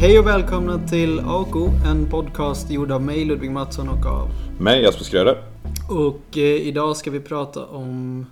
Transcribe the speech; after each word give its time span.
Hej 0.00 0.18
och 0.18 0.26
välkomna 0.26 0.88
till 0.88 1.20
AKO, 1.20 1.68
en 1.86 2.10
podcast 2.10 2.70
gjord 2.70 2.90
av 2.90 3.02
mig 3.02 3.24
Ludvig 3.24 3.50
Mattsson 3.50 3.88
och 3.88 4.06
av... 4.06 4.28
Mig, 4.60 4.82
Jesper 4.82 5.04
Skröder. 5.04 5.42
Och 5.90 6.38
eh, 6.38 6.42
idag 6.42 6.96
ska 6.96 7.10
vi 7.10 7.20
prata 7.20 7.66
om 7.66 8.26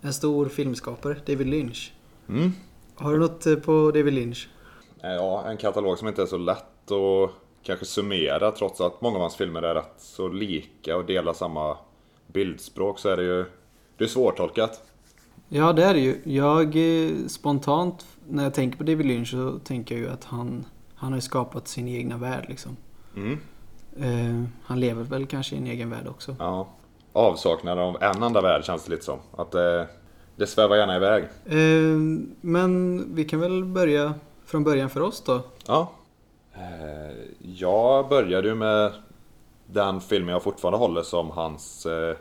en 0.00 0.12
stor 0.12 0.46
filmskapare, 0.46 1.16
David 1.26 1.46
Lynch. 1.46 1.92
Mm. 2.28 2.52
Har 2.94 3.12
du 3.12 3.18
något 3.18 3.46
eh, 3.46 3.54
på 3.54 3.90
David 3.94 4.14
Lynch? 4.14 4.48
Ja, 5.00 5.44
en 5.46 5.56
katalog 5.56 5.98
som 5.98 6.08
inte 6.08 6.22
är 6.22 6.26
så 6.26 6.38
lätt 6.38 6.90
att 6.90 7.30
kanske 7.62 7.84
summera 7.84 8.50
trots 8.50 8.80
att 8.80 9.00
många 9.00 9.14
av 9.14 9.20
hans 9.20 9.36
filmer 9.36 9.62
är 9.62 9.74
rätt 9.74 9.94
så 9.98 10.28
lika 10.28 10.96
och 10.96 11.04
delar 11.04 11.32
samma 11.32 11.76
bildspråk 12.26 12.98
så 12.98 13.08
är 13.08 13.16
det 13.16 13.22
ju 13.22 13.44
det 13.96 14.04
är 14.04 14.08
svårtolkat. 14.08 14.82
Ja, 15.48 15.72
det 15.72 15.84
är 15.84 15.94
det 15.94 16.00
ju. 16.00 16.20
Jag 16.24 16.76
eh, 16.76 17.26
spontant, 17.26 18.06
när 18.28 18.42
jag 18.42 18.54
tänker 18.54 18.78
på 18.78 18.84
David 18.84 19.06
Lynch 19.06 19.30
så 19.30 19.58
tänker 19.58 19.94
jag 19.94 20.04
ju 20.04 20.10
att 20.10 20.24
han, 20.24 20.64
han 21.00 21.12
har 21.12 21.16
ju 21.16 21.20
skapat 21.22 21.68
sin 21.68 21.88
egna 21.88 22.16
värld 22.18 22.44
liksom. 22.48 22.76
Mm. 23.16 23.38
Eh, 23.98 24.48
han 24.64 24.80
lever 24.80 25.02
väl 25.02 25.26
kanske 25.26 25.54
i 25.54 25.58
en 25.58 25.66
egen 25.66 25.90
värld 25.90 26.06
också. 26.08 26.36
Ja. 26.38 26.68
Avsaknad 27.12 27.78
av 27.78 28.02
en 28.02 28.22
enda 28.22 28.40
värld 28.40 28.64
känns 28.64 28.84
det 28.84 28.90
lite 28.90 29.04
som. 29.04 29.18
Att 29.36 29.50
det, 29.50 29.88
det 30.36 30.46
svävar 30.46 30.76
gärna 30.76 30.96
iväg. 30.96 31.24
Eh, 31.46 31.98
men 32.40 33.04
vi 33.14 33.24
kan 33.24 33.40
väl 33.40 33.64
börja 33.64 34.14
från 34.44 34.64
början 34.64 34.90
för 34.90 35.00
oss 35.00 35.22
då. 35.26 35.40
Ja. 35.66 35.92
Eh, 36.54 37.16
Jag 37.40 38.08
började 38.08 38.48
ju 38.48 38.54
med 38.54 38.92
den 39.66 40.00
filmen 40.00 40.32
jag 40.32 40.42
fortfarande 40.42 40.78
håller 40.78 41.02
som 41.02 41.30
hans 41.30 41.86
eh, 41.86 42.16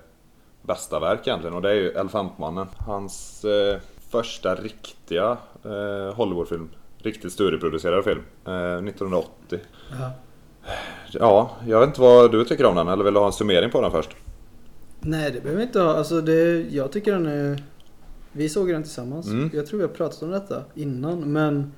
bästa 0.62 1.00
verk 1.00 1.28
egentligen 1.28 1.56
och 1.56 1.62
det 1.62 1.70
är 1.70 1.74
ju 1.76 1.90
Elefantmannen. 1.92 2.68
Hans 2.78 3.46
eh, 3.46 3.80
första 4.10 4.56
riktiga 4.56 5.38
eh, 5.66 6.16
Hollywoodfilm. 6.16 6.70
Riktigt 7.02 7.32
studieproducerad 7.32 8.04
film. 8.04 8.22
Eh, 8.46 8.76
1980. 8.76 9.60
Ja. 10.00 10.12
Ja, 11.12 11.58
jag 11.68 11.80
vet 11.80 11.88
inte 11.88 12.02
vad 12.02 12.32
du 12.32 12.46
tycker 12.46 12.66
om 12.66 12.76
den 12.76 12.88
eller 12.88 13.04
vill 13.04 13.14
du 13.14 13.20
ha 13.20 13.28
en 13.28 13.34
summering 13.34 13.72
på 13.72 13.82
den 13.82 13.92
först? 13.92 14.16
Nej, 15.00 15.32
det 15.32 15.42
behöver 15.42 15.58
vi 15.58 15.64
inte 15.64 15.80
ha. 15.80 15.98
Alltså 15.98 16.22
det, 16.22 16.62
jag 16.62 16.92
tycker 16.92 17.12
den 17.12 17.26
är... 17.26 17.64
Vi 18.32 18.50
såg 18.50 18.70
den 18.70 18.84
tillsammans. 18.84 19.28
Mm. 19.28 19.50
Jag 19.54 19.68
tror 19.68 19.78
vi 19.78 19.86
har 19.86 19.94
pratat 19.94 20.24
om 20.24 20.30
detta 20.30 20.64
innan. 20.76 21.34
Men 21.34 21.72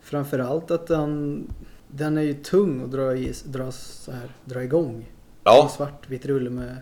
framförallt 0.00 0.70
att 0.70 0.86
den... 0.86 1.42
Den 1.88 2.18
är 2.18 2.22
ju 2.22 2.34
tung 2.34 2.82
att 2.82 2.92
dra, 2.92 3.16
i, 3.16 3.32
dra, 3.44 3.72
så 3.72 4.12
här, 4.12 4.30
dra 4.44 4.64
igång. 4.64 5.12
Ja, 5.44 5.62
en 5.62 5.68
svartvit 5.68 6.26
rulle 6.26 6.50
med 6.50 6.76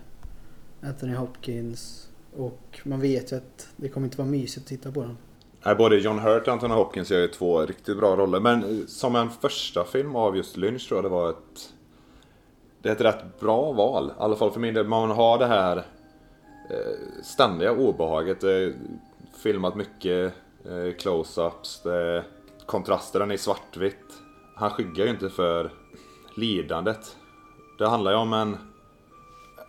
Anthony 0.83 1.15
Hopkins. 1.15 2.09
Och 2.37 2.81
man 2.85 3.01
vet 3.01 3.33
ju 3.33 3.37
att 3.37 3.69
det 3.77 3.89
kommer 3.89 4.07
inte 4.07 4.19
vara 4.19 4.29
mysigt 4.29 4.65
att 4.65 4.69
titta 4.69 4.93
på 4.93 5.03
den. 5.03 5.17
Nej, 5.67 5.75
både 5.75 5.97
John 5.97 6.19
Hurt 6.19 6.43
och 6.43 6.53
Anthony 6.53 6.75
Hopkins 6.75 7.11
gör 7.11 7.21
ju 7.21 7.29
två 7.29 7.61
riktigt 7.61 7.97
bra 7.97 8.17
roller. 8.17 8.41
Men 8.41 8.65
eh, 8.65 8.87
som 8.87 9.17
en 9.17 9.31
första 9.31 9.85
film 9.85 10.17
av 10.17 10.37
just 10.37 10.57
Lynch 10.57 10.89
tror 10.89 10.99
jag 10.99 11.05
det 11.05 11.15
var 11.15 11.31
ett... 11.31 11.73
Det 12.83 12.89
är 12.89 12.93
ett 12.93 13.01
rätt 13.01 13.41
bra 13.41 13.73
val. 13.73 14.11
I 14.11 14.23
alla 14.23 14.37
fall 14.37 14.51
för 14.51 14.61
min 14.61 14.75
del. 14.75 14.87
Man 14.87 15.11
har 15.11 15.39
det 15.39 15.47
här 15.47 15.77
eh, 16.71 17.23
ständiga 17.23 17.73
obehaget. 17.73 18.41
Det 18.41 18.53
är 18.53 18.75
filmat 19.43 19.75
mycket 19.75 20.35
eh, 20.65 20.71
close-ups. 20.71 22.23
Kontrasterna 22.67 23.25
är 23.25 23.29
är 23.29 23.35
i 23.35 23.39
svartvitt. 23.39 24.23
Han 24.55 24.71
skyggar 24.71 25.05
ju 25.05 25.11
inte 25.11 25.31
för 25.31 25.73
lidandet. 26.35 27.17
Det 27.79 27.89
handlar 27.89 28.11
ju 28.11 28.17
om 28.17 28.33
en... 28.33 28.57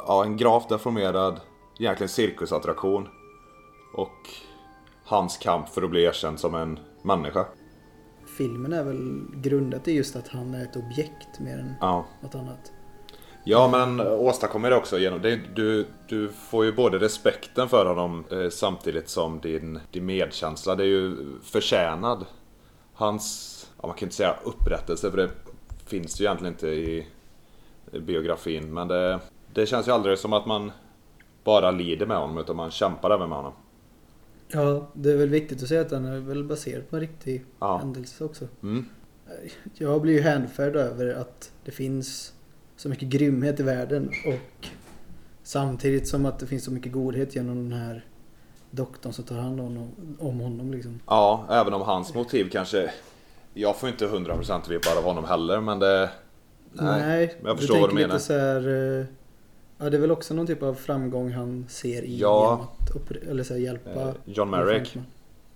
Ja, 0.08 0.24
en 0.24 0.38
gravt 0.38 0.70
deformerad, 0.70 1.40
egentligen 1.80 2.10
cirkusattraktion. 2.10 3.08
Och 3.94 4.30
hans 5.06 5.38
kamp 5.38 5.70
för 5.70 5.82
att 5.82 5.90
bli 5.90 6.04
erkänd 6.04 6.40
som 6.40 6.56
en 6.56 6.80
människa. 7.02 7.46
Filmen 8.38 8.74
är 8.74 8.84
väl 8.84 9.26
grundat 9.34 9.88
i 9.88 9.92
just 9.92 10.16
att 10.16 10.28
han 10.28 10.54
är 10.54 10.64
ett 10.64 10.76
objekt 10.76 11.40
mer 11.40 11.58
än 11.58 11.74
Ja. 11.82 12.06
något 12.22 12.36
annat. 12.36 12.72
Ja, 13.44 13.68
men 13.72 14.00
åstadkommer 14.08 14.70
det 14.70 14.76
också 14.76 15.00
genom... 15.00 15.22
Det, 15.22 15.40
du, 15.56 15.88
du 16.08 16.30
får 16.30 16.66
ju 16.66 16.72
både 16.72 16.98
respekten 17.00 17.70
för 17.70 17.86
honom 17.86 18.24
eh, 18.32 18.50
samtidigt 18.50 19.10
som 19.10 19.40
din, 19.40 19.80
din 19.92 20.06
medkänsla. 20.06 20.76
Det 20.76 20.84
är 20.84 20.88
ju 20.88 21.16
förtjänad. 21.44 22.26
Hans, 22.94 23.52
ja, 23.82 23.88
man 23.88 23.96
kan 23.98 24.06
inte 24.06 24.16
säga 24.16 24.36
upprättelse 24.44 25.12
för 25.12 25.18
det 25.18 25.30
finns 25.86 26.22
ju 26.22 26.26
egentligen 26.26 26.54
inte 26.54 26.68
i 26.68 27.08
biografin. 27.92 28.74
Men 28.74 28.88
det, 28.88 29.20
det 29.54 29.66
känns 29.66 29.88
ju 29.88 29.92
aldrig 29.92 30.18
som 30.20 30.34
att 30.34 30.46
man 30.46 30.72
bara 31.44 31.72
lider 31.72 32.06
med 32.06 32.18
honom 32.18 32.38
utan 32.38 32.56
man 32.56 32.72
kämpar 32.72 33.12
även 33.12 33.30
med 33.30 33.38
honom. 33.38 33.54
Ja, 34.48 34.92
det 34.94 35.12
är 35.12 35.18
väl 35.18 35.30
viktigt 35.30 35.64
att 35.64 35.70
säga 35.70 35.82
att 35.82 35.90
den 35.90 36.06
är 36.06 36.20
väl 36.20 36.44
baserad 36.44 36.90
på 36.90 36.96
en 36.96 37.00
riktig 37.00 37.46
Ja. 37.60 37.78
händelse 37.78 38.24
också. 38.24 38.48
Mm. 38.64 38.86
Jag 39.74 40.02
blir 40.02 40.14
ju 40.14 40.22
hänförd 40.22 40.76
över 40.76 41.14
att 41.14 41.52
det 41.66 41.72
finns 41.72 42.34
så 42.76 42.90
mycket 42.90 43.10
grymhet 43.10 43.60
i 43.60 43.64
världen 43.64 44.10
och 44.28 44.68
samtidigt 45.44 46.08
som 46.08 46.26
att 46.26 46.40
det 46.40 46.48
finns 46.48 46.64
så 46.64 46.72
mycket 46.72 46.92
godhet 46.92 47.36
genom 47.36 47.70
den 47.70 47.80
här 47.80 48.06
doktorn 48.72 49.14
som 49.14 49.24
tar 49.26 49.36
hand 49.36 49.60
om 49.60 49.66
honom. 49.66 49.92
Om 50.20 50.40
honom 50.40 50.72
liksom. 50.72 51.00
Ja, 51.08 51.46
även 51.50 51.74
om 51.74 51.82
hans 51.82 52.14
motiv 52.14 52.50
kanske... 52.52 52.92
Jag 53.54 53.76
får 53.76 53.90
inte 53.90 54.08
100% 54.08 54.70
vibbar 54.70 54.98
av 54.98 55.04
honom 55.04 55.24
heller 55.26 55.62
men 55.62 55.80
det... 55.80 56.10
Nej, 56.72 57.36
men 57.42 57.48
jag 57.50 57.58
förstår 57.58 57.76
du 57.76 57.82
vad 57.82 57.90
du 57.90 57.94
menar. 57.94 58.08
lite 58.08 58.20
så 58.26 58.34
här, 58.34 59.00
eh, 59.00 59.06
Ja, 59.78 59.90
det 59.90 59.98
är 59.98 60.02
väl 60.02 60.12
också 60.12 60.34
någon 60.34 60.48
typ 60.48 60.64
av 60.64 60.74
framgång 60.74 61.32
han 61.32 61.66
ser 61.70 62.02
i 62.02 62.18
Ja. 62.20 62.68
att 62.96 63.12
eller 63.30 63.44
så 63.44 63.54
här, 63.54 63.62
hjälpa 63.62 63.90
Eh, 64.02 64.14
John 64.26 64.50
Merrick. 64.50 64.98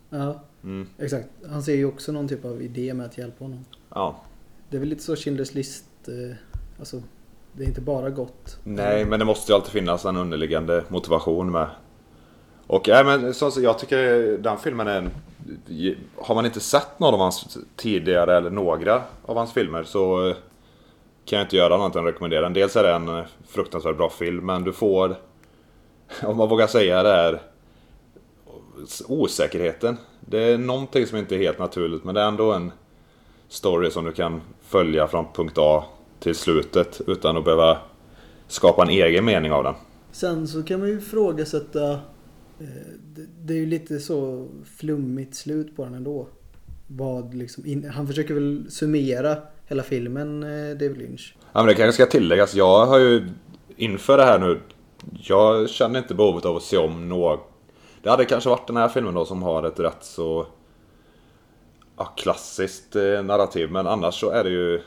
Ja, 0.10 0.40
Mm. 0.64 0.88
exakt. 0.98 1.28
Han 1.50 1.64
ser 1.64 1.76
ju 1.76 1.86
också 1.86 2.12
någon 2.12 2.28
typ 2.28 2.46
av 2.46 2.62
idé 2.62 2.94
med 2.94 3.06
att 3.06 3.18
hjälpa 3.18 3.44
honom. 3.46 3.66
Ja. 3.90 4.22
Det 4.70 4.78
är 4.78 4.80
väl 4.80 4.90
lite 4.90 5.04
så 5.04 5.16
Schindler's 5.16 5.56
list, 5.56 5.86
eh, 6.08 6.36
alltså 6.80 7.02
det 7.54 7.64
är 7.64 7.68
inte 7.68 7.82
bara 7.82 8.10
gott. 8.10 8.58
Nej, 8.64 9.06
men 9.06 9.20
det 9.20 9.26
måste 9.26 9.52
ju 9.52 9.56
alltid 9.56 9.72
finnas 9.72 10.06
en 10.06 10.18
underliggande 10.18 10.84
motivation 10.88 11.52
med. 11.52 11.68
Och 12.68 12.88
nej, 12.88 13.04
men 13.06 13.34
så, 13.34 13.52
så 13.52 13.62
jag 13.62 13.80
tycker 13.80 14.38
den 14.38 14.58
filmen 14.58 14.88
är 14.88 14.98
en... 14.98 15.10
Har 16.18 16.36
man 16.36 16.46
inte 16.46 16.60
sett 16.60 17.00
någon 17.00 17.14
av 17.14 17.20
hans 17.20 17.58
tidigare 17.76 18.38
eller 18.38 18.50
några 18.50 19.02
av 19.26 19.38
hans 19.38 19.52
filmer 19.54 19.84
så 19.84 20.30
eh, 20.30 20.36
kan 21.30 21.40
jag 21.40 21.46
inte 21.46 21.58
göra 21.58 21.76
annat 21.76 21.96
än 21.96 22.06
rekommendera 22.06 22.42
den. 22.42 22.54
Dels 22.54 22.76
är 22.76 22.84
det 22.84 22.94
en 22.94 23.08
eh, 23.08 23.24
fruktansvärt 23.48 23.98
bra 23.98 24.10
film 24.10 24.46
men 24.46 24.64
du 24.64 24.74
får, 24.74 25.16
om 26.24 26.38
man 26.38 26.50
vågar 26.50 26.68
säga 26.68 27.04
det 27.04 27.10
här, 27.10 27.42
osäkerheten. 29.08 29.98
Det 30.22 30.44
är 30.44 30.58
någonting 30.58 31.06
som 31.06 31.18
inte 31.18 31.36
är 31.36 31.40
helt 31.40 31.60
naturligt 31.60 32.04
men 32.04 32.16
det 32.16 32.22
är 32.22 32.28
ändå 32.28 32.54
en 32.54 32.72
story 33.48 33.92
som 33.92 34.06
du 34.06 34.12
kan 34.12 34.42
följa 34.62 35.08
från 35.08 35.26
punkt 35.34 35.58
A 35.58 35.84
till 36.20 36.36
slutet 36.36 37.02
utan 37.08 37.38
att 37.38 37.46
behöva 37.46 37.78
skapa 38.48 38.82
en 38.82 38.90
egen 38.90 39.26
mening 39.26 39.52
av 39.52 39.64
den. 39.64 39.74
Sen 40.12 40.48
så 40.48 40.64
kan 40.64 40.80
man 40.80 40.90
ju 40.90 40.98
ifrågasätta, 40.98 41.92
eh, 41.92 41.98
det, 43.40 43.54
är 43.54 43.58
ju 43.58 43.66
lite 43.66 44.00
så 44.00 44.48
flummigt 44.78 45.36
slut 45.36 45.76
på 45.76 45.84
den 45.84 45.94
ändå. 45.94 46.28
Vad 46.88 47.34
liksom, 47.34 47.84
han 47.94 48.08
försöker 48.08 48.34
väl 48.34 48.72
summera 48.72 49.38
hela 49.70 49.84
filmen, 49.84 50.44
eh, 50.44 50.78
David 50.78 50.98
Lynch. 50.98 51.36
Ja, 51.54 51.60
men 51.60 51.68
det 51.68 51.76
kanske 51.76 51.94
ska 51.94 52.12
tilläggas. 52.12 52.56
Jag 52.56 52.86
har 52.86 53.00
ju 53.00 53.28
inför 53.76 54.18
det 54.18 54.24
här 54.24 54.40
nu. 54.40 54.60
Jag 55.22 55.70
känner 55.70 56.00
inte 56.00 56.16
behovet 56.16 56.46
av 56.46 56.56
att 56.56 56.64
se 56.64 56.78
om 56.78 57.10
något. 57.10 57.40
Det 58.04 58.10
hade 58.10 58.26
kanske 58.26 58.50
varit 58.50 58.68
den 58.68 58.78
här 58.78 58.90
filmen 58.90 59.14
då 59.14 59.26
som 59.26 59.44
har 59.44 59.64
ett 59.64 59.80
rätt 59.80 60.04
så 60.04 60.48
ja, 61.98 62.06
klassiskt 62.06 62.96
eh, 62.96 63.24
narrativ. 63.24 63.72
Men 63.72 63.88
annars 63.88 64.20
så 64.20 64.30
är 64.30 64.44
det 64.44 64.50
ju 64.50 64.82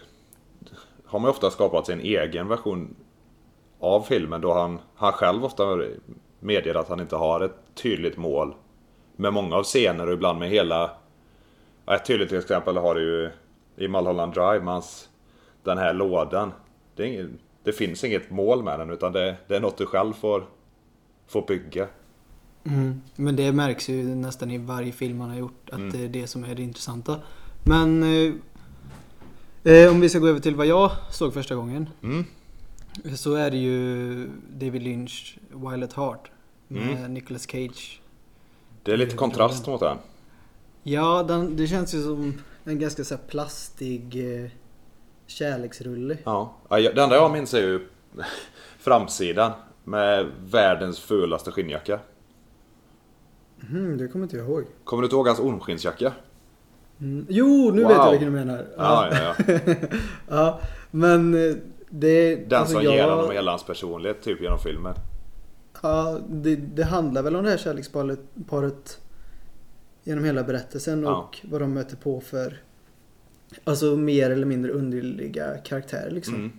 har 1.06 1.18
man 1.18 1.28
ju 1.28 1.30
ofta 1.30 1.50
skapat 1.50 1.86
sin 1.86 2.00
egen 2.00 2.48
version 2.48 2.96
av 3.80 4.02
filmen 4.02 4.40
då 4.40 4.52
han, 4.52 4.78
han 4.94 5.12
själv 5.12 5.44
ofta 5.44 5.78
medger 6.40 6.74
att 6.74 6.88
han 6.88 7.00
inte 7.00 7.16
har 7.16 7.40
ett 7.40 7.56
tydligt 7.74 8.16
mål. 8.16 8.54
Med 9.16 9.32
många 9.32 9.56
av 9.56 9.62
scener 9.62 10.06
och 10.06 10.12
ibland 10.12 10.38
med 10.38 10.48
hela... 10.48 10.90
ja, 11.86 11.94
Ett 11.94 12.06
tydligt 12.06 12.32
exempel 12.32 12.76
har 12.76 12.94
du 12.94 13.00
ju 13.00 13.30
i 13.76 13.88
Mulholland 13.88 14.32
Drive, 14.34 14.60
med 14.60 14.72
hans, 14.74 15.08
den 15.62 15.78
här 15.78 15.94
lådan. 15.94 16.52
Det, 16.96 17.06
inget, 17.06 17.30
det 17.64 17.72
finns 17.72 18.04
inget 18.04 18.30
mål 18.30 18.62
med 18.62 18.78
den 18.78 18.90
utan 18.90 19.12
det, 19.12 19.36
det 19.48 19.56
är 19.56 19.60
något 19.60 19.78
du 19.78 19.86
själv 19.86 20.12
får, 20.12 20.44
får 21.28 21.46
bygga. 21.46 21.86
Men 23.16 23.36
det 23.36 23.52
märks 23.52 23.88
ju 23.88 24.14
nästan 24.14 24.50
i 24.50 24.58
varje 24.58 24.92
film 24.92 25.20
han 25.20 25.30
har 25.30 25.36
gjort 25.36 25.68
att 25.70 25.78
Mm. 25.78 25.90
det 25.92 26.04
är 26.04 26.08
det 26.08 26.26
som 26.26 26.44
är 26.44 26.54
det 26.54 26.62
intressanta. 26.62 27.20
Men 27.64 28.02
eh, 28.02 28.32
eh, 29.72 29.90
om 29.90 30.00
vi 30.00 30.08
ska 30.08 30.18
gå 30.18 30.26
över 30.28 30.40
till 30.40 30.56
vad 30.56 30.66
jag 30.66 30.90
såg 31.10 31.34
första 31.34 31.54
gången. 31.54 31.88
Mm. 32.02 32.24
Så 33.16 33.34
är 33.34 33.50
det 33.50 33.56
ju 33.56 34.28
David 34.52 34.82
Lynch, 34.82 35.38
Wild 35.50 35.84
at 35.84 35.92
Heart. 35.92 36.30
Med 36.68 36.96
Mm. 36.98 37.14
Nicolas 37.14 37.46
Cage. 37.50 38.00
Det 38.82 38.92
är 38.92 38.96
lite 38.96 39.16
kontrast 39.16 39.66
mot 39.66 39.80
den. 39.80 39.96
Ja, 40.82 41.22
den, 41.22 41.56
det 41.56 41.66
känns 41.66 41.94
ju 41.94 42.02
som 42.02 42.34
en 42.64 42.78
ganska 42.78 43.04
så 43.04 43.16
plastig 43.16 44.34
eh, 44.44 44.50
kärleksrulle. 45.26 46.18
Ja. 46.24 46.54
Det 46.68 47.02
enda 47.02 47.14
jag 47.16 47.32
minns 47.32 47.54
är 47.54 47.58
ju 47.62 47.88
framsidan 48.78 49.52
med 49.84 50.26
världens 50.44 51.00
fulaste 51.00 51.50
skinnjacka. 51.50 51.98
Mm, 53.70 53.98
det 53.98 54.08
kommer 54.08 54.22
inte 54.24 54.36
jag 54.36 54.46
ihåg. 54.46 54.64
Kommer 54.84 55.02
du 55.02 55.06
inte 55.06 55.16
ihåg 55.16 55.26
hans 55.26 55.40
ormskinnsjacka? 55.40 56.12
Mm. 57.00 57.26
Jo, 57.28 57.70
nu 57.74 57.82
vet 57.84 57.90
Wow. 57.96 57.96
jag 58.04 58.10
vilken 58.10 58.32
du 58.32 58.38
menar. 58.38 58.66
Ja, 58.76 59.08
ja, 59.12 59.34
ja. 59.46 59.74
ja, 60.28 60.60
men 60.90 61.34
eh, 61.34 61.54
det... 61.90 62.36
Den 62.36 62.58
alltså 62.60 62.74
som 62.74 62.84
jag- 62.84 62.94
ger 62.94 63.08
honom 63.10 63.30
hela 63.30 63.50
hans 63.50 63.64
personlighet 63.64 64.22
typ 64.22 64.40
genom 64.40 64.58
filmen. 64.58 64.94
Ja, 65.82 66.18
det, 66.28 66.56
det 66.56 66.84
handlar 66.84 67.22
väl 67.22 67.36
om 67.36 67.44
det 67.44 67.50
här 67.50 67.56
kärleksparet 67.56 68.20
paret 68.48 69.00
genom 70.04 70.24
hela 70.24 70.42
berättelsen 70.44 71.02
Ja. 71.02 71.16
och 71.16 71.38
vad 71.50 71.60
de 71.60 71.72
möter 71.74 71.96
på 71.96 72.20
för 72.20 72.60
Alltså 73.64 73.96
mer 73.96 74.30
eller 74.30 74.46
mindre 74.46 74.72
underliga 74.72 75.58
karaktärer 75.58 76.10
liksom. 76.10 76.34
Mm. 76.34 76.52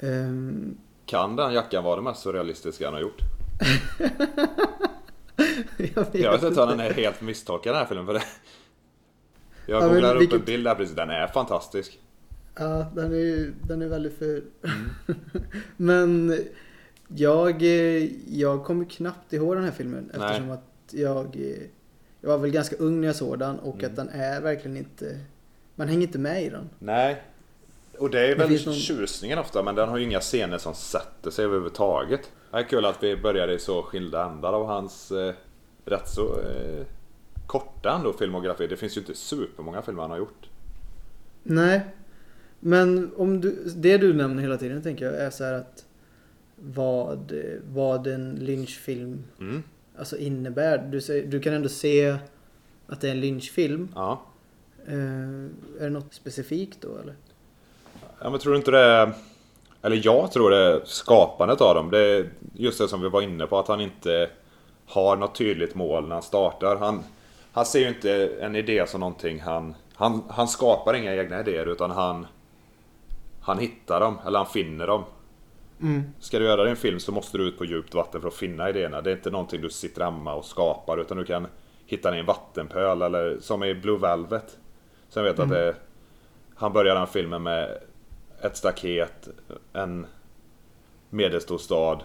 Ehm, 0.00 0.76
Kan 1.06 1.36
den 1.36 1.52
jackan 1.52 1.84
vara 1.84 1.96
det 1.96 2.02
mest 2.02 2.22
surrealistiska 2.22 2.84
han 2.84 2.94
har 2.94 3.00
gjort? 3.00 3.18
jag 5.76 5.94
vet, 6.12 6.14
Jag 6.14 6.32
vet 6.32 6.42
inte 6.42 6.62
om 6.62 6.68
den 6.68 6.80
är 6.80 6.92
helt 6.92 7.20
misstolkad 7.20 7.74
den 7.74 7.78
här 7.80 7.86
filmen 7.86 8.06
för 8.06 8.14
det. 8.14 8.22
Jag 9.66 9.82
Ja, 9.82 9.88
googlade 9.88 10.14
upp 10.14 10.20
vilket- 10.20 10.38
en 10.38 10.44
bild 10.44 10.64
där 10.64 10.74
precis, 10.74 10.96
den 10.96 11.10
är 11.10 11.26
fantastisk. 11.26 12.00
Ja, 12.54 12.86
den 12.94 13.12
är 13.12 13.52
den 13.62 13.82
är 13.82 13.88
väldigt 13.88 14.18
ful. 14.18 14.44
Mm. 14.64 15.20
Men 15.76 16.38
jag, 17.08 17.62
eh, 17.62 18.04
jag 18.38 18.64
kommer 18.64 18.84
knappt 18.84 19.32
ihåg 19.32 19.56
den 19.56 19.64
här 19.64 19.70
filmen 19.72 20.10
Nej. 20.14 20.26
eftersom 20.30 20.50
att 20.50 20.64
jag, 20.90 21.26
eh, 21.36 21.56
jag 22.22 22.28
var 22.30 22.38
väl 22.38 22.50
ganska 22.50 22.76
ung 22.76 23.00
när 23.00 23.06
jag 23.06 23.16
såg 23.16 23.38
den 23.38 23.58
och 23.58 23.74
Mm. 23.78 23.86
att 23.90 23.96
den 23.96 24.08
är 24.08 24.40
verkligen 24.40 24.76
inte, 24.76 25.18
man 25.74 25.88
hänger 25.88 26.02
inte 26.06 26.18
med 26.18 26.42
i 26.44 26.48
den. 26.48 26.70
Nej. 26.78 27.22
Och 27.98 28.10
det 28.10 28.20
är 28.20 28.28
Det 28.28 28.34
väl 28.34 28.48
finns 28.48 28.66
någon- 28.66 28.74
tjusningen 28.74 29.38
ofta 29.38 29.62
men 29.62 29.74
den 29.74 29.88
har 29.88 29.98
ju 29.98 30.04
inga 30.04 30.20
scener 30.20 30.58
som 30.58 30.74
sätter 30.74 31.30
sig 31.30 31.44
överhuvudtaget. 31.44 32.20
Det 32.50 32.56
är 32.58 32.62
kul 32.62 32.84
att 32.84 33.02
vi 33.02 33.16
började 33.16 33.54
i 33.54 33.58
så 33.58 33.82
skilda 33.82 34.24
ändar 34.24 34.52
av 34.52 34.66
hans 34.66 35.10
eh, 35.12 35.34
rätt 35.84 36.08
så 36.08 36.40
eh, 36.40 36.86
korta 37.46 37.92
ändå 37.96 38.12
filmografi. 38.12 38.66
Det 38.66 38.76
finns 38.76 38.96
ju 38.96 39.00
inte 39.00 39.14
supermånga 39.14 39.82
filmer 39.82 40.02
han 40.02 40.10
har 40.10 40.18
gjort. 40.18 40.48
Nej. 41.42 41.80
Men 42.60 43.10
om 43.16 43.40
du, 43.40 43.64
det 43.76 43.98
du 43.98 44.12
nämner 44.14 44.42
hela 44.42 44.56
tiden 44.56 44.82
tänker 44.82 45.04
jag 45.04 45.14
är 45.14 45.30
så 45.30 45.44
här 45.44 45.52
att 45.52 45.84
vad, 46.56 47.32
vad 47.68 48.06
en 48.06 48.34
lynchfilm 48.34 49.24
Mm. 49.40 49.62
Alltså 49.98 50.16
innebär. 50.16 50.78
Du, 50.78 51.22
du 51.22 51.40
kan 51.40 51.52
ändå 51.52 51.68
se 51.68 52.16
att 52.86 53.00
det 53.00 53.08
är 53.08 53.12
en 53.12 53.20
lynchfilm. 53.20 53.88
Ja. 53.94 54.22
Eh, 54.86 54.94
är 55.80 55.84
det 55.84 55.90
något 55.90 56.14
specifikt 56.14 56.80
då 56.80 56.98
eller? 56.98 57.14
Ja 58.20 58.30
men 58.30 58.40
tror 58.40 58.52
du 58.52 58.58
inte 58.58 58.70
det 58.70 58.78
är... 58.78 59.12
Eller 59.82 60.00
jag 60.04 60.32
tror 60.32 60.50
det 60.50 60.56
är 60.56 60.80
skapandet 60.84 61.60
av 61.60 61.74
dem. 61.74 61.90
Det 61.90 61.98
är 61.98 62.30
just 62.54 62.78
det 62.78 62.88
som 62.88 63.00
vi 63.00 63.08
var 63.08 63.22
inne 63.22 63.46
på 63.46 63.58
att 63.58 63.68
han 63.68 63.80
inte 63.80 64.30
har 64.86 65.16
något 65.16 65.34
tydligt 65.34 65.74
mål 65.74 66.08
när 66.08 66.14
han 66.14 66.22
startar. 66.22 66.76
Han, 66.76 67.02
han 67.52 67.66
ser 67.66 67.80
ju 67.80 67.88
inte 67.88 68.30
en 68.40 68.56
idé 68.56 68.88
som 68.88 69.00
någonting 69.00 69.40
han... 69.40 69.74
Han, 69.94 70.22
han 70.28 70.48
skapar 70.48 70.94
inga 70.94 71.14
egna 71.14 71.40
idéer 71.40 71.66
utan 71.66 71.90
han... 71.90 72.26
Han 73.40 73.58
hittar 73.58 74.00
dem, 74.00 74.18
eller 74.26 74.38
han 74.38 74.46
finner 74.46 74.86
dem. 74.86 75.04
Mm. 75.82 76.02
Ska 76.20 76.38
du 76.38 76.44
göra 76.44 76.70
en 76.70 76.76
film 76.76 77.00
så 77.00 77.12
måste 77.12 77.38
du 77.38 77.48
ut 77.48 77.58
på 77.58 77.64
djupt 77.64 77.94
vatten 77.94 78.20
för 78.20 78.28
att 78.28 78.34
finna 78.34 78.70
idéerna. 78.70 79.00
Det 79.00 79.10
är 79.10 79.16
inte 79.16 79.30
någonting 79.30 79.60
du 79.60 79.70
sitter 79.70 80.04
hemma 80.04 80.34
och 80.34 80.44
skapar 80.44 80.98
utan 80.98 81.16
du 81.16 81.24
kan 81.24 81.46
hitta 81.86 82.08
den 82.08 82.16
i 82.16 82.20
en 82.20 82.26
vattenpöl 82.26 83.02
eller 83.02 83.40
som 83.40 83.64
i 83.64 83.74
Blue 83.74 83.98
Velvet. 83.98 84.58
Sen 85.08 85.24
vet 85.24 85.38
jag 85.38 85.44
att 85.44 85.50
det, 85.50 85.74
han 86.54 86.72
börjar 86.72 86.94
den 86.94 87.06
filmen 87.06 87.42
med 87.42 87.78
ett 88.42 88.56
staket, 88.56 89.28
en 89.72 90.06
medelstor 91.10 91.58
stad 91.58 92.02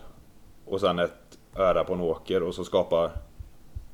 och 0.65 0.79
sen 0.79 0.99
ett 0.99 1.37
öra 1.55 1.83
på 1.83 1.93
en 1.93 2.01
åker 2.01 2.43
och 2.43 2.55
så 2.55 2.63
skapar 2.63 3.11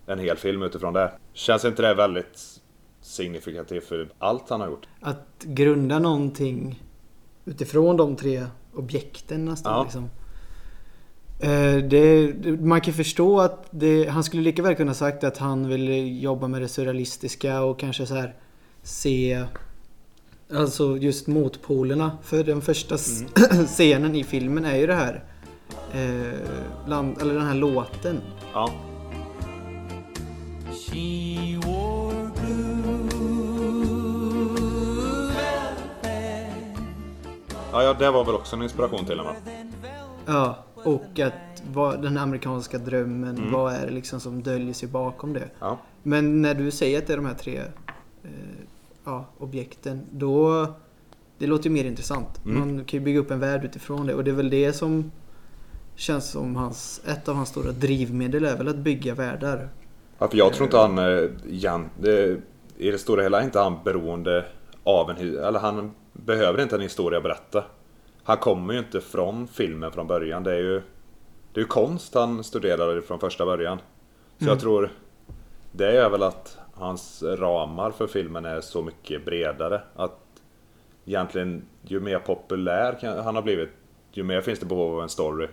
en 0.05 0.19
hel 0.19 0.37
film 0.37 0.63
utifrån 0.63 0.93
det. 0.93 1.11
Känns 1.33 1.65
inte 1.65 1.81
det 1.81 1.93
väldigt 1.93 2.61
signifikativt 3.01 3.83
för 3.83 4.09
allt 4.19 4.49
han 4.49 4.61
har 4.61 4.67
gjort? 4.67 4.87
Att 5.01 5.43
grunda 5.43 5.99
någonting 5.99 6.83
utifrån 7.45 7.97
de 7.97 8.15
tre 8.15 8.45
objekten 8.75 9.45
nästan 9.45 9.73
Ja. 9.73 9.83
liksom. 9.83 10.09
Eh, 11.39 11.75
det, 11.83 12.33
man 12.61 12.81
kan 12.81 12.93
förstå 12.93 13.39
att 13.39 13.67
det, 13.71 14.07
han 14.09 14.23
skulle 14.23 14.43
lika 14.43 14.61
väl 14.63 14.75
kunna 14.75 14.93
sagt 14.93 15.23
att 15.23 15.37
han 15.37 15.67
vill 15.67 16.21
jobba 16.23 16.47
med 16.47 16.61
det 16.61 16.67
surrealistiska 16.67 17.61
och 17.63 17.79
kanske 17.79 18.05
så 18.05 18.15
här 18.15 18.35
se 18.83 19.43
Alltså 20.55 20.97
just 20.97 21.27
motpolerna. 21.27 22.17
För 22.23 22.43
den 22.43 22.61
första 22.61 22.95
s- 22.95 23.23
scenen 23.67 24.15
i 24.15 24.23
filmen 24.23 24.65
är 24.65 24.75
ju 24.77 24.87
det 24.87 24.93
här 24.93 25.23
eh, 25.93 26.39
land, 26.89 27.21
eller 27.21 27.33
den 27.33 27.45
här 27.45 27.55
låten. 27.55 28.21
Ja, 28.53 28.69
ja, 37.73 37.83
ja 37.83 37.93
det 37.93 38.11
var 38.11 38.25
väl 38.25 38.35
också 38.35 38.55
en 38.55 38.61
inspiration 38.61 39.05
till 39.05 39.19
honom. 39.19 39.35
Ja, 40.25 40.57
och 40.75 41.19
att 41.19 41.33
vad, 41.71 42.01
den 42.01 42.17
amerikanska 42.17 42.77
drömmen, 42.77 43.37
Mm. 43.37 43.51
vad 43.51 43.73
är 43.73 43.85
det 43.85 43.91
liksom 43.93 44.19
som 44.19 44.43
döljer 44.43 44.73
sig 44.73 44.89
bakom 44.89 45.33
det? 45.33 45.49
Ja. 45.59 45.77
Men 46.03 46.41
när 46.41 46.53
du 46.53 46.71
säger 46.71 46.97
att 46.97 47.07
det 47.07 47.13
är 47.13 47.17
de 47.17 47.25
här 47.25 47.33
tre 47.33 47.57
eh, 48.23 48.29
ja, 49.05 49.25
objekten, 49.37 50.01
då 50.11 50.67
det 51.37 51.47
låter 51.47 51.63
ju 51.63 51.69
mer 51.71 51.85
intressant. 51.85 52.45
Mm. 52.45 52.59
Man 52.59 52.85
kan 52.85 52.99
ju 52.99 53.05
bygga 53.05 53.19
upp 53.19 53.31
en 53.31 53.39
värld 53.39 53.65
utifrån 53.65 54.05
det 54.07 54.13
och 54.13 54.23
det 54.23 54.31
är 54.31 54.35
väl 54.35 54.49
det 54.49 54.73
som 54.73 55.11
känns 55.95 56.29
som 56.31 56.55
hans, 56.55 57.01
ett 57.07 57.29
av 57.29 57.35
hans 57.35 57.49
stora 57.49 57.71
drivmedel 57.71 58.45
är 58.45 58.57
väl 58.57 58.67
att 58.67 58.75
bygga 58.77 59.13
världar. 59.15 59.69
Ja, 60.19 60.27
för 60.27 60.37
jag 60.37 60.53
tror 60.53 60.65
inte 60.67 60.77
han, 60.77 60.97
eh, 60.97 61.29
igen, 61.47 61.89
det, 61.99 62.37
i 62.77 62.91
det 62.91 62.97
stora 62.97 63.21
hela 63.23 63.41
är 63.41 63.45
inte 63.45 63.59
han 63.59 63.77
beroende 63.83 64.45
av 64.83 65.09
en 65.09 65.17
eller 65.17 65.59
han 65.59 65.91
behöver 66.13 66.61
inte 66.61 66.75
en 66.75 66.81
historia 66.81 67.17
att 67.17 67.23
berätta. 67.23 67.63
Han 68.23 68.37
kommer 68.37 68.73
ju 68.73 68.79
inte 68.79 69.01
från 69.01 69.47
filmen 69.47 69.91
från 69.91 70.07
början. 70.07 70.43
Det 70.43 70.51
är 70.51 70.59
ju, 70.59 70.81
det 71.53 71.61
är 71.61 71.65
konst 71.65 72.13
han 72.13 72.43
studerade 72.43 73.01
från 73.01 73.19
första 73.19 73.45
början. 73.45 73.79
Så 74.37 74.45
jag 74.45 74.59
tror 74.59 74.91
det 75.71 75.97
är 75.97 76.09
väl 76.09 76.23
att 76.23 76.57
hans 76.73 77.23
ramar 77.23 77.91
för 77.91 78.07
filmen 78.07 78.45
är 78.45 78.61
så 78.61 78.81
mycket 78.81 79.25
bredare. 79.25 79.81
Att 79.95 80.19
egentligen 81.05 81.65
ju 81.81 81.99
mer 81.99 82.19
populär 82.19 83.21
han 83.23 83.35
har 83.35 83.41
blivit, 83.41 83.69
ju 84.11 84.23
mer 84.23 84.41
finns 84.41 84.59
det 84.59 84.65
behov 84.65 84.95
av 84.95 85.03
en 85.03 85.09
story. 85.09 85.47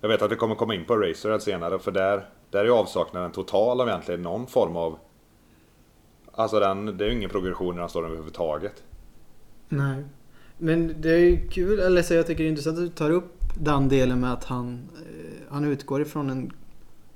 Jag 0.00 0.08
vet 0.08 0.22
att 0.22 0.32
vi 0.32 0.36
kommer 0.36 0.54
komma 0.54 0.74
in 0.74 0.84
på 0.84 0.94
Eraserhead 0.94 1.40
senare 1.40 1.78
för 1.78 1.90
där, 1.90 2.28
där 2.50 2.60
är 2.60 2.64
ju 2.64 2.72
avsaknaden 2.72 3.32
total 3.32 3.80
av 3.80 3.88
egentligen 3.88 4.22
någon 4.22 4.46
form 4.46 4.76
av... 4.76 4.98
Alltså 6.32 6.60
den, 6.60 6.98
det 6.98 7.04
är 7.04 7.08
ju 7.08 7.16
ingen 7.16 7.30
progression 7.30 7.74
i 7.74 7.78
den 7.78 7.88
storyn 7.88 8.06
överhuvudtaget. 8.06 8.82
Nej. 9.72 10.04
Men 10.58 10.94
det 11.00 11.10
är 11.10 11.18
ju 11.18 11.48
kul, 11.48 11.80
eller 11.80 12.02
så 12.02 12.14
jag 12.14 12.26
tycker 12.26 12.42
det 12.44 12.48
är 12.48 12.50
intressant 12.50 12.78
att 12.78 12.84
du 12.84 12.88
tar 12.90 13.10
upp 13.10 13.32
den 13.60 13.88
delen 13.88 14.20
med 14.20 14.32
att 14.32 14.44
han, 14.44 14.88
eh, 14.96 15.42
han 15.50 15.64
utgår 15.64 16.02
ifrån 16.02 16.30
en 16.30 16.50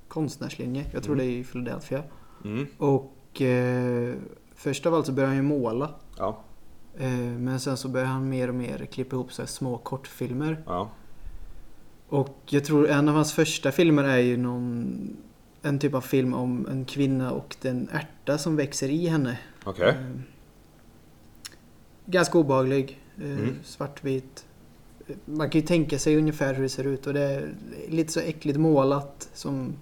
konstnärslinje. 0.08 0.84
Jag 0.92 1.02
tror 1.02 1.14
Mm. 1.14 1.26
det 1.26 1.32
är 1.32 1.36
i 1.38 1.44
Philadelphia. 1.44 2.02
Mm. 2.44 2.66
Och 2.78 3.42
eh, 3.42 4.14
först 4.54 4.86
av 4.86 4.94
allt 4.94 5.06
så 5.06 5.12
börjar 5.12 5.28
han 5.28 5.36
ju 5.36 5.42
måla. 5.42 5.90
Ja, 6.18 6.42
Eh, 6.98 7.10
men 7.38 7.60
sen 7.60 7.76
så 7.76 7.88
börjar 7.88 8.06
han 8.06 8.28
mer 8.28 8.48
och 8.48 8.54
mer 8.54 8.86
klippa 8.92 9.16
ihop 9.16 9.32
så 9.32 9.46
små 9.46 9.78
kortfilmer. 9.78 10.62
ja. 10.66 10.90
Och 12.08 12.36
jag 12.46 12.64
tror 12.64 12.88
en 12.88 13.08
av 13.08 13.14
hans 13.14 13.32
första 13.32 13.72
filmer 13.72 14.04
är 14.04 14.18
ju 14.18 14.36
någon 14.36 15.16
en 15.62 15.78
typ 15.78 15.94
av 15.94 16.00
film 16.00 16.34
om 16.34 16.66
en 16.70 16.84
kvinna 16.84 17.30
och 17.32 17.56
den 17.62 17.88
ärta 17.92 18.38
som 18.38 18.56
växer 18.56 18.88
i 18.88 19.06
henne. 19.06 19.38
Okej. 19.64 19.88
Eh, 19.88 19.94
ganska 22.06 22.38
obehaglig. 22.38 23.00
Eh, 23.18 23.25
Mm. 23.25 23.54
Svartvit. 23.64 24.44
Man 25.25 25.50
kan 25.50 25.60
ju 25.60 25.66
tänka 25.66 25.98
sig 25.98 26.16
ungefär 26.16 26.54
hur 26.54 26.62
det 26.62 26.68
ser 26.68 26.84
ut 26.86 27.06
och 27.06 27.14
det 27.14 27.22
är 27.22 27.48
lite 27.88 28.12
så 28.12 28.20
äckligt 28.20 28.58
målat 28.58 29.28
som... 29.34 29.72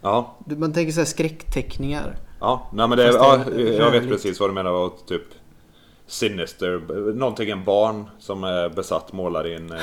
Ja, 0.00 0.36
Man 0.46 0.72
tänker 0.72 0.92
så 0.92 1.00
här 1.00 1.04
skräckteckningar. 1.04 2.16
ja. 2.40 2.68
Nej 2.72 2.88
men 2.88 2.98
det 2.98 3.04
är, 3.08 3.12
ja, 3.12 3.44
jag 3.60 3.90
vet 3.90 4.08
precis 4.08 4.40
vad 4.40 4.50
du 4.50 4.54
menar. 4.54 4.70
Och 4.72 5.06
typ 5.06 5.22
Sinister, 6.06 6.80
någonting 7.12 7.50
en 7.50 7.64
barn 7.64 8.04
som 8.18 8.44
är 8.44 8.68
besatt 8.68 9.12
målar 9.12 9.56
in 9.56 9.72
eh, 9.72 9.80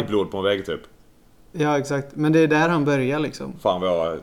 i 0.00 0.04
blod 0.04 0.30
på 0.30 0.38
en 0.38 0.44
vägg 0.44 0.66
typ. 0.66 0.80
ja, 1.52 1.78
exakt. 1.78 2.16
Men 2.16 2.32
det 2.32 2.40
är 2.40 2.48
där 2.48 2.68
han 2.68 2.84
börjar 2.84 3.18
liksom. 3.18 3.52
Fan 3.60 3.80
vad 3.80 3.90
jag 3.90 4.18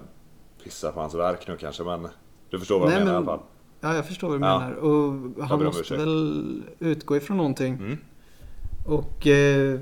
pissar 0.64 0.92
på 0.92 1.00
hans 1.00 1.16
verk 1.16 1.48
nu 1.48 1.58
kanske 1.58 1.84
men 1.84 2.08
du 2.50 2.60
förstår 2.60 2.80
vad 2.80 2.90
jag 2.92 2.96
Nej, 2.96 3.06
menar 3.06 3.20
men- 3.20 3.28
i 3.28 3.32
alla 3.32 3.38
fall. 3.38 3.48
Ja, 3.82 3.96
jag 3.96 4.06
förstår 4.06 4.30
vad 4.30 4.42
du 4.42 4.46
Ja. 4.46 4.60
menar. 4.60 4.74
Och 4.74 5.46
han 5.46 5.64
måste 5.64 5.98
väl 5.98 6.64
utgå 6.80 7.18
ifrån 7.18 7.38
någonting. 7.38 7.74
Mm. 7.74 7.98
Och 8.88 9.28
eh, 9.28 9.80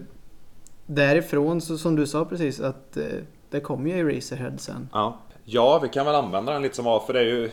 därifrån, 0.86 1.62
så, 1.62 1.78
som 1.78 1.96
du 1.96 2.08
sa 2.08 2.26
precis, 2.26 2.60
att 2.60 2.98
eh, 2.98 3.04
det 3.50 3.60
kommer 3.60 3.90
ju 3.90 4.00
Eraserhead 4.00 4.58
sen. 4.58 4.90
Ja. 4.94 5.18
ja, 5.44 5.80
vi 5.84 5.90
kan 5.90 6.06
väl 6.06 6.16
använda 6.16 6.54
den 6.54 6.62
lite 6.62 6.76
som 6.76 6.88
av 6.88 7.00
för 7.00 7.14
det 7.14 7.20
är 7.20 7.24
ju 7.24 7.52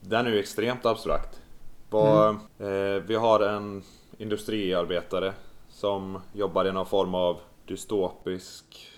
Den 0.00 0.26
är 0.26 0.30
ju 0.30 0.38
extremt 0.38 0.86
abstrakt. 0.86 1.40
Vad, 1.90 2.28
eh, 2.58 3.02
vi 3.06 3.14
har 3.14 3.40
en 3.40 3.82
industriarbetare 4.18 5.32
som 5.68 6.18
jobbar 6.32 6.64
i 6.64 6.72
någon 6.72 6.86
form 6.86 7.14
av 7.14 7.36
dystopisk 7.66 8.90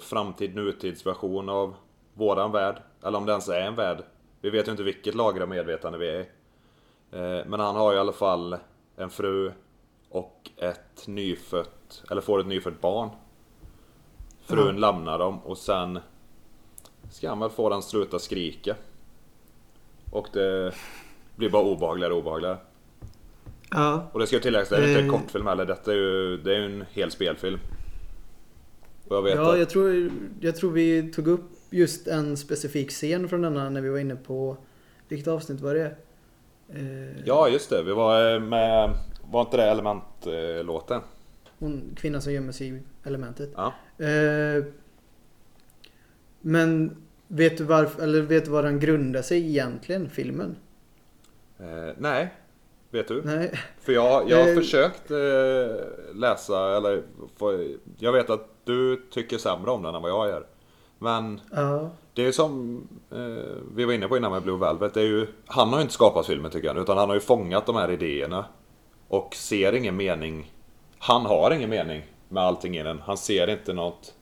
framtid 0.00 0.54
nutidsversion 0.54 1.48
av 1.48 1.74
våran 2.14 2.52
värld. 2.52 2.76
Eller 3.02 3.18
om 3.18 3.26
det 3.26 3.32
ens 3.32 3.48
är 3.48 3.60
en 3.60 3.74
värld. 3.74 4.02
Vi 4.42 4.50
vet 4.50 4.66
ju 4.66 4.70
inte 4.70 4.82
vilket 4.82 5.14
lager 5.14 5.40
av 5.40 5.48
medvetande 5.48 5.98
vi 5.98 6.08
är 6.08 6.20
i. 6.20 6.26
Eh, 7.12 7.46
Men 7.46 7.60
han 7.60 7.76
har 7.76 7.94
i 7.94 7.98
alla 7.98 8.12
fall 8.12 8.56
en 8.96 9.10
fru 9.10 9.52
och 10.08 10.50
ett 10.56 11.06
nyfött, 11.06 12.02
eller 12.10 12.20
får 12.20 12.40
ett 12.40 12.46
nyfött 12.46 12.80
barn. 12.80 13.08
Frun 14.40 14.80
lämnar 14.80 15.18
dem 15.18 15.38
och 15.38 15.58
sen 15.58 15.98
ska 17.10 17.28
han 17.28 17.40
väl 17.40 17.50
få 17.50 17.68
den 17.68 17.82
sluta 17.82 18.18
skrika. 18.18 18.76
Och 20.10 20.28
det 20.32 20.74
blir 21.36 21.50
bara 21.50 21.62
obehagligare 21.62 22.12
och 22.12 22.18
obehagligare. 22.18 22.56
Ja. 23.70 24.08
Och 24.12 24.20
det 24.20 24.26
ska 24.26 24.36
ju 24.36 24.42
tilläggas, 24.42 24.68
det 24.68 24.76
är 24.76 24.88
inte 24.88 25.00
en 25.00 25.06
Eh. 25.06 25.12
kortfilm 25.12 25.46
heller. 25.46 25.64
Detta 25.66 25.92
är 25.92 25.96
ju, 25.96 26.36
det 26.36 26.54
är 26.54 26.58
ju 26.58 26.64
en 26.64 26.84
hel 26.92 27.10
spelfilm. 27.10 27.58
Och 29.08 29.16
jag 29.16 29.22
vet 29.22 29.34
Ja, 29.34 29.52
att... 29.52 29.58
jag 29.58 29.70
tror, 29.70 30.10
jag 30.40 30.56
tror 30.56 30.70
vi 30.70 31.12
tog 31.12 31.28
upp 31.28 31.42
just 31.72 32.08
en 32.08 32.36
specifik 32.36 32.90
scen 32.90 33.28
från 33.28 33.42
denna 33.42 33.70
när 33.70 33.80
vi 33.80 33.88
var 33.88 33.98
inne 33.98 34.16
på... 34.16 34.56
Vilket 35.08 35.28
avsnitt 35.28 35.60
var 35.60 35.74
det? 35.74 35.94
Eh, 36.68 37.22
Ja, 37.24 37.48
just 37.48 37.70
det. 37.70 37.82
Vi 37.82 37.92
var 37.92 38.34
eh, 38.34 38.40
med... 38.40 38.90
Var 39.30 39.40
inte 39.40 39.56
det 39.56 39.64
Element-låten? 39.64 41.00
Hon, 41.58 41.82
kvinnan 41.96 42.22
som 42.22 42.32
gömmer 42.32 42.52
sig 42.52 42.68
i 42.68 42.80
elementet. 43.04 43.50
Ja. 43.56 43.72
Eh, 44.04 44.64
men 46.40 46.96
vet 47.28 47.58
du 47.58 47.64
varför, 47.64 48.02
eller 48.02 48.20
vet 48.20 48.44
du 48.44 48.50
vad 48.50 48.64
den 48.64 48.80
grundar 48.80 49.22
sig 49.22 49.38
i 49.38 49.48
egentligen, 49.48 50.10
filmen? 50.10 50.56
Eh, 51.58 51.94
nej. 51.98 52.34
Vet 52.90 53.08
du? 53.08 53.22
Nej. 53.24 53.52
För 53.80 53.92
jag, 53.92 54.30
jag 54.30 54.38
har 54.42 54.48
Eh. 54.48 54.54
försökt 54.54 55.10
eh, 55.10 55.76
läsa, 56.14 56.76
eller 56.76 57.02
få, 57.36 57.66
jag 57.98 58.12
vet 58.12 58.30
att 58.30 58.48
du 58.64 59.02
tycker 59.10 59.38
sämre 59.38 59.70
om 59.70 59.82
den 59.82 59.94
än 59.94 60.02
vad 60.02 60.10
jag 60.10 60.28
gör. 60.28 60.46
Men 61.02 61.40
Ja. 61.50 61.90
det 62.14 62.22
är 62.22 62.26
ju 62.26 62.32
som 62.32 62.82
eh, 63.10 63.62
vi 63.74 63.84
var 63.84 63.92
inne 63.92 64.08
på 64.08 64.16
innan 64.16 64.32
med 64.32 64.42
Blue 64.42 64.58
Velvet. 64.58 64.94
Det 64.94 65.00
är 65.00 65.04
ju, 65.06 65.26
han 65.46 65.68
har 65.68 65.76
ju 65.76 65.82
inte 65.82 65.94
skapat 65.94 66.26
filmen 66.26 66.50
tycker 66.50 66.68
jag. 66.68 66.78
Utan 66.78 66.98
han 66.98 67.08
har 67.08 67.14
ju 67.14 67.20
fångat 67.20 67.66
de 67.66 67.76
här 67.76 67.90
idéerna. 67.90 68.44
Och 69.08 69.34
ser 69.34 69.72
ingen 69.72 69.96
mening. 69.96 70.52
Han 70.98 71.26
har 71.26 71.50
ingen 71.50 71.70
mening 71.70 72.02
med 72.28 72.42
allting 72.42 72.76
i 72.76 72.82
den. 72.82 72.98
Han 73.00 73.16
ser 73.16 73.50
inte 73.50 73.72
något 73.72 74.14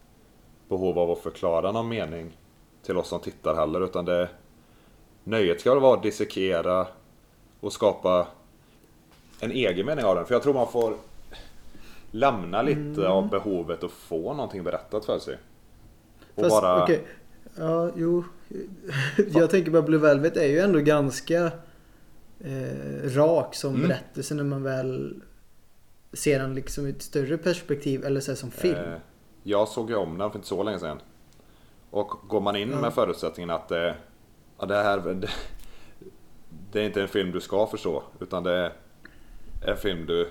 behov 0.69 0.99
av 0.99 1.11
att 1.11 1.19
förklara 1.19 1.73
någon 1.73 1.89
mening 1.89 2.37
till 2.83 2.97
oss 2.97 3.09
som 3.09 3.21
tittar 3.21 3.55
heller. 3.55 3.85
Utan 3.85 4.05
det 4.05 4.29
Nöjet 5.25 5.61
ska 5.61 5.71
väl 5.75 5.83
vara 5.83 5.97
att 5.97 6.03
dissekera 6.03 6.87
och 7.61 7.73
skapa 7.73 8.27
en 9.41 9.51
egen 9.53 9.87
mening 9.87 10.05
av 10.05 10.15
den. 10.15 10.27
För 10.27 10.35
jag 10.35 10.43
tror 10.43 10.55
man 10.55 10.69
får 10.73 10.95
lämna 12.11 12.63
lite 12.63 13.09
av 13.09 13.29
behovet 13.29 13.85
att 13.85 13.91
få 13.91 14.33
någonting 14.35 14.65
berättat 14.65 15.05
för 15.05 15.19
sig. 15.19 15.39
Och 16.35 16.43
Fast 16.43 16.61
bara... 16.63 16.83
okej. 16.83 17.05
Ja, 17.59 17.91
jo. 17.97 18.25
Jag 19.31 19.51
tänker 19.51 19.71
bara 19.71 19.83
Blue 19.83 20.01
Velvet 20.01 20.37
är 20.37 20.47
ju 20.47 20.59
ändå 20.59 20.79
ganska 20.79 21.51
eh, 22.41 23.09
rak 23.15 23.55
som 23.55 23.75
Mm. 23.75 23.89
berättelse 23.89 24.35
när 24.35 24.45
man 24.45 24.63
väl 24.63 25.23
ser 26.13 26.39
den 26.39 26.55
liksom 26.55 26.87
i 26.87 26.91
ett 26.91 27.03
större 27.03 27.39
perspektiv 27.39 28.05
eller 28.05 28.21
så 28.21 28.37
som 28.37 28.51
film. 28.51 28.75
Eh, 28.79 28.99
jag 29.43 29.69
såg 29.69 29.91
ju 29.91 29.97
om 29.97 30.19
den 30.19 30.31
för 30.31 30.39
inte 30.39 30.49
så 30.49 30.63
länge 30.63 30.79
sedan. 30.79 30.99
Och 31.91 32.09
går 32.29 32.41
man 32.41 32.57
in 32.57 32.71
Ja. 32.71 32.81
med 32.81 32.93
förutsättningen 32.95 33.51
att 33.51 33.71
eh, 33.71 33.93
ja, 34.59 34.67
det 34.67 34.75
här 34.77 34.99
det, 35.15 35.29
det 36.73 36.81
är 36.81 36.85
inte 36.87 37.03
en 37.03 37.09
film 37.09 37.33
du 37.33 37.41
ska 37.41 37.67
förstå. 37.67 38.03
Utan 38.21 38.43
det 38.43 38.53
är 38.53 38.73
en 39.67 39.77
film 39.77 40.07
du 40.07 40.31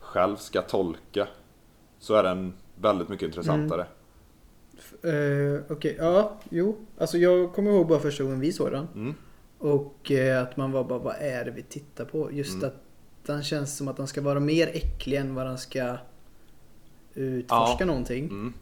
själv 0.00 0.36
ska 0.36 0.62
tolka. 0.62 1.28
Så 1.98 2.14
är 2.14 2.22
den 2.22 2.52
väldigt 2.76 3.08
mycket 3.08 3.26
intressantare. 3.26 3.86
Eh, 5.02 5.62
Okej, 5.72 5.96
ja, 5.98 6.38
jo. 6.50 6.76
Alltså 6.98 7.18
jag 7.18 7.52
kommer 7.52 7.70
ihåg 7.70 7.86
bara 7.88 7.98
första 7.98 8.24
gången 8.24 8.40
vi 8.40 8.52
såg 8.52 8.70
den. 8.72 8.88
Mm. 8.94 9.14
Och 9.58 10.10
eh, 10.10 10.42
att 10.42 10.56
man 10.56 10.72
var 10.72 10.84
bara, 10.84 10.98
vad 10.98 11.14
är 11.18 11.44
det 11.44 11.50
vi 11.50 11.62
tittar 11.62 12.04
på? 12.04 12.32
Just 12.32 12.54
Mm. 12.54 12.66
att 12.68 12.74
den 13.26 13.42
känns 13.42 13.76
som 13.76 13.88
att 13.88 13.96
den 13.96 14.06
ska 14.06 14.20
vara 14.20 14.40
mer 14.40 14.66
äcklig 14.68 15.16
än 15.18 15.34
vad 15.34 15.46
den 15.46 15.58
ska 15.58 15.96
utforska 17.14 17.76
Ja. 17.78 17.86
någonting. 17.86 18.24
Mm. 18.24 18.52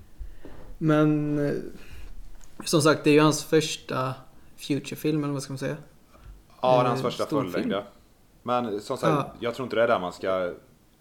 Men 0.78 1.38
eh, 1.46 1.52
som 2.64 2.82
sagt, 2.82 3.04
det 3.04 3.10
är 3.10 3.14
ju 3.14 3.20
hans 3.20 3.44
första 3.44 4.14
Future-film, 4.56 5.24
eller 5.24 5.32
vad 5.32 5.42
ska 5.42 5.52
man 5.52 5.58
säga? 5.58 5.76
Ja, 6.62 6.82
Eh, 6.82 6.88
hans 6.88 7.02
första 7.02 7.24
stor 7.24 7.44
fullängda. 7.44 7.84
Men 8.42 8.80
som 8.80 8.96
sagt, 8.96 9.12
Ja. 9.12 9.34
jag 9.40 9.54
tror 9.54 9.66
inte 9.66 9.76
det 9.76 9.82
är 9.82 9.88
där 9.88 10.00
man 10.00 10.12
ska... 10.12 10.52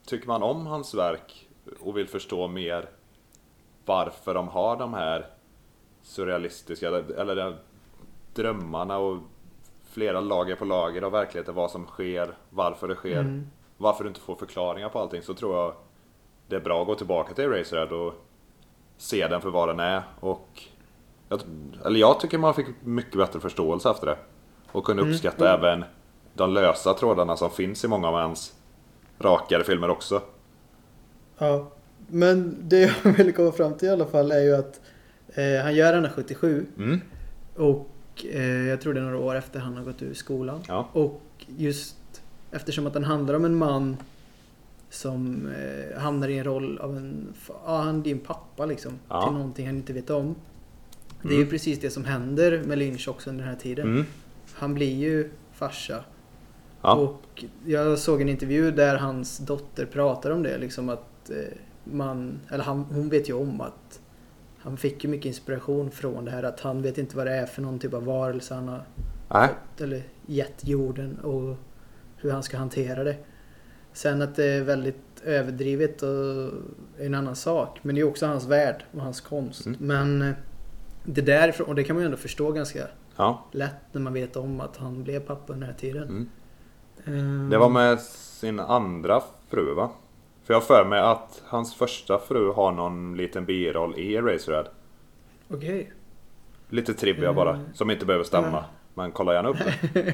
Tycker 0.06 0.28
man 0.28 0.44
om 0.44 0.66
hans 0.68 0.94
verk 0.94 1.48
och 1.80 1.98
vill 1.98 2.08
förstå 2.08 2.48
mer 2.48 2.90
varför 3.90 4.34
de 4.34 4.48
har 4.48 4.76
de 4.78 4.94
här 4.94 5.26
surrealistiska, 6.02 6.88
eller, 6.88 7.58
drömmarna 8.34 8.98
och 8.98 9.18
flera 9.84 10.20
lager 10.22 10.56
på 10.56 10.66
lager 10.66 11.02
av 11.02 11.12
verkligheten, 11.12 11.56
vad 11.56 11.72
som 11.72 11.86
sker, 11.86 12.34
varför 12.50 12.88
det 12.88 12.96
sker, 12.96 13.20
Mm. 13.20 13.48
varför 13.78 14.04
du 14.04 14.08
inte 14.08 14.20
får 14.22 14.36
förklaringar 14.36 14.90
på 14.90 15.00
allting, 15.00 15.22
så 15.22 15.34
tror 15.34 15.56
jag 15.58 15.74
det 16.48 16.56
är 16.56 16.60
bra 16.60 16.82
att 16.82 16.88
gå 16.88 16.96
tillbaka 16.96 17.34
till 17.34 17.44
Eraserhead 17.44 17.86
och 17.96 18.14
se 18.98 19.28
den 19.28 19.42
för 19.42 19.50
vad 19.50 19.70
den 19.70 19.80
är. 19.80 20.04
Och 20.20 20.64
jag, 21.30 21.42
eller 21.86 22.00
jag 22.00 22.20
tycker 22.20 22.38
man 22.38 22.54
fick 22.54 22.68
mycket 22.84 23.18
bättre 23.18 23.40
förståelse 23.40 23.90
efter 23.90 24.08
det. 24.08 24.18
Och 24.72 24.84
kunde 24.86 25.02
Mm. 25.02 25.14
uppskatta 25.14 25.54
även 25.54 25.84
de 26.34 26.54
lösa 26.54 26.94
trådarna 26.94 27.38
som 27.38 27.50
finns 27.50 27.84
i 27.86 27.88
många 27.88 28.08
av 28.08 28.14
hans 28.14 28.56
rakare 29.20 29.64
filmer 29.64 29.90
också. 29.90 30.22
Ja. 31.38 31.66
Men 32.12 32.56
det 32.62 32.80
jag 33.04 33.12
ville 33.18 33.32
komma 33.32 33.52
fram 33.52 33.74
till 33.74 33.88
i 33.88 33.92
alla 33.92 34.06
fall 34.06 34.32
är 34.32 34.42
ju 34.42 34.56
att 34.56 34.82
eh, 35.34 35.64
han 35.64 35.76
gör 35.76 35.94
den 35.94 36.06
här 36.06 36.12
77 36.12 36.66
Mm. 36.78 37.00
och 37.56 37.90
eh, 38.34 38.44
jag 38.68 38.82
tror 38.82 38.94
det 38.94 39.00
är 39.00 39.04
några 39.04 39.18
år 39.20 39.36
efter 39.36 39.60
han 39.60 39.78
har 39.78 39.84
gått 39.84 40.02
ur 40.02 40.14
skolan. 40.14 40.60
Ja. 40.68 40.90
Och 40.94 41.22
just 41.58 41.96
eftersom 42.52 42.88
att 42.88 42.94
den 42.94 43.04
handlar 43.04 43.34
om 43.34 43.46
en 43.46 43.56
man 43.56 43.98
som 44.90 45.48
eh, 45.48 46.00
hamnar 46.02 46.28
i 46.28 46.38
en 46.38 46.44
roll 46.44 46.78
av 46.78 46.98
en, 46.98 47.34
ja 47.66 47.78
han 47.82 48.00
är 48.00 48.04
din 48.04 48.20
pappa 48.20 48.66
liksom. 48.66 48.92
Ja. 49.10 49.24
Till 49.24 49.34
någonting 49.34 49.66
han 49.68 49.76
inte 49.76 49.94
vet 49.94 50.10
om. 50.10 50.36
Det 51.22 51.28
är 51.28 51.32
Mm. 51.32 51.44
ju 51.44 51.50
precis 51.50 51.80
det 51.80 51.90
som 51.90 52.06
händer 52.06 52.64
med 52.66 52.78
Lynch 52.78 53.08
också 53.08 53.30
under 53.30 53.44
den 53.46 53.54
här 53.54 53.60
tiden. 53.62 53.88
Mm. 53.88 54.06
Han 54.54 54.74
blir 54.74 54.96
ju 54.96 55.30
farsa. 55.54 56.04
Ja. 56.82 56.94
Och 56.96 57.46
jag 57.66 58.00
såg 58.00 58.22
en 58.22 58.30
intervju 58.30 58.72
där 58.72 58.96
hans 58.96 59.38
dotter 59.38 59.86
pratar 59.86 60.32
om 60.32 60.44
det. 60.44 60.58
Liksom 60.58 60.90
att 60.90 61.30
eh, 61.30 61.36
man, 61.92 62.40
eller 62.50 62.64
han, 62.64 62.82
hon 62.84 63.10
vet 63.10 63.30
ju 63.30 63.34
om 63.34 63.62
att 63.62 64.00
han 64.60 64.78
fick 64.78 65.04
ju 65.04 65.10
mycket 65.10 65.26
inspiration 65.26 65.92
från 65.92 66.26
det 66.26 66.32
här 66.32 66.44
att 66.44 66.60
han 66.60 66.82
vet 66.82 66.98
inte 66.98 67.18
vad 67.18 67.26
det 67.28 67.32
är 67.34 67.46
för 67.46 67.62
någon 67.62 67.80
typ 67.80 67.94
av 67.94 68.06
varelse 68.06 68.54
han 68.56 68.68
har 68.68 68.84
Nej. 69.30 69.48
fått 69.48 69.82
eller 69.82 70.04
gett 70.26 70.68
jorden 70.68 71.20
och 71.20 71.56
hur 72.18 72.32
han 72.32 72.44
ska 72.44 72.58
hantera 72.58 73.04
det. 73.04 73.16
Sen 73.94 74.22
att 74.22 74.36
det 74.36 74.46
är 74.46 74.62
väldigt 74.64 75.22
överdrivet 75.24 76.02
och 76.02 76.10
är 76.98 77.06
en 77.06 77.14
annan 77.14 77.36
sak. 77.36 77.80
Men 77.82 77.96
det 77.96 78.02
är 78.02 78.06
också 78.08 78.26
hans 78.26 78.46
värld 78.46 78.86
och 78.94 79.02
hans 79.02 79.22
konst. 79.22 79.66
Mm. 79.66 79.78
Men 79.82 80.22
eh, 80.22 80.34
det 81.04 81.22
därifrån, 81.22 81.68
och 81.68 81.76
det 81.76 81.84
kan 81.84 81.96
man 81.96 82.02
ju 82.04 82.06
ändå 82.06 82.18
förstå 82.18 82.52
ganska 82.52 82.88
Ja. 83.16 83.46
lätt 83.52 83.76
när 83.92 84.02
man 84.02 84.14
vet 84.14 84.36
om 84.36 84.62
att 84.62 84.78
han 84.78 85.04
blev 85.04 85.20
pappa 85.20 85.54
under 85.54 85.68
den 85.68 85.74
här 85.76 85.80
tiden. 85.82 86.04
Mm. 86.04 86.30
Ehm, 87.06 87.50
Det 87.50 87.58
var 87.58 87.70
med 87.70 88.00
sin 88.02 88.60
andra 88.60 89.22
fru 89.50 89.74
va? 89.74 89.90
För 90.50 90.54
jag 90.54 90.62
har 90.62 90.66
för 90.66 90.86
mig 90.86 91.00
att 91.00 91.42
hans 91.48 91.76
första 91.76 92.20
fru 92.20 92.52
har 92.52 92.72
någon 92.72 93.18
liten 93.18 93.46
biroll 93.46 94.00
i 94.00 94.16
Eraserhead. 94.16 94.66
Okej. 95.50 95.94
Lite 96.70 96.94
trivia 96.94 97.24
Mm. 97.24 97.36
bara, 97.36 97.60
som 97.74 97.92
inte 97.92 98.06
behöver 98.06 98.26
stämma. 98.26 98.48
Ja. 98.52 98.64
Men 98.94 99.12
kolla 99.12 99.34
gärna 99.34 99.50
upp 99.50 99.58
det. 99.58 99.74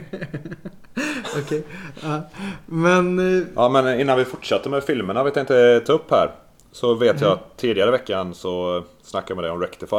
Okej. 1.44 1.64
Ja. 2.04 2.22
Men... 2.66 3.20
eh, 3.42 3.48
Ja 3.56 3.70
men 3.70 4.00
innan 4.00 4.18
vi 4.18 4.26
fortsätter 4.26 4.70
med 4.70 4.84
filmerna 4.84 5.24
vi 5.24 5.32
tänkte 5.32 5.80
ta 5.86 5.94
upp 5.94 6.12
här. 6.12 6.32
Så 6.72 6.94
vet 6.94 7.22
jag 7.22 7.32
Mm. 7.32 7.34
att 7.44 7.58
tidigare 7.58 7.90
i 7.90 7.92
veckan 7.92 8.34
så 8.34 8.84
snackade 9.02 9.32
jag 9.32 9.36
med 9.36 9.44
dig 9.44 9.52
om 9.52 9.62
Rectify. 9.62 9.96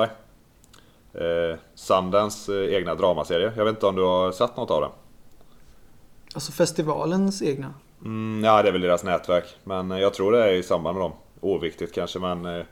Eh, 1.14 1.58
Sundance 1.74 2.54
eh, 2.64 2.74
egna 2.74 2.94
dramaserie. 2.94 3.52
Jag 3.56 3.64
vet 3.64 3.74
inte 3.74 3.86
om 3.86 3.96
du 3.96 4.02
har 4.02 4.32
sett 4.32 4.56
något 4.56 4.70
av 4.70 4.80
den? 4.80 4.90
Alltså 6.34 6.52
festivalens 6.52 7.42
egna. 7.42 7.74
Mm, 8.04 8.44
ja 8.44 8.62
det 8.62 8.68
är 8.68 8.72
väl 8.72 8.80
deras 8.80 9.04
nätverk. 9.04 9.44
Men 9.64 9.90
eh, 9.90 9.98
jag 10.00 10.14
tror 10.14 10.32
det 10.32 10.44
är 10.44 10.52
i 10.52 10.62
samband 10.62 10.96
med 10.98 11.04
dem. 11.04 11.12
Oviktigt 11.40 11.94
kanske 11.94 12.18
men... 12.18 12.44
Eh, 12.46 12.64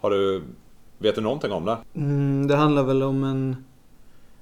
har 0.00 0.10
du... 0.10 0.42
Vet 0.98 1.14
du 1.14 1.20
någonting 1.20 1.52
om 1.52 1.64
det? 1.64 1.76
Mm, 1.94 2.46
det 2.46 2.56
handlar 2.56 2.82
väl 2.82 3.02
om 3.02 3.24
en 3.24 3.56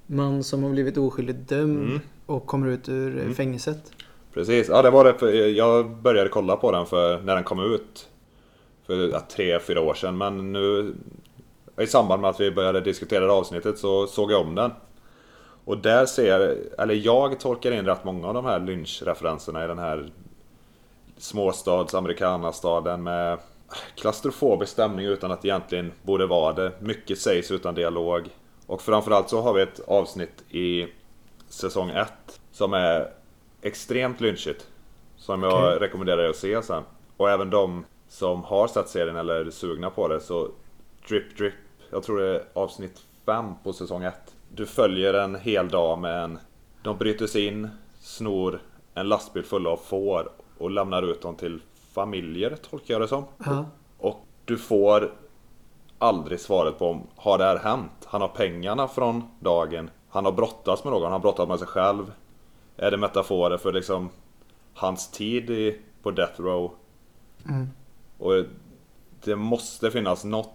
man 0.07 0.45
som 0.45 0.63
har 0.63 0.71
blivit 0.71 0.97
oskyldigt 0.97 1.49
dömd 1.49 1.79
Mm. 1.89 2.01
och 2.27 2.47
kommer 2.47 2.67
ut 2.69 2.89
ur 2.89 3.17
eh, 3.17 3.23
Mm. 3.23 3.35
fängelset. 3.35 3.93
Precis, 4.35 4.69
ja 4.69 4.83
det 4.83 4.91
var 4.91 5.05
det. 5.05 5.15
För 5.15 5.33
jag 5.33 5.91
började 5.91 6.29
kolla 6.31 6.57
på 6.57 6.73
den 6.73 6.87
för 6.87 7.21
när 7.21 7.35
den 7.35 7.45
kom 7.45 7.61
ut. 7.75 8.09
För 8.87 9.09
ja, 9.09 9.21
tre, 9.37 9.61
fyra 9.61 9.81
år 9.81 9.95
sedan. 9.95 10.19
Men 10.19 10.53
nu 10.53 10.95
i 11.81 11.87
samband 11.87 12.23
med 12.23 12.31
att 12.31 12.41
vi 12.41 12.51
började 12.51 12.81
diskutera 12.81 13.27
det 13.27 13.33
avsnittet 13.33 13.79
så 13.79 14.07
såg 14.07 14.33
jag 14.33 14.41
om 14.41 14.55
den. 14.55 14.71
Och 15.71 15.79
där 15.79 16.07
ser, 16.07 16.57
eller 16.79 16.95
jag 16.95 17.41
tolkar 17.41 17.73
in 17.73 17.87
rätt 17.87 18.05
många 18.05 18.29
av 18.29 18.35
de 18.35 18.45
här 18.45 18.61
lynchreferenserna 18.61 19.65
i 19.65 19.67
den 19.67 19.79
här 19.79 20.11
småstads 21.17 21.95
amerikanastaden 21.95 23.03
med 23.03 23.39
klaustrofobisk 23.95 24.73
stämning 24.73 25.07
utan 25.07 25.31
att 25.31 25.43
det 25.43 25.49
egentligen 25.49 25.93
borde 26.03 26.27
vara 26.27 26.53
det. 26.53 26.73
Mycket 26.81 27.19
sägs 27.19 27.51
utan 27.51 27.75
dialog. 27.75 28.29
Och 28.67 28.83
framförallt 28.83 29.29
så 29.29 29.41
har 29.41 29.53
vi 29.53 29.63
ett 29.63 29.81
avsnitt 29.87 30.45
i 30.51 30.87
säsong 31.49 31.91
1. 31.91 32.09
Som 32.53 32.75
är 32.75 33.13
extremt 33.63 34.21
lynchigt. 34.21 34.67
Som 35.17 35.43
jag 35.43 35.65
Okej. 35.65 35.79
rekommenderar 35.79 36.23
er 36.25 36.29
att 36.29 36.37
se 36.37 36.63
sen. 36.63 36.83
Och 37.17 37.31
även 37.31 37.51
de 37.51 37.85
som 38.09 38.45
har 38.45 38.69
sett 38.69 38.89
serien 38.89 39.17
eller 39.17 39.35
är 39.35 39.51
sugna 39.51 39.91
på 39.91 40.09
det 40.09 40.21
så 40.21 40.49
Drip 41.09 41.39
Drip, 41.39 41.55
jag 41.91 42.03
tror 42.03 42.21
det 42.21 42.37
är 42.37 42.45
avsnitt 42.53 43.03
5 43.27 43.55
på 43.65 43.73
säsong 43.73 44.05
1. 44.05 44.15
Du 44.55 44.67
följer 44.67 45.15
en 45.15 45.35
hel 45.35 45.69
dag 45.69 45.99
med 45.99 46.25
en... 46.25 46.39
De 46.83 46.99
bryter 46.99 47.27
sig 47.27 47.47
in, 47.47 47.69
snor 48.01 48.61
en 48.95 49.09
lastbil 49.09 49.43
full 49.45 49.67
av 49.67 49.77
får 49.77 50.29
och 50.59 50.71
lämnar 50.71 51.03
ut 51.03 51.23
dem 51.23 51.35
till 51.35 51.61
familjer, 51.93 52.57
tolkar 52.71 52.95
jag 52.95 53.01
det 53.01 53.09
som. 53.09 53.25
Ja. 53.45 53.65
Och 53.99 54.25
du 54.45 54.59
får 54.59 55.13
aldrig 55.99 56.41
svaret 56.41 56.79
på 56.79 56.87
om 56.87 57.07
har 57.17 57.39
det 57.39 57.45
här 57.45 57.59
hänt? 57.59 58.07
Han 58.07 58.21
har 58.21 58.29
pengarna 58.29 58.89
från 58.89 59.23
dagen. 59.41 59.91
Han 60.09 60.25
har 60.25 60.33
brottats 60.33 60.85
med 60.85 60.93
någon, 60.93 61.03
han 61.03 61.13
har 61.13 61.19
brottats 61.19 61.49
med 61.49 61.59
sig 61.59 61.69
själv. 61.69 62.13
Är 62.77 62.91
det 62.91 62.97
metaforer 62.97 63.57
för 63.57 63.73
liksom 63.73 64.11
hans 64.75 65.11
tid 65.11 65.51
i, 65.51 65.81
på 66.03 66.11
Death 66.11 66.41
Row? 66.41 66.73
Mm. 67.49 67.69
Och 68.19 68.45
det 69.25 69.37
måste 69.37 69.91
finnas 69.91 70.25
något 70.25 70.55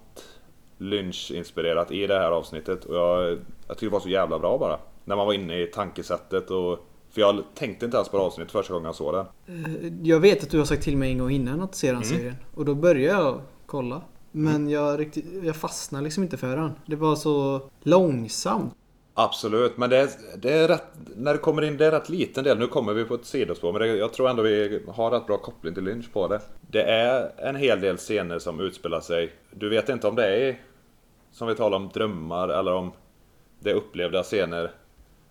Lynch-inspirerat 0.77 1.91
i 1.91 2.07
det 2.07 2.19
här 2.19 2.31
avsnittet. 2.31 2.85
Och 2.85 2.95
jag, 2.95 3.37
jag 3.67 3.77
tycker 3.77 3.85
det 3.87 3.93
var 3.93 3.99
så 3.99 4.09
jävla 4.09 4.39
bra 4.39 4.57
bara. 4.57 4.79
När 5.05 5.15
man 5.15 5.25
var 5.25 5.33
inne 5.33 5.61
i 5.61 5.67
tankesättet 5.67 6.51
och... 6.51 6.79
För 7.09 7.21
jag 7.21 7.43
tänkte 7.55 7.85
inte 7.85 7.97
ens 7.97 8.09
på 8.09 8.17
det 8.17 8.23
avsnittet 8.23 8.51
första 8.51 8.73
gången 8.73 8.85
jag 8.85 8.95
såg 8.95 9.13
det. 9.13 9.25
Eh, 9.47 9.93
Jag 10.03 10.19
vet 10.19 10.43
att 10.43 10.49
du 10.49 10.57
har 10.57 10.65
sagt 10.65 10.83
till 10.83 10.97
mig 10.97 11.11
en 11.11 11.17
gång 11.17 11.31
innan 11.31 11.61
att 11.61 11.75
se 11.75 11.87
den 11.87 11.95
Mm. 11.95 12.09
serien. 12.09 12.35
Och 12.55 12.65
då 12.65 12.75
började 12.75 13.23
jag 13.23 13.41
kolla. 13.65 14.01
Men 14.31 14.69
jag, 14.69 14.99
riktigt, 14.99 15.25
jag 15.43 15.55
fastnade 15.55 16.03
liksom 16.03 16.23
inte 16.23 16.37
för 16.37 16.57
den. 16.57 16.71
Det 16.85 16.95
var 16.95 17.15
så 17.15 17.61
långsamt. 17.83 18.73
Absolut, 19.17 19.77
men 19.77 19.89
det 19.89 19.97
är, 19.97 20.09
det 20.37 20.53
är 20.53 20.67
rätt, 20.67 20.83
när 21.15 21.33
det 21.33 21.39
kommer 21.39 21.61
in, 21.61 21.77
det 21.77 21.85
är 21.85 21.91
rätt 21.91 22.09
liten 22.09 22.43
del. 22.43 22.59
Nu 22.59 22.67
kommer 22.67 22.93
vi 22.93 23.05
på 23.05 23.15
ett 23.15 23.25
sidospår, 23.25 23.71
men 23.71 23.81
det, 23.81 23.87
jag 23.87 24.13
tror 24.13 24.29
ändå 24.29 24.43
vi 24.43 24.83
har 24.87 25.11
rätt 25.11 25.27
bra 25.27 25.37
koppling 25.37 25.73
till 25.73 25.83
Lynch 25.83 26.13
på 26.13 26.27
det. 26.27 26.41
Det 26.61 26.81
är 26.81 27.31
en 27.37 27.55
hel 27.55 27.81
del 27.81 27.97
scener 27.97 28.39
som 28.39 28.59
utspelar 28.59 28.99
sig. 28.99 29.31
Du 29.51 29.69
vet 29.69 29.89
inte 29.89 30.07
om 30.07 30.15
det 30.15 30.37
är, 30.37 30.61
som 31.31 31.47
vi 31.47 31.55
talar 31.55 31.77
om, 31.77 31.89
drömmar 31.93 32.49
eller 32.49 32.73
om 32.73 32.91
det 33.59 33.71
är 33.71 33.75
upplevda 33.75 34.23
scener. 34.23 34.71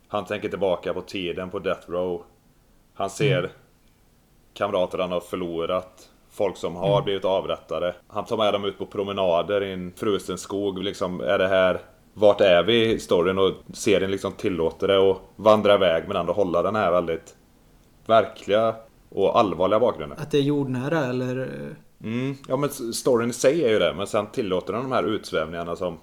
Han 0.09 0.25
tänker 0.25 0.49
tillbaka 0.49 0.95
på 0.95 1.01
tiden 1.01 1.51
på 1.51 1.59
Death 1.59 1.91
Row. 1.91 2.23
Han 2.95 3.11
ser 3.11 3.51
kamrater 4.55 4.99
han 4.99 5.13
har 5.13 5.21
förlorat. 5.21 6.11
Folk 6.31 6.57
som 6.57 6.77
har 6.77 7.03
blivit 7.03 7.25
avrättade. 7.25 7.95
Han 8.09 8.25
tar 8.25 8.37
med 8.37 8.53
dem 8.53 8.65
ut 8.65 8.79
på 8.79 8.87
promenader 8.87 9.63
i 9.63 9.73
en 9.73 9.93
frusen 9.97 10.39
skog. 10.39 10.83
Liksom, 10.83 11.21
är 11.21 11.39
det 11.39 11.49
här... 11.49 11.81
Vart 12.15 12.41
är 12.41 12.63
vi 12.63 12.93
i 12.93 12.99
storyn? 13.01 13.39
Och 13.39 13.53
serien 13.73 14.11
liksom 14.11 14.33
tillåter 14.33 14.89
det 14.89 14.99
och 14.99 15.21
vandra 15.37 15.75
iväg 15.75 16.05
men 16.09 16.17
ändå 16.17 16.33
hålla 16.33 16.63
den 16.63 16.77
här 16.77 16.91
väldigt 16.93 17.35
verkliga 18.07 18.75
och 19.09 19.39
allvarliga 19.39 19.81
bakgrunden. 19.81 20.19
Att 20.19 20.31
det 20.31 20.39
är 20.39 20.43
jordnära 20.43 21.05
eller... 21.05 21.41
eh, 21.41 21.77
Mm, 22.05 22.37
ja 22.49 22.57
men 22.57 22.71
storyn 22.71 23.31
i 23.31 23.33
sig 23.33 23.65
är 23.65 23.69
ju 23.71 23.79
det, 23.79 23.95
men 23.97 24.07
sen 24.07 24.27
tillåter 24.27 24.73
den 24.73 24.83
de 24.83 24.93
här 24.93 25.03
utsvävningarna 25.05 25.77
som 25.77 25.99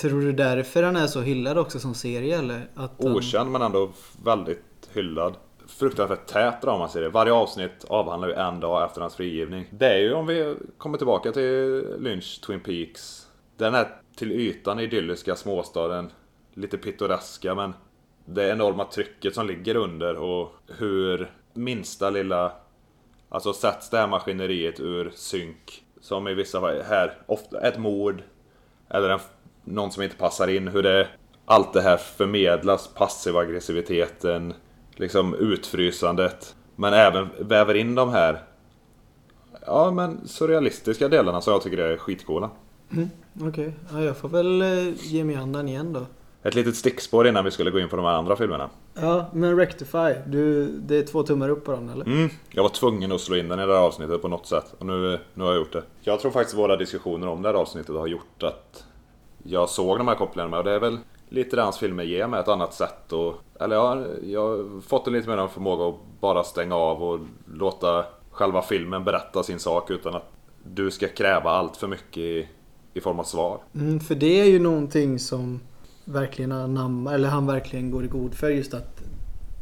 Tror 0.00 0.20
du 0.20 0.32
därför 0.32 0.82
den 0.82 0.96
är 0.96 1.06
så 1.06 1.20
hyllad 1.20 1.58
också 1.58 1.78
som 1.78 1.94
serie 1.94 2.38
eller? 2.38 2.68
Att 2.74 2.92
han- 3.02 3.16
okänd 3.16 3.50
men 3.50 3.62
ändå 3.62 3.90
väldigt 4.24 4.64
hyllad. 4.92 5.34
Fruktansvärt 5.66 6.26
tät 6.26 6.62
dramaserie. 6.62 7.08
Varje 7.08 7.32
avsnitt 7.32 7.84
avhandlar 7.88 8.28
ju 8.28 8.34
en 8.34 8.60
dag 8.60 8.84
efter 8.84 9.00
hans 9.00 9.14
frigivning. 9.16 9.66
Det 9.70 9.86
är 9.86 9.98
ju 9.98 10.12
om 10.14 10.26
vi 10.26 10.56
kommer 10.78 10.98
tillbaka 10.98 11.32
till 11.32 11.84
Lynch 11.98 12.40
Twin 12.46 12.60
Peaks. 12.60 13.26
Den 13.56 13.74
är 13.74 13.88
till 14.18 14.32
ytan 14.32 14.80
idylliska 14.80 15.36
småstaden. 15.36 16.10
Lite 16.54 16.78
pittoreska 16.78 17.54
men 17.54 17.74
det 18.24 18.48
enorma 18.48 18.84
trycket 18.84 19.34
som 19.34 19.46
ligger 19.46 19.76
under 19.76 20.16
och 20.16 20.52
hur 20.66 21.30
minsta 21.54 22.10
lilla 22.10 22.52
Alltså 23.28 23.52
sätts 23.52 23.90
det 23.90 23.98
här 23.98 24.06
maskineriet 24.06 24.80
ur 24.80 25.12
synk. 25.14 25.84
Som 26.00 26.28
i 26.28 26.34
vissa 26.34 26.60
fall, 26.60 26.82
här, 26.82 27.18
ofta 27.26 27.60
ett 27.60 27.78
mord. 27.78 28.22
Eller 28.90 29.08
en, 29.08 29.20
någon 29.64 29.90
som 29.90 30.02
inte 30.02 30.16
passar 30.16 30.48
in. 30.48 30.68
Hur 30.68 30.82
det, 30.82 31.08
allt 31.44 31.72
det 31.72 31.80
här 31.80 31.96
förmedlas. 31.96 32.88
Passiv 32.94 33.36
aggressiviteten. 33.36 34.54
Liksom 34.96 35.34
utfrysandet. 35.34 36.54
Men 36.76 36.92
även 36.92 37.28
väver 37.38 37.74
in 37.74 37.94
de 37.94 38.10
här 38.10 38.42
Ja 39.66 39.90
men 39.90 40.28
surrealistiska 40.28 41.08
delarna 41.08 41.40
som 41.40 41.52
jag 41.52 41.62
tycker 41.62 41.78
är 41.78 41.96
skitcoola. 41.96 42.50
Mm, 42.92 43.08
Okej, 43.42 43.72
ja, 43.92 44.02
jag 44.02 44.16
får 44.16 44.28
väl 44.28 44.62
eh, 44.62 44.94
ge 44.94 45.24
mig 45.24 45.36
an 45.36 45.52
den 45.52 45.68
igen 45.68 45.92
då. 45.92 46.06
Ett 46.42 46.54
litet 46.54 46.76
stickspår 46.76 47.28
innan 47.28 47.44
vi 47.44 47.50
skulle 47.50 47.70
gå 47.70 47.80
in 47.80 47.88
på 47.88 47.96
de 47.96 48.04
här 48.04 48.12
andra 48.12 48.36
filmerna. 48.36 48.70
Ja, 48.94 49.26
men 49.32 49.56
Rectify. 49.56 50.14
Du, 50.26 50.66
det 50.66 50.96
är 50.96 51.02
två 51.02 51.22
tummar 51.22 51.48
upp 51.48 51.64
på 51.64 51.72
den 51.72 51.88
eller? 51.88 52.04
Mm, 52.06 52.30
jag 52.50 52.62
var 52.62 52.70
tvungen 52.70 53.12
att 53.12 53.20
slå 53.20 53.36
in 53.36 53.48
den 53.48 53.60
i 53.60 53.66
det 53.66 53.72
här 53.72 53.80
avsnittet 53.80 54.22
på 54.22 54.28
något 54.28 54.46
sätt. 54.46 54.74
Och 54.78 54.86
nu, 54.86 55.18
nu 55.34 55.44
har 55.44 55.50
jag 55.50 55.58
gjort 55.58 55.72
det. 55.72 55.82
Jag 56.00 56.20
tror 56.20 56.30
faktiskt 56.30 56.58
våra 56.58 56.76
diskussioner 56.76 57.28
om 57.28 57.42
det 57.42 57.48
här 57.48 57.54
avsnittet 57.54 57.96
har 57.96 58.06
gjort 58.06 58.42
att 58.42 58.84
jag 59.42 59.68
såg 59.68 59.98
de 59.98 60.08
här 60.08 60.14
kopplingarna 60.14 60.50
med. 60.50 60.58
Och 60.58 60.64
det 60.64 60.72
är 60.72 60.80
väl 60.80 60.98
lite 61.28 61.56
det 61.56 61.62
hans 61.62 61.78
filmer 61.78 62.04
ger 62.04 62.26
mig 62.26 62.40
ett 62.40 62.48
annat 62.48 62.74
sätt. 62.74 63.12
Och, 63.12 63.34
eller 63.60 63.76
jag, 63.76 64.06
jag 64.22 64.40
har 64.48 64.80
fått 64.80 65.06
en 65.06 65.12
lite 65.12 65.28
mer 65.28 65.36
en 65.36 65.48
förmåga 65.48 65.88
att 65.88 66.20
bara 66.20 66.44
stänga 66.44 66.74
av 66.76 67.02
och 67.02 67.20
låta 67.54 68.04
själva 68.30 68.62
filmen 68.62 69.04
berätta 69.04 69.42
sin 69.42 69.58
sak 69.58 69.90
utan 69.90 70.14
att 70.14 70.32
du 70.64 70.90
ska 70.90 71.08
kräva 71.08 71.50
allt 71.50 71.76
för 71.76 71.86
mycket 71.86 72.18
i, 72.18 72.48
i 72.98 73.00
form 73.00 73.20
av 73.20 73.24
svar. 73.24 73.60
Mm, 73.74 74.00
för 74.00 74.14
det 74.14 74.40
är 74.40 74.44
ju 74.44 74.58
någonting 74.58 75.18
som 75.18 75.60
verkligen 76.04 76.52
anammar, 76.52 77.14
eller 77.14 77.28
han 77.28 77.46
verkligen 77.46 77.90
går 77.90 78.04
i 78.04 78.08
god 78.08 78.34
för 78.34 78.50
just 78.50 78.74
att 78.74 79.02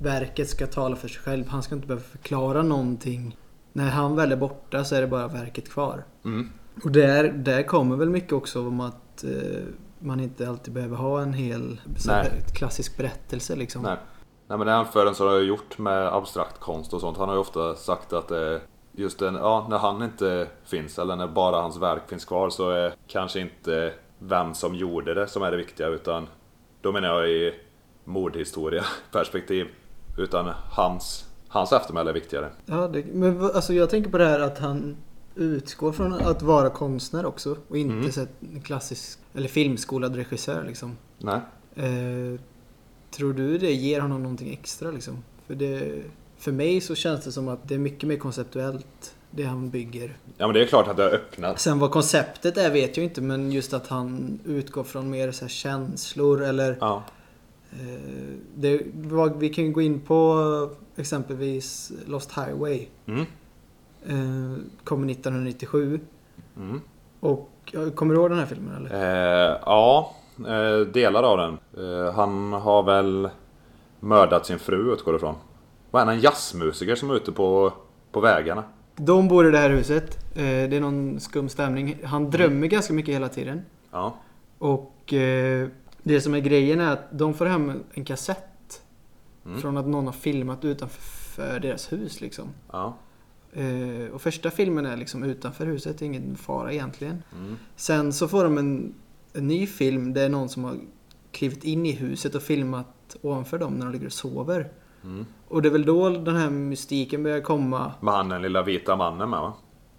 verket 0.03 0.49
ska 0.49 0.67
tala 0.67 0.97
för 0.97 1.09
sig 1.09 1.21
själv. 1.23 1.49
Han 1.49 1.63
ska 1.63 1.75
inte 1.75 1.87
behöva 1.87 2.05
förklara 2.05 2.63
någonting. 2.63 3.37
När 3.73 3.91
han 3.91 4.17
väl 4.17 4.33
är 4.33 4.37
borta 4.37 4.85
så 4.85 4.95
är 4.95 5.01
det 5.01 5.07
bara 5.07 5.29
verket 5.29 5.69
kvar. 5.69 6.05
Mm. 6.25 6.51
Och 6.85 6.91
där, 6.91 7.29
där 7.29 7.63
kommer 7.63 7.97
väl 7.97 8.11
mycket 8.11 8.33
också 8.33 8.67
om 8.67 8.81
att 8.81 9.25
eh, 9.25 9.63
man 9.99 10.21
inte 10.21 10.49
alltid 10.49 10.75
behöver 10.75 10.97
ha 10.97 11.21
en 11.21 11.33
hel 11.33 11.81
här, 12.09 12.33
klassisk 12.55 12.97
berättelse 12.97 13.57
liksom. 13.57 13.83
Nej. 13.83 13.97
Nej 14.49 14.59
men 14.59 14.67
den 14.67 14.77
jämförelsen 14.77 15.27
jag 15.27 15.33
har 15.33 15.41
gjort 15.41 15.79
med 15.79 16.15
abstrakt 16.15 16.61
konst 16.61 16.93
och 16.93 17.01
sånt. 17.01 17.19
Han 17.19 17.29
har 17.29 17.37
ju 17.37 17.41
ofta 17.41 17.75
sagt 17.75 18.13
att 18.13 18.29
det 18.29 18.61
just 18.97 19.19
den, 19.19 19.35
ja, 19.35 19.67
när 19.71 19.79
han 19.79 20.03
inte 20.03 20.49
finns 20.65 20.99
eller 20.99 21.17
när 21.17 21.27
bara 21.27 21.57
hans 21.57 21.77
verk 21.77 22.03
finns 22.09 22.25
kvar 22.25 22.51
så 22.51 22.71
är 22.71 22.93
kanske 23.07 23.41
inte 23.41 23.93
vem 24.19 24.55
som 24.55 24.75
gjorde 24.75 25.15
det 25.15 25.27
som 25.27 25.43
är 25.43 25.51
det 25.51 25.57
viktiga 25.57 25.89
utan 25.89 26.27
då 26.81 26.93
menar 26.93 27.09
jag 27.09 27.29
i 27.31 27.55
mordhistoria 28.05 28.85
perspektiv. 29.13 29.67
Utan 30.19 30.53
hans, 30.73 31.25
hans 31.49 31.73
eftermäle 31.73 32.11
är 32.11 32.15
viktigare. 32.15 32.51
Ja, 32.67 32.89
det, 32.89 33.05
men 33.13 33.43
alltså 33.43 33.75
jag 33.75 33.91
tänker 33.91 34.11
på 34.11 34.19
det 34.19 34.27
här 34.27 34.41
att 34.41 34.59
han 34.59 34.97
utgår 35.35 35.93
från 35.93 36.13
att 36.13 36.43
vara 36.43 36.71
konstnär 36.71 37.27
också 37.27 37.57
och 37.69 37.77
inte 37.79 37.95
Mm. 37.95 38.13
så 38.13 38.27
klassisk 38.65 39.19
eller 39.35 39.49
filmskolad 39.49 40.17
regissör 40.17 40.65
liksom. 40.65 40.97
Nej. 41.19 41.41
Eh, 41.75 42.41
tror 43.11 43.33
du 43.33 43.59
det 43.59 43.73
ger 43.73 44.01
honom 44.01 44.23
någonting 44.23 44.53
extra 44.53 44.91
liksom? 44.91 45.25
För, 45.47 45.55
det, 45.55 46.03
för 46.47 46.53
mig 46.53 46.81
så 46.81 46.95
känns 46.95 47.25
det 47.25 47.33
som 47.33 47.49
att 47.49 47.69
det 47.69 47.75
är 47.75 47.79
mycket 47.79 48.09
mer 48.09 48.17
konceptuellt 48.17 49.15
det 49.31 49.43
han 49.43 49.71
bygger. 49.71 50.17
Ja 50.37 50.47
men 50.47 50.55
det 50.55 50.63
är 50.63 50.67
klart 50.67 50.89
att 50.89 50.97
det 50.97 51.03
har 51.03 51.11
öppnat. 51.11 51.61
Sen 51.61 51.79
vad 51.79 51.91
konceptet 51.91 52.57
är 52.57 52.71
vet 52.71 52.97
jag 52.97 53.05
inte 53.05 53.21
men 53.21 53.53
just 53.53 53.75
att 53.75 53.87
han 53.87 54.39
utgår 54.45 54.85
från 54.85 55.11
mer 55.11 55.33
så 55.33 55.45
här 55.45 55.49
känslor 55.49 56.43
eller 56.43 56.77
Ja. 56.81 57.03
eh, 57.73 58.37
det, 58.55 58.81
Vi 59.37 59.49
kan 59.49 59.65
ju 59.65 59.73
gå 59.73 59.81
in 59.81 60.01
på 60.01 60.71
exempelvis 60.97 61.93
Lost 62.07 62.33
Highway. 62.33 62.87
Mm. 63.07 63.21
Eh, 64.07 64.59
kom 64.85 65.09
1997. 65.11 66.01
Mm. 66.57 66.81
Och 67.21 67.75
kommer 67.95 68.15
du 68.15 68.21
ihåg 68.21 68.31
den 68.31 68.39
här 68.39 68.47
filmen 68.47 68.87
eller? 68.87 69.51
Eh, 69.51 69.59
ja, 69.67 70.15
eh, 70.39 70.87
delar 70.87 71.23
av 71.23 71.39
den. 71.39 71.59
Eh, 71.87 72.15
han 72.15 72.53
har 72.53 72.83
väl 72.83 73.29
mördat 74.01 74.47
sin 74.47 74.59
fru 74.59 74.93
utgår 74.93 75.13
det 75.13 75.17
ifrån. 75.17 75.35
Vad 75.97 76.03
är 76.03 76.07
han, 76.07 76.15
en 76.15 76.21
jazzmusiker 76.21 76.95
som 76.95 77.11
är 77.11 77.15
ute 77.15 77.33
på, 77.33 77.73
på 78.13 78.21
vägarna? 78.21 78.65
De 78.97 79.29
bor 79.29 79.49
i 79.49 79.51
det 79.51 79.59
här 79.59 79.71
huset. 79.71 80.19
Eh, 80.35 80.43
det 80.43 80.77
är 80.77 80.81
någon 80.81 81.21
skum 81.21 81.49
stämning. 81.49 81.99
Han 82.05 82.31
drömmer 82.31 82.67
ganska 82.67 82.93
mycket 82.93 83.15
hela 83.15 83.29
tiden. 83.29 83.63
Ja. 83.91 84.17
Och 84.59 85.13
eh, 85.13 85.69
det 86.03 86.21
som 86.21 86.35
är 86.35 86.39
grejen 86.39 86.81
är 86.81 86.93
att 86.93 87.19
de 87.19 87.35
får 87.35 87.47
hem 87.47 87.83
en 87.95 88.05
kassett. 88.05 88.83
Mm. 89.47 89.61
Från 89.61 89.77
att 89.77 89.87
någon 89.87 90.07
har 90.07 90.13
filmat 90.13 90.65
utanför 90.65 91.61
deras 91.61 91.93
hus 91.93 92.21
liksom. 92.21 92.49
Ja. 92.73 92.97
Eh, 93.53 94.15
och 94.15 94.23
första 94.23 94.51
filmen 94.51 94.87
är 94.87 94.97
liksom 94.97 95.25
utanför 95.25 95.67
huset, 95.67 96.03
ingen 96.03 96.37
fara 96.37 96.73
egentligen. 96.73 97.23
Mm. 97.39 97.57
Sen 97.77 98.13
så 98.13 98.29
får 98.29 98.45
de 98.45 98.59
en, 98.59 98.95
en 99.33 99.49
ny 99.49 99.67
film 99.67 100.13
där 100.13 100.29
någon 100.29 100.49
som 100.49 100.65
har 100.65 100.77
klivit 101.33 101.65
in 101.65 101.87
i 101.87 101.93
huset 101.93 102.35
och 102.35 102.43
filmat 102.43 103.17
ovanför 103.23 103.59
dem 103.59 103.75
när 103.75 103.87
de 103.87 103.93
ligger 103.93 104.07
och 104.07 104.13
sover. 104.13 104.71
Mm. 105.07 105.27
Och 105.49 105.63
det 105.63 105.69
är 105.69 105.73
väl 105.73 105.85
då 105.87 106.09
den 106.11 106.37
här 106.37 106.51
mystiken 106.51 107.23
börjar 107.23 107.41
komma. 107.41 107.93
Med 108.01 108.15
han 108.15 108.29
den 108.29 108.43
lilla 108.43 108.63
vita 108.63 108.97
mannen 108.97 109.31
med 109.31 109.41
va? 109.41 109.53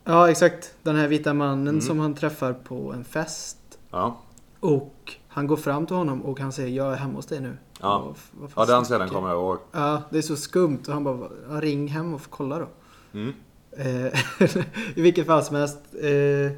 Ja, 0.04 0.30
exakt. 0.30 0.74
Den 0.84 0.96
här 0.96 1.08
vita 1.08 1.34
mannen 1.34 1.68
Mm. 1.68 1.82
som 1.82 2.00
han 2.00 2.16
träffar 2.16 2.54
på 2.54 2.94
en 2.94 3.04
fest. 3.04 3.58
Ja. 3.92 4.18
Och 4.60 4.94
Han 5.28 5.48
går 5.48 5.58
fram 5.58 5.86
till 5.86 5.96
honom 5.96 6.22
och 6.22 6.40
han 6.40 6.52
säger 6.52 6.70
jag 6.78 6.94
är 6.94 6.98
hemma 6.98 7.14
hos 7.14 7.26
dig 7.26 7.40
nu. 7.40 7.58
Ja. 7.82 8.14
Fan 8.40 8.50
Ja, 8.56 8.66
den 8.66 8.84
scenen 8.84 9.10
kommer 9.10 9.28
jag 9.30 9.38
ihåg. 9.38 9.58
Ja, 9.72 10.02
det 10.10 10.18
är 10.18 10.22
så 10.22 10.36
skumt. 10.36 10.80
Och 10.88 10.94
han 10.94 11.04
bara, 11.04 11.18
"Ja, 11.50 11.62
ring 11.62 11.88
hem 11.88 12.14
och 12.14 12.22
kolla 12.30 12.60
då. 12.60 12.68
Mm. 13.14 13.34
Eh, 13.72 14.22
I 14.96 15.02
vilket 15.02 15.26
fall 15.28 15.44
som 15.44 15.56
helst. 15.56 15.78
Eh, 16.02 16.52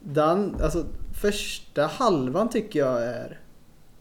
den, 0.00 0.56
alltså 0.62 0.84
första 1.20 1.86
halvan 1.86 2.48
tycker 2.48 2.78
jag 2.78 3.02
är 3.04 3.40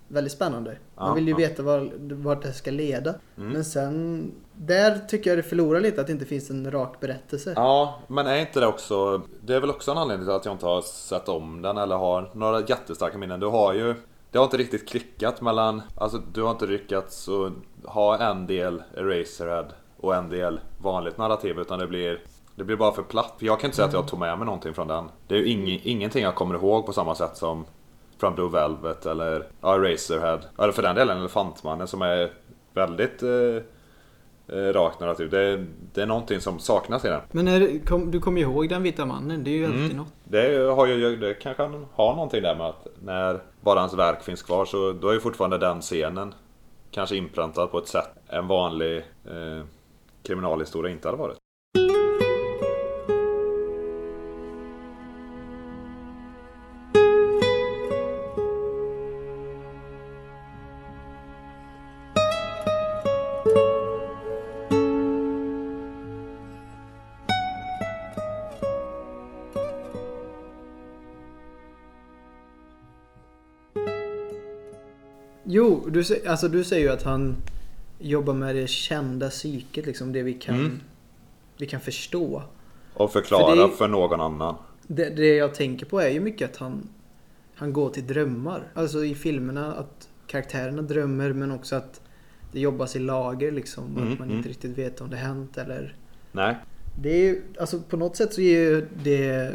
väldigt 0.08 0.34
spännande. 0.34 0.78
Man 0.96 1.16
vill 1.16 1.28
ju 1.28 1.34
veta 1.34 1.64
var, 1.64 1.92
vart 2.14 2.42
det 2.42 2.54
ska 2.54 2.72
leda. 2.72 3.14
Mm. 3.38 3.50
Men 3.50 3.66
sen, 3.66 4.32
där 4.56 5.00
tycker 5.08 5.30
jag 5.30 5.38
det 5.40 5.44
förlorar 5.44 5.80
lite 5.80 6.02
att 6.02 6.08
det 6.08 6.14
inte 6.14 6.26
finns 6.26 6.50
en 6.50 6.72
rak 6.72 7.00
berättelse. 7.00 7.54
Ja, 7.56 8.00
men 8.08 8.28
är 8.28 8.40
inte 8.40 8.60
det 8.60 8.68
också... 8.68 9.22
Det 9.42 9.56
är 9.56 9.60
väl 9.60 9.70
också 9.70 9.92
en 9.92 9.98
anledning 9.98 10.28
till 10.28 10.36
att 10.36 10.46
jag 10.46 10.54
inte 10.54 10.66
har 10.66 10.82
sett 10.82 11.30
om 11.30 11.62
den 11.62 11.78
eller 11.78 11.96
har 11.96 12.32
några 12.34 12.62
jättestarka 12.62 13.18
minnen. 13.18 13.40
Du 13.40 13.48
har 13.48 13.74
ju... 13.74 13.96
Det 14.32 14.38
har 14.38 14.46
inte 14.46 14.58
riktigt 14.58 14.90
klickat 14.90 15.42
mellan... 15.42 15.82
Alltså 15.96 16.22
du 16.34 16.44
har 16.44 16.52
inte 16.52 16.66
lyckats 16.66 17.30
ha 17.86 18.18
en 18.18 18.48
del 18.48 18.84
Eraserhead 18.96 19.68
och 19.98 20.16
en 20.16 20.30
del 20.30 20.60
vanligt 20.82 21.18
narrativ 21.18 21.60
utan 21.60 21.80
det 21.80 21.88
blir... 21.88 22.22
Det 22.56 22.64
blir 22.64 22.76
bara 22.76 22.92
för 22.92 23.04
platt. 23.04 23.36
Jag 23.40 23.60
kan 23.60 23.68
inte 23.68 23.76
säga 23.76 23.88
att 23.88 23.94
jag 23.94 24.08
tog 24.08 24.20
med 24.20 24.38
mig 24.38 24.46
någonting 24.46 24.74
från 24.74 24.88
den. 24.88 25.06
Det 25.28 25.36
är 25.36 25.40
ju 25.40 25.48
ing, 25.48 25.82
ingenting 25.84 26.24
jag 26.24 26.36
kommer 26.36 26.56
ihåg 26.56 26.86
på 26.86 26.94
samma 26.94 27.16
sätt 27.16 27.38
som 27.38 27.66
från 28.20 28.36
Blue 28.36 28.50
Velvet 28.50 29.06
eller 29.06 29.48
ja, 29.62 29.76
Eraserhead. 29.76 30.40
Eller 30.60 30.72
för 30.72 30.82
den 30.82 30.96
delen 30.96 31.18
Elefantmannen 31.18 31.88
som 31.88 32.02
är 32.02 32.32
väldigt 32.74 33.24
eh, 33.24 33.64
eh, 34.58 34.74
rakt 34.74 35.00
narrativ. 35.00 35.30
Det, 35.30 35.66
det 35.94 36.02
är 36.02 36.06
någonting 36.06 36.40
som 36.40 36.60
saknas 36.60 37.06
i 37.06 37.08
den. 37.08 37.22
Men 37.32 37.48
är, 37.48 37.86
kom, 37.86 38.12
du 38.12 38.20
kommer 38.20 38.42
ihåg 38.42 38.70
den 38.70 38.84
vita 38.84 39.06
mannen. 39.06 39.44
Det 39.44 39.50
är 39.50 39.56
ju 39.56 39.66
alltid 39.66 39.80
Mm. 39.86 39.98
något. 39.98 40.14
Det, 40.24 40.72
har 40.76 40.88
ju, 40.88 41.16
det 41.18 41.34
kanske 41.34 41.64
han 41.64 41.86
har 41.94 42.14
någonting 42.14 42.44
där 42.44 42.56
med 42.56 42.68
att 42.68 42.88
när 43.02 43.40
bara 43.62 43.80
hans 43.80 43.94
verk 43.94 44.24
finns 44.24 44.42
kvar 44.42 44.66
så 44.66 44.92
då 44.92 45.10
är 45.10 45.14
ju 45.14 45.20
fortfarande 45.20 45.58
den 45.58 45.82
scenen 45.82 46.34
kanske 46.92 47.16
inpräntad 47.16 47.72
på 47.72 47.78
ett 47.78 47.88
sätt 47.88 48.10
en 48.28 48.48
vanlig 48.48 48.98
eh, 49.26 49.66
kriminalhistoria 50.24 50.92
inte 50.92 51.08
hade 51.08 51.18
varit. 51.18 51.38
Du, 75.98 76.28
alltså, 76.28 76.48
du 76.48 76.64
säger 76.64 76.84
ju 76.88 76.94
att 76.94 77.04
han 77.04 77.36
jobbar 78.00 78.34
med 78.34 78.56
det 78.56 78.68
kända 78.68 79.30
psyket. 79.30 79.86
Liksom, 79.86 80.14
det 80.14 80.24
vi 80.24 80.34
kan, 80.34 80.56
Mm. 80.56 80.80
vi 81.58 81.66
kan 81.66 81.82
förstå. 81.82 82.44
Och 82.94 83.12
förklara 83.14 83.56
För 83.56 83.76
för, 83.76 83.86
det- 83.88 83.92
någon 83.92 84.22
annan. 84.22 84.56
Det, 84.88 85.10
det 85.10 85.36
jag 85.36 85.56
tänker 85.56 85.86
på 85.86 86.00
är 86.00 86.10
ju 86.10 86.20
mycket 86.20 86.52
att 86.52 86.58
han, 86.58 86.90
han 87.56 87.74
går 87.74 87.90
till 87.90 88.08
drömmar. 88.08 88.64
Alltså 88.74 89.06
i 89.06 89.16
filmerna 89.16 89.74
att 89.74 90.10
karaktärerna 90.28 90.82
drömmer 90.82 91.34
men 91.34 91.52
också 91.52 91.76
att 91.76 92.02
det 92.52 92.60
jobbas 92.60 92.96
i 92.96 93.00
lager 93.00 93.52
liksom. 93.52 93.98
Mm, 93.98 94.14
att 94.14 94.20
man 94.20 94.28
mm. 94.28 94.38
inte 94.38 94.50
riktigt 94.50 94.78
vet 94.78 95.02
om 95.02 95.10
det 95.10 95.18
hänt 95.18 95.58
eller... 95.58 95.96
Nej. 96.32 96.56
Det 97.02 97.10
är 97.10 97.18
ju, 97.24 97.42
alltså 97.60 97.80
på 97.80 97.98
något 97.98 98.16
sätt 98.16 98.34
så 98.34 98.42
ger 98.42 98.60
ju 98.60 98.88
det 99.04 99.54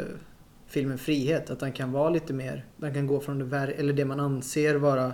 filmen 0.67 0.97
frihet. 0.97 1.49
Att 1.49 1.59
den 1.59 1.71
kan 1.71 1.91
vara 1.91 2.09
lite 2.09 2.33
mer, 2.33 2.65
den 2.77 2.93
kan 2.93 3.07
gå 3.07 3.19
från 3.19 3.49
det, 3.49 3.57
eller 3.57 3.93
det 3.93 4.05
man 4.05 4.19
anser 4.19 4.75
vara, 4.75 5.13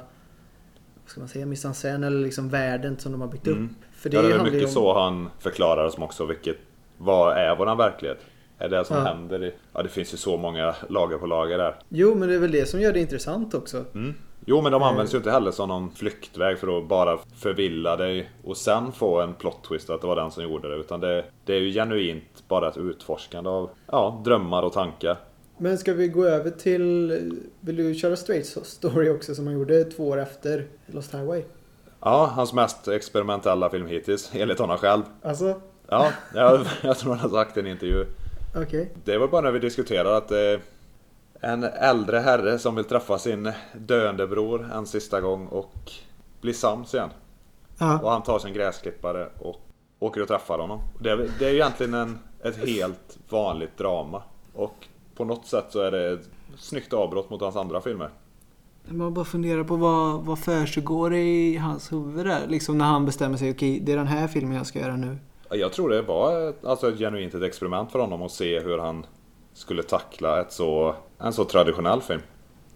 vad 1.10 1.12
ska 1.12 1.20
man 1.20 1.28
säga, 1.28 1.46
mise 1.46 1.68
en 1.68 1.74
scène 1.74 2.08
eller 2.08 2.20
liksom 2.20 2.50
världen 2.50 2.98
som 3.00 3.12
de 3.12 3.22
har 3.22 3.28
byggt 3.28 3.48
Mm. 3.48 3.66
upp. 3.66 3.72
För 3.96 4.10
Det, 4.10 4.16
ja, 4.18 4.22
det 4.22 4.34
är 4.34 4.44
mycket 4.44 4.64
om- 4.64 4.70
så 4.70 4.94
han 5.00 5.30
förklarar 5.40 5.90
som 5.90 6.04
också 6.04 6.26
vilket 6.26 6.58
vad 6.98 7.38
är 7.38 7.56
våran 7.56 7.78
verklighet? 7.78 8.18
Är 8.58 8.70
det 8.70 8.86
som 8.86 8.98
Ja. 8.98 9.04
händer? 9.04 9.44
I, 9.44 9.54
ja 9.74 9.84
det 9.84 9.90
finns 9.90 10.14
ju 10.14 10.18
så 10.18 10.38
många 10.38 10.76
lager 10.90 11.18
på 11.18 11.26
lager 11.26 11.58
där. 11.58 11.76
Jo 11.90 12.16
men 12.16 12.30
det 12.30 12.36
är 12.36 12.40
väl 12.40 12.52
det 12.52 12.66
som 12.70 12.82
gör 12.82 12.94
det 12.94 13.00
intressant 13.00 13.54
också. 13.54 13.86
Mm. 13.96 14.14
Jo 14.46 14.62
men 14.62 14.72
de 14.72 14.82
Eh. 14.82 14.88
används 14.88 15.14
ju 15.14 15.18
inte 15.18 15.32
heller 15.32 15.52
som 15.52 15.70
någon 15.70 15.92
flyktväg 15.92 16.58
för 16.60 16.78
att 16.78 16.88
bara 16.88 17.18
förvilla 17.36 17.96
dig 17.96 18.30
och 18.44 18.58
sen 18.58 18.92
få 18.92 19.22
en 19.22 19.34
plot 19.34 19.64
twist 19.68 19.90
att 19.90 20.02
det 20.02 20.08
var 20.08 20.16
den 20.16 20.32
som 20.32 20.44
gjorde 20.44 20.70
det. 20.70 20.76
Utan 20.76 21.00
det, 21.00 21.26
det 21.46 21.54
är 21.54 21.60
ju 21.60 21.72
genuint 21.74 22.44
bara 22.48 22.68
ett 22.68 22.78
utforskande 22.78 23.50
av 23.50 23.70
ja, 23.88 24.22
drömmar 24.26 24.64
och 24.64 24.74
tankar. 24.74 25.18
Men 25.62 25.78
ska 25.78 25.94
vi 25.94 26.08
gå 26.08 26.26
över 26.26 26.52
till, 26.52 27.12
vill 27.60 27.76
du 27.76 27.96
köra 27.96 28.16
Straight 28.16 28.46
Story 28.64 29.10
också 29.10 29.36
som 29.36 29.48
han 29.48 29.56
gjorde 29.56 29.84
två 29.84 30.08
år 30.08 30.18
efter 30.20 30.68
Lost 30.86 31.14
Highway? 31.14 31.44
Ja, 32.02 32.26
hans 32.36 32.54
mest 32.54 32.88
experimentella 32.88 33.70
film 33.70 33.88
hittills, 33.88 34.32
enligt 34.34 34.60
honom 34.60 34.78
själv. 34.78 35.04
Alltså, 35.22 35.62
Ja, 35.90 36.12
jag, 36.34 36.60
jag 36.82 36.98
tror 36.98 37.16
han 37.16 37.20
har 37.20 37.30
sagt 37.30 37.58
i 37.58 37.60
en 37.60 37.68
intervju. 37.68 38.06
okej. 38.56 38.92
Det 39.04 39.18
var 39.18 39.28
bara 39.28 39.42
när 39.42 39.52
vi 39.52 39.60
diskuterade 39.60 40.18
att 40.18 40.32
eh, 40.32 40.60
en 41.42 41.64
äldre 41.64 42.18
herre 42.18 42.60
som 42.60 42.76
vill 42.76 42.86
träffa 42.86 43.18
sin 43.20 43.52
döende 43.74 44.28
bror 44.28 44.70
en 44.74 44.86
sista 44.86 45.22
gång 45.22 45.48
och 45.48 45.92
bli 46.42 46.54
sams 46.54 46.94
igen. 46.94 47.10
Ja. 47.80 48.00
Och 48.00 48.12
han 48.12 48.24
tar 48.24 48.40
sin 48.40 48.54
gräsklippare 48.54 49.30
och 49.40 49.62
åker 50.00 50.22
och 50.22 50.28
träffar 50.28 50.60
honom. 50.60 50.82
Det 51.00 51.10
är, 51.10 51.30
det 51.40 51.46
är 51.46 51.50
ju 51.50 51.56
egentligen 51.56 51.94
en, 51.94 52.20
ett 52.44 52.58
helt 52.58 53.18
vanligt 53.30 53.78
drama. 53.78 54.24
Och 54.54 54.88
på 55.20 55.26
något 55.26 55.46
sätt 55.46 55.66
så 55.70 55.82
är 55.82 55.92
det 55.92 56.14
ett 56.14 56.30
snyggt 56.58 56.94
avbrott 56.94 57.30
mot 57.30 57.42
hans 57.42 57.56
andra 57.56 57.82
filmer. 57.82 58.10
Man 58.86 59.14
bara 59.14 59.26
funderar 59.26 59.64
på 59.64 59.76
vad, 59.76 60.26
vad 60.26 60.40
försiggår 60.40 61.14
i 61.14 61.58
hans 61.58 61.92
huvud 61.92 62.26
där. 62.26 62.48
Liksom 62.48 62.78
när 62.78 62.86
han 62.86 63.06
bestämmer 63.06 63.38
sig, 63.38 63.52
okej 63.52 63.80
det 63.80 63.92
är 63.92 63.98
den 63.98 64.08
här 64.08 64.28
filmen 64.28 64.58
jag 64.58 64.68
ska 64.68 64.80
göra 64.80 64.96
nu. 64.96 65.18
Jag 65.50 65.74
tror 65.74 65.90
det 65.90 66.02
var 66.02 66.50
ett, 66.50 66.66
alltså 66.66 66.90
ett 66.90 66.98
genuint 67.00 67.34
ett 67.34 67.44
experiment 67.44 67.92
för 67.92 68.00
honom 68.00 68.22
att 68.22 68.32
se 68.32 68.60
hur 68.60 68.78
han 68.78 69.06
skulle 69.54 69.84
tackla 69.84 70.42
ett 70.42 70.52
så, 70.52 70.96
en 71.18 71.34
så 71.34 71.46
traditionell 71.46 72.02
film. 72.02 72.22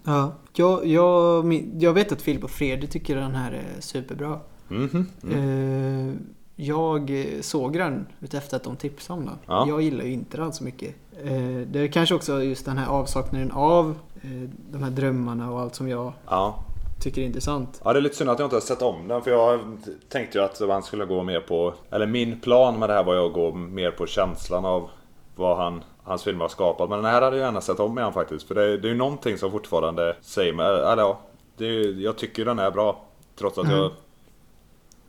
Ja. 0.04 0.32
Jag, 0.52 0.86
jag, 0.86 1.54
jag 1.78 1.92
vet 1.92 2.12
att 2.12 2.22
Filip 2.22 2.44
och 2.44 2.50
Fredrik 2.50 2.90
tycker 2.90 3.16
den 3.16 3.34
här 3.34 3.52
är 3.52 3.80
superbra. 3.80 4.40
Mhm. 4.68 5.06
Mm. 5.22 6.08
Eh, 6.08 6.14
jag 6.56 7.12
såg 7.40 7.72
den 7.78 8.06
efter 8.32 8.56
att 8.56 8.64
de 8.64 8.76
tipsade 8.76 9.20
om 9.20 9.26
den. 9.26 9.38
Ja. 9.46 9.64
Jag 9.68 9.82
gillar 9.82 10.04
ju 10.04 10.12
inte 10.12 10.36
den 10.36 10.52
så 10.52 10.64
mycket. 10.64 10.94
Eh, 11.24 11.32
det 11.66 11.80
är 11.80 11.88
kanske 11.88 12.14
också 12.14 12.42
just 12.42 12.64
den 12.64 12.78
här 12.78 12.88
avsaknaden 12.88 13.52
av 13.52 13.96
eh, 14.22 14.48
de 14.70 14.82
här 14.82 14.90
drömmarna 14.90 15.52
och 15.52 15.60
allt 15.60 15.74
som 15.74 15.88
jag 15.88 16.12
Ja. 16.28 16.58
tycker 17.02 17.22
är 17.22 17.26
intressant. 17.26 17.80
Ja, 17.84 17.92
det 17.92 17.98
är 17.98 18.00
lite 18.00 18.16
synd 18.16 18.30
att 18.30 18.38
jag 18.38 18.46
inte 18.46 18.56
har 18.56 18.60
sett 18.60 18.82
om 18.82 19.08
den 19.08 19.22
för 19.22 19.30
jag 19.30 19.60
tänkte 20.08 20.38
ju 20.38 20.44
att 20.44 20.60
man 20.60 20.82
skulle 20.82 21.04
gå 21.04 21.22
mer 21.22 21.40
på... 21.40 21.74
Eller 21.90 22.06
min 22.06 22.40
plan 22.40 22.78
med 22.78 22.88
det 22.88 22.92
här 22.94 23.04
var 23.04 23.14
ju 23.14 23.20
att 23.26 23.32
gå 23.32 23.52
mer 23.54 23.90
på 23.90 24.06
känslan 24.06 24.64
av 24.64 24.90
vad 25.36 25.56
han, 25.56 25.84
hans 26.02 26.24
film 26.24 26.40
har 26.40 26.48
skapat. 26.48 26.90
Men 26.90 27.02
den 27.02 27.10
här 27.12 27.22
hade 27.22 27.36
jag 27.36 27.44
gärna 27.44 27.60
sett 27.60 27.80
om 27.80 27.98
igen 27.98 28.12
faktiskt. 28.12 28.48
För 28.48 28.54
det, 28.54 28.76
det 28.78 28.88
är 28.88 28.92
ju 28.92 28.96
någonting 28.98 29.38
som 29.38 29.50
fortfarande 29.50 30.16
säger 30.20 30.52
mig... 30.52 30.66
Eller 30.66 31.02
ja, 31.02 31.18
det 31.56 31.66
är, 31.66 32.00
jag 32.02 32.16
tycker 32.18 32.44
den 32.44 32.58
är 32.58 32.70
bra. 32.70 33.00
Trots 33.38 33.58
att 33.58 33.64
Mm. 33.64 33.76
jag 33.78 33.90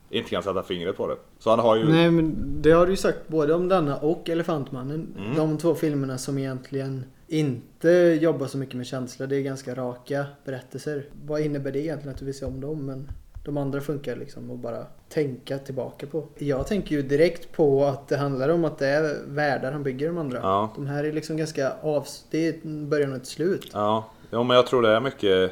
inte 0.10 0.30
kan 0.30 0.44
sätta 0.44 0.64
fingret 0.64 0.98
på 0.98 1.08
det. 1.08 1.16
Så 1.40 1.50
han 1.50 1.60
har 1.60 1.76
ju... 1.76 1.90
Nej 1.90 2.12
men 2.12 2.36
det 2.62 2.72
har 2.72 2.86
du 2.86 2.92
ju 2.92 2.98
sagt 2.98 3.28
både 3.28 3.54
om 3.54 3.68
denna 3.68 3.98
och 3.98 4.30
Elefantmannen. 4.30 5.16
Mm. 5.18 5.36
De 5.36 5.58
två 5.58 5.76
filmerna 5.76 6.18
som 6.18 6.38
egentligen 6.38 7.06
inte 7.28 7.90
jobbar 8.22 8.48
så 8.48 8.58
mycket 8.58 8.76
med 8.76 8.86
känslor. 8.86 9.28
Det 9.28 9.36
är 9.36 9.42
ganska 9.42 9.76
raka 9.76 10.26
berättelser. 10.46 11.06
Vad 11.26 11.42
innebär 11.42 11.72
det 11.72 11.80
egentligen 11.80 12.14
att 12.14 12.20
du 12.20 12.26
vill 12.26 12.38
se 12.38 12.46
om 12.46 12.62
dem? 12.62 12.86
Men 12.86 13.10
de 13.46 13.58
andra 13.58 13.82
funkar 13.82 14.16
liksom 14.16 14.52
att 14.52 14.60
bara 14.60 14.86
tänka 15.10 15.58
tillbaka 15.58 16.08
på. 16.08 16.28
Jag 16.38 16.68
tänker 16.68 16.96
ju 16.96 17.02
direkt 17.02 17.52
på 17.52 17.86
att 17.86 18.08
det 18.08 18.18
handlar 18.18 18.50
om 18.50 18.66
att 18.66 18.78
det 18.78 18.88
är 18.88 19.22
världar 19.28 19.72
han 19.72 19.84
bygger 19.84 20.08
de 20.08 20.18
andra. 20.18 20.40
Ja. 20.44 20.74
De 20.76 20.88
här 20.88 21.04
är 21.04 21.12
liksom 21.12 21.38
ganska 21.38 21.74
avs... 21.82 22.26
Det 22.32 22.48
är 22.48 22.86
början 22.86 23.12
och 23.12 23.18
ett 23.18 23.28
slut. 23.28 23.70
Ja, 23.74 24.12
jo, 24.32 24.44
men 24.44 24.56
jag 24.56 24.68
tror 24.68 24.82
det 24.82 24.90
är 24.90 25.00
mycket, 25.00 25.52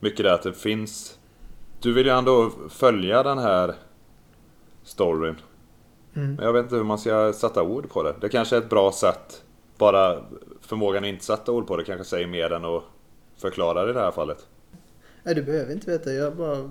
mycket 0.00 0.24
det 0.24 0.34
att 0.34 0.42
det 0.42 0.52
finns... 0.52 1.18
Du 1.82 1.92
vill 1.92 2.06
ju 2.06 2.12
ändå 2.12 2.50
följa 2.68 3.22
den 3.22 3.38
här 3.38 3.74
storyn. 4.82 5.36
Mm. 6.14 6.34
Men 6.34 6.44
jag 6.44 6.52
vet 6.52 6.62
inte 6.62 6.76
hur 6.76 6.84
man 6.84 6.98
ska 6.98 7.32
sätta 7.32 7.62
ord 7.62 7.90
på 7.90 8.02
det. 8.02 8.14
Det 8.20 8.28
kanske 8.28 8.56
är 8.56 8.60
ett 8.60 8.70
bra 8.70 8.92
sätt. 8.92 9.42
Bara 9.78 10.22
förmågan 10.60 11.04
att 11.04 11.08
inte 11.08 11.24
sätta 11.24 11.52
ord 11.52 11.66
på 11.66 11.76
det 11.76 11.84
kanske 11.84 12.04
säger 12.04 12.26
mer 12.26 12.52
än 12.52 12.64
att 12.64 12.82
förklara 13.36 13.84
det 13.84 13.90
i 13.90 13.94
det 13.94 14.00
här 14.00 14.10
fallet. 14.10 14.46
Nej 15.22 15.34
du 15.34 15.42
behöver 15.42 15.72
inte 15.72 15.90
veta. 15.90 16.12
Jag 16.12 16.36
bara... 16.36 16.70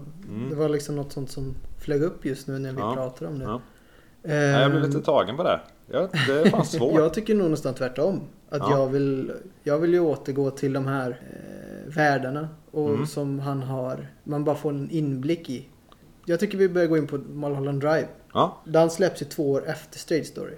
Det 0.50 0.56
var 0.56 0.70
liksom 0.70 0.96
något 0.96 1.12
sånt 1.12 1.32
som 1.32 1.56
flög 1.80 2.04
upp 2.04 2.26
just 2.26 2.48
nu 2.48 2.54
när 2.60 2.72
vi 2.74 2.82
Mm. 2.82 2.84
Ja. 2.90 2.94
pratade 2.96 3.32
om 3.32 3.40
det. 3.40 3.46
Ja. 3.46 3.62
Nej, 4.24 4.62
jag 4.62 4.72
blir 4.72 4.82
lite 4.82 5.02
tagen 5.02 5.38
på 5.38 5.44
det. 5.44 5.60
Ja, 5.88 6.08
det 6.28 6.34
är 6.42 6.50
fan 6.50 6.66
svårt. 6.66 7.00
Jag 7.00 7.14
tycker 7.14 7.36
nog 7.36 7.50
nästan 7.52 7.74
tvärtom. 7.74 8.22
Att 8.50 8.60
Ja. 8.62 8.72
jag, 8.80 8.88
vill, 8.88 9.32
jag 9.64 9.78
vill 9.80 9.94
ju 9.94 10.00
återgå 10.00 10.52
till 10.52 10.74
de 10.74 10.88
här 10.88 11.10
eh, 11.10 11.71
världarna. 11.96 12.50
Och 12.72 12.90
Mm. 12.90 13.06
som 13.06 13.40
han 13.40 13.64
har. 13.64 14.08
Man 14.24 14.44
bara 14.44 14.56
får 14.56 14.70
en 14.70 14.90
inblick 14.92 15.50
i. 15.50 15.68
Jag 16.26 16.40
tycker 16.40 16.58
vi 16.58 16.70
börjar 16.70 16.88
gå 16.88 16.98
in 16.98 17.08
på 17.08 17.18
Mulholland 17.18 17.82
Drive. 17.82 18.08
Ja, 18.34 18.58
Den 18.66 18.90
släpps 18.90 19.22
ju 19.22 19.26
två 19.26 19.52
år 19.52 19.64
efter 19.68 20.00
Straight 20.00 20.28
Story. 20.28 20.54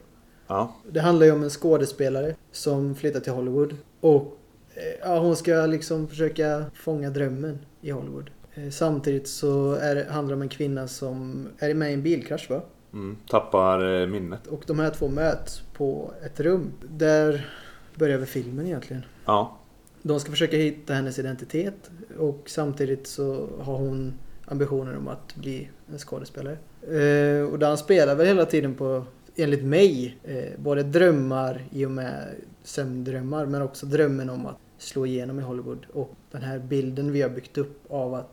ja, 0.47 0.75
Det 0.91 0.99
handlar 0.99 1.25
ju 1.25 1.31
om 1.31 1.43
en 1.43 1.49
skådespelare 1.49 2.35
som 2.51 2.95
flyttar 2.95 3.19
till 3.19 3.33
Hollywood. 3.33 3.75
Och 3.99 4.39
Eh, 4.75 4.99
Ja, 5.09 5.19
hon 5.19 5.35
ska 5.35 5.51
liksom 5.65 6.07
försöka 6.07 6.65
fånga 6.73 7.09
drömmen 7.09 7.59
i 7.81 7.91
Hollywood. 7.91 8.29
Eh, 8.53 8.69
Samtidigt 8.69 9.27
så 9.27 9.73
är 9.73 10.05
handlar 10.09 10.29
det 10.31 10.35
om 10.35 10.41
en 10.41 10.49
kvinna 10.49 10.87
som 10.87 11.47
är 11.59 11.73
med 11.73 11.91
i 11.91 11.93
en 11.93 12.03
bilkrasch 12.03 12.49
va? 12.49 12.61
Mm, 12.93 13.17
tappar 13.29 14.01
eh, 14.01 14.07
minnet. 14.07 14.47
Och 14.47 14.63
de 14.67 14.79
här 14.79 14.89
två 14.89 15.07
möts 15.07 15.61
på 15.73 16.13
ett 16.25 16.39
rum. 16.39 16.71
Där 16.89 17.47
börjar 17.95 18.17
väl 18.17 18.27
filmen 18.27 18.65
egentligen. 18.65 19.03
Ja. 19.25 19.57
De 20.05 20.19
ska 20.19 20.31
försöka 20.31 20.57
hitta 20.57 20.93
hennes 20.93 21.19
identitet 21.19 21.91
och 22.17 22.43
samtidigt 22.45 23.07
så 23.07 23.49
har 23.59 23.77
hon 23.77 24.13
ambitioner 24.45 24.97
om 24.97 25.07
att 25.07 25.35
bli 25.35 25.69
en 25.91 25.97
skådespelare. 25.97 26.57
Eh, 26.81 27.43
och 27.43 27.59
Dan 27.59 27.77
spelar 27.77 28.15
väl 28.15 28.27
hela 28.27 28.45
tiden 28.45 28.75
på, 28.75 29.05
enligt 29.35 29.63
mig, 29.63 30.17
eh, 30.23 30.59
både 30.59 30.83
drömmar 30.83 31.61
i 31.71 31.85
och 31.85 31.91
med 31.91 32.35
sömndrömmar 32.63 33.45
men 33.45 33.61
också 33.61 33.85
drömmen 33.85 34.29
om 34.29 34.45
att 34.45 34.57
slå 34.77 35.05
igenom 35.05 35.39
i 35.39 35.41
Hollywood. 35.41 35.85
Och 35.93 36.15
den 36.31 36.41
här 36.41 36.59
bilden 36.59 37.11
vi 37.11 37.21
har 37.21 37.29
byggt 37.29 37.57
upp 37.57 37.91
av 37.91 38.13
att 38.13 38.29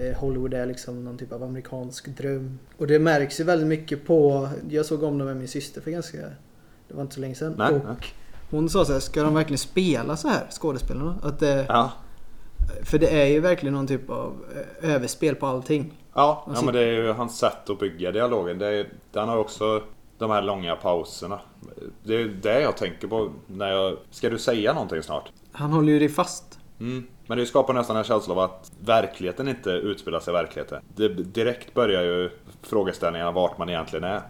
eh, 0.00 0.16
Hollywood 0.16 0.54
är 0.54 0.66
liksom 0.66 1.04
någon 1.04 1.18
typ 1.18 1.32
av 1.32 1.42
amerikansk 1.42 2.16
dröm. 2.16 2.58
Och 2.78 2.86
det 2.86 2.98
märks 2.98 3.40
ju 3.40 3.44
väldigt 3.44 3.68
mycket 3.68 4.06
på, 4.06 4.48
jag 4.70 4.86
såg 4.86 5.02
om 5.02 5.18
det 5.18 5.24
med 5.24 5.36
min 5.36 5.48
syster 5.48 5.80
för 5.80 5.90
ganska, 5.90 6.18
det 6.88 6.94
var 6.94 7.02
inte 7.02 7.14
så 7.14 7.20
länge 7.20 7.34
sedan. 7.34 7.54
Nej, 7.58 7.72
och 7.72 7.84
nej. 7.84 7.96
Hon 8.54 8.68
sa 8.68 8.84
så 8.84 8.92
här, 8.92 9.00
ska 9.00 9.22
de 9.22 9.34
verkligen 9.34 9.58
spela 9.58 10.16
så 10.16 10.28
här, 10.28 10.46
skådespelarna? 10.50 11.18
Att 11.22 11.40
det, 11.40 11.66
Ja. 11.68 11.90
för 12.82 12.98
det 12.98 13.08
är 13.08 13.26
ju 13.26 13.40
verkligen 13.40 13.74
någon 13.74 13.86
typ 13.86 14.10
av 14.10 14.32
eh, 14.82 14.90
överspel 14.94 15.34
på 15.34 15.46
allting. 15.46 15.92
Ja, 16.14 16.44
ja 16.54 16.62
men 16.62 16.74
det 16.74 16.80
är 16.80 16.92
ju 16.92 17.12
hans 17.12 17.38
sätt 17.38 17.70
att 17.70 17.78
bygga 17.78 18.12
dialogen. 18.12 18.58
Det 18.58 18.66
är, 18.66 18.88
den 19.12 19.28
har 19.28 19.36
också 19.36 19.82
de 20.18 20.30
här 20.30 20.42
långa 20.42 20.76
pauserna. 20.76 21.40
Det 22.02 22.14
är 22.14 22.24
det 22.24 22.60
jag 22.60 22.76
tänker 22.76 23.08
på 23.08 23.30
när 23.46 23.68
jag... 23.70 23.96
Ska 24.10 24.30
du 24.30 24.38
säga 24.38 24.72
någonting 24.72 25.02
snart? 25.02 25.32
Han 25.52 25.72
håller 25.72 25.92
ju 25.92 25.98
dig 25.98 26.08
fast. 26.08 26.58
Mm. 26.80 27.06
Men 27.26 27.38
det 27.38 27.46
skapar 27.46 27.74
nästan 27.74 27.96
en 27.96 28.04
känsla 28.04 28.34
av 28.34 28.38
att 28.38 28.72
verkligheten 28.80 29.48
inte 29.48 29.70
utspelar 29.70 30.20
sig 30.20 30.32
i 30.32 30.34
verkligheten. 30.34 30.82
Det, 30.96 31.08
direkt 31.08 31.74
börjar 31.74 32.02
ju 32.02 32.30
frågeställningarna 32.62 33.30
vart 33.32 33.58
man 33.58 33.68
egentligen 33.68 34.04
är. 34.04 34.22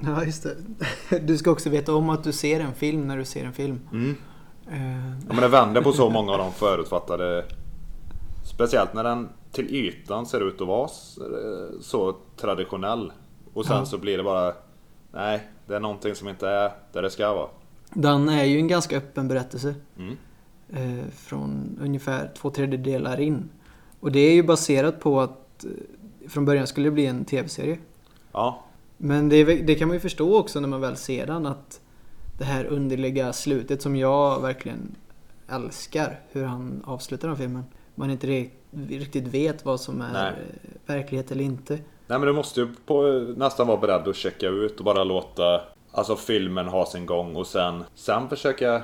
Ja, 0.00 0.24
just 0.24 0.42
det. 0.42 0.56
Du 1.20 1.38
ska 1.38 1.50
också 1.50 1.70
veta 1.70 1.94
om 1.94 2.10
att 2.10 2.24
du 2.24 2.32
ser 2.32 2.60
en 2.60 2.74
film 2.74 3.06
när 3.08 3.16
du 3.16 3.24
ser 3.24 3.44
en 3.44 3.52
film. 3.52 3.80
Mm. 3.92 4.16
Eh, 4.70 5.10
Ja, 5.28 5.32
men 5.32 5.36
det 5.36 5.48
vänder 5.48 5.82
på 5.82 5.92
så 5.92 6.10
många 6.10 6.32
av 6.32 6.38
de 6.38 6.52
förutfattade... 6.52 7.44
Speciellt 8.44 8.94
när 8.94 9.04
den 9.04 9.28
till 9.52 9.74
ytan 9.74 10.26
ser 10.26 10.48
ut 10.48 10.60
att 10.60 10.66
vara 10.68 10.84
eh, 10.84 11.80
så 11.80 12.16
traditionell. 12.36 13.12
Och 13.54 13.66
sen 13.66 13.76
Ja. 13.76 13.84
så 13.86 13.98
blir 13.98 14.16
det 14.16 14.24
bara... 14.24 14.52
Nej, 15.12 15.48
det 15.66 15.74
är 15.74 15.80
någonting 15.80 16.14
som 16.14 16.28
inte 16.28 16.48
är 16.48 16.70
där 16.92 17.02
det 17.02 17.10
ska 17.10 17.34
vara. 17.34 17.48
Den 17.90 18.28
är 18.28 18.44
ju 18.44 18.58
en 18.58 18.68
ganska 18.68 18.96
öppen 18.96 19.28
berättelse. 19.28 19.74
Mm. 19.98 20.16
Eh, 20.72 21.04
från 21.16 21.78
ungefär 21.82 22.30
två 22.36 22.50
tredjedelar 22.50 23.20
in. 23.20 23.48
Och 24.00 24.12
det 24.12 24.20
är 24.20 24.32
ju 24.34 24.42
baserat 24.42 25.00
på 25.00 25.20
att 25.20 25.64
eh, 25.64 25.70
från 26.28 26.44
början 26.44 26.66
skulle 26.66 26.86
det 26.86 26.90
bli 26.90 27.06
en 27.06 27.24
tv-serie. 27.24 27.78
Ja, 28.32 28.64
Men 29.04 29.28
det, 29.28 29.44
det 29.44 29.74
kan 29.74 29.88
man 29.88 29.94
ju 29.96 30.00
förstå 30.00 30.36
också 30.38 30.60
när 30.60 30.68
man 30.68 30.80
väl 30.80 30.96
ser 30.96 31.26
den 31.26 31.46
att 31.46 31.80
det 32.38 32.44
här 32.44 32.64
underliga 32.64 33.32
slutet 33.32 33.82
som 33.82 33.96
jag 33.96 34.40
verkligen 34.40 34.96
älskar 35.48 36.20
hur 36.32 36.44
han 36.44 36.82
avslutar 36.86 37.28
den 37.28 37.36
filmen. 37.36 37.64
Man 37.94 38.10
inte 38.10 38.26
ri- 38.26 38.50
riktigt 38.88 39.26
vet 39.26 39.64
vad 39.64 39.80
som 39.80 40.00
är 40.00 40.12
Nej. 40.12 40.26
eh, 40.32 40.70
verklighet 40.86 41.30
eller 41.30 41.44
inte. 41.44 41.74
Nej 42.06 42.18
men 42.18 42.20
du 42.26 42.32
måste 42.32 42.60
ju 42.60 42.68
på, 42.86 43.02
nästan 43.36 43.66
vara 43.66 43.76
beredd 43.80 44.08
att 44.08 44.16
checka 44.16 44.48
ut 44.48 44.78
och 44.78 44.84
bara 44.84 45.04
låta 45.04 45.60
Alltså 45.92 46.16
filmen 46.16 46.66
ha 46.68 46.86
sin 46.86 47.06
gång 47.06 47.36
och 47.36 47.46
sen, 47.46 47.84
sen 47.94 48.28
försöka 48.28 48.74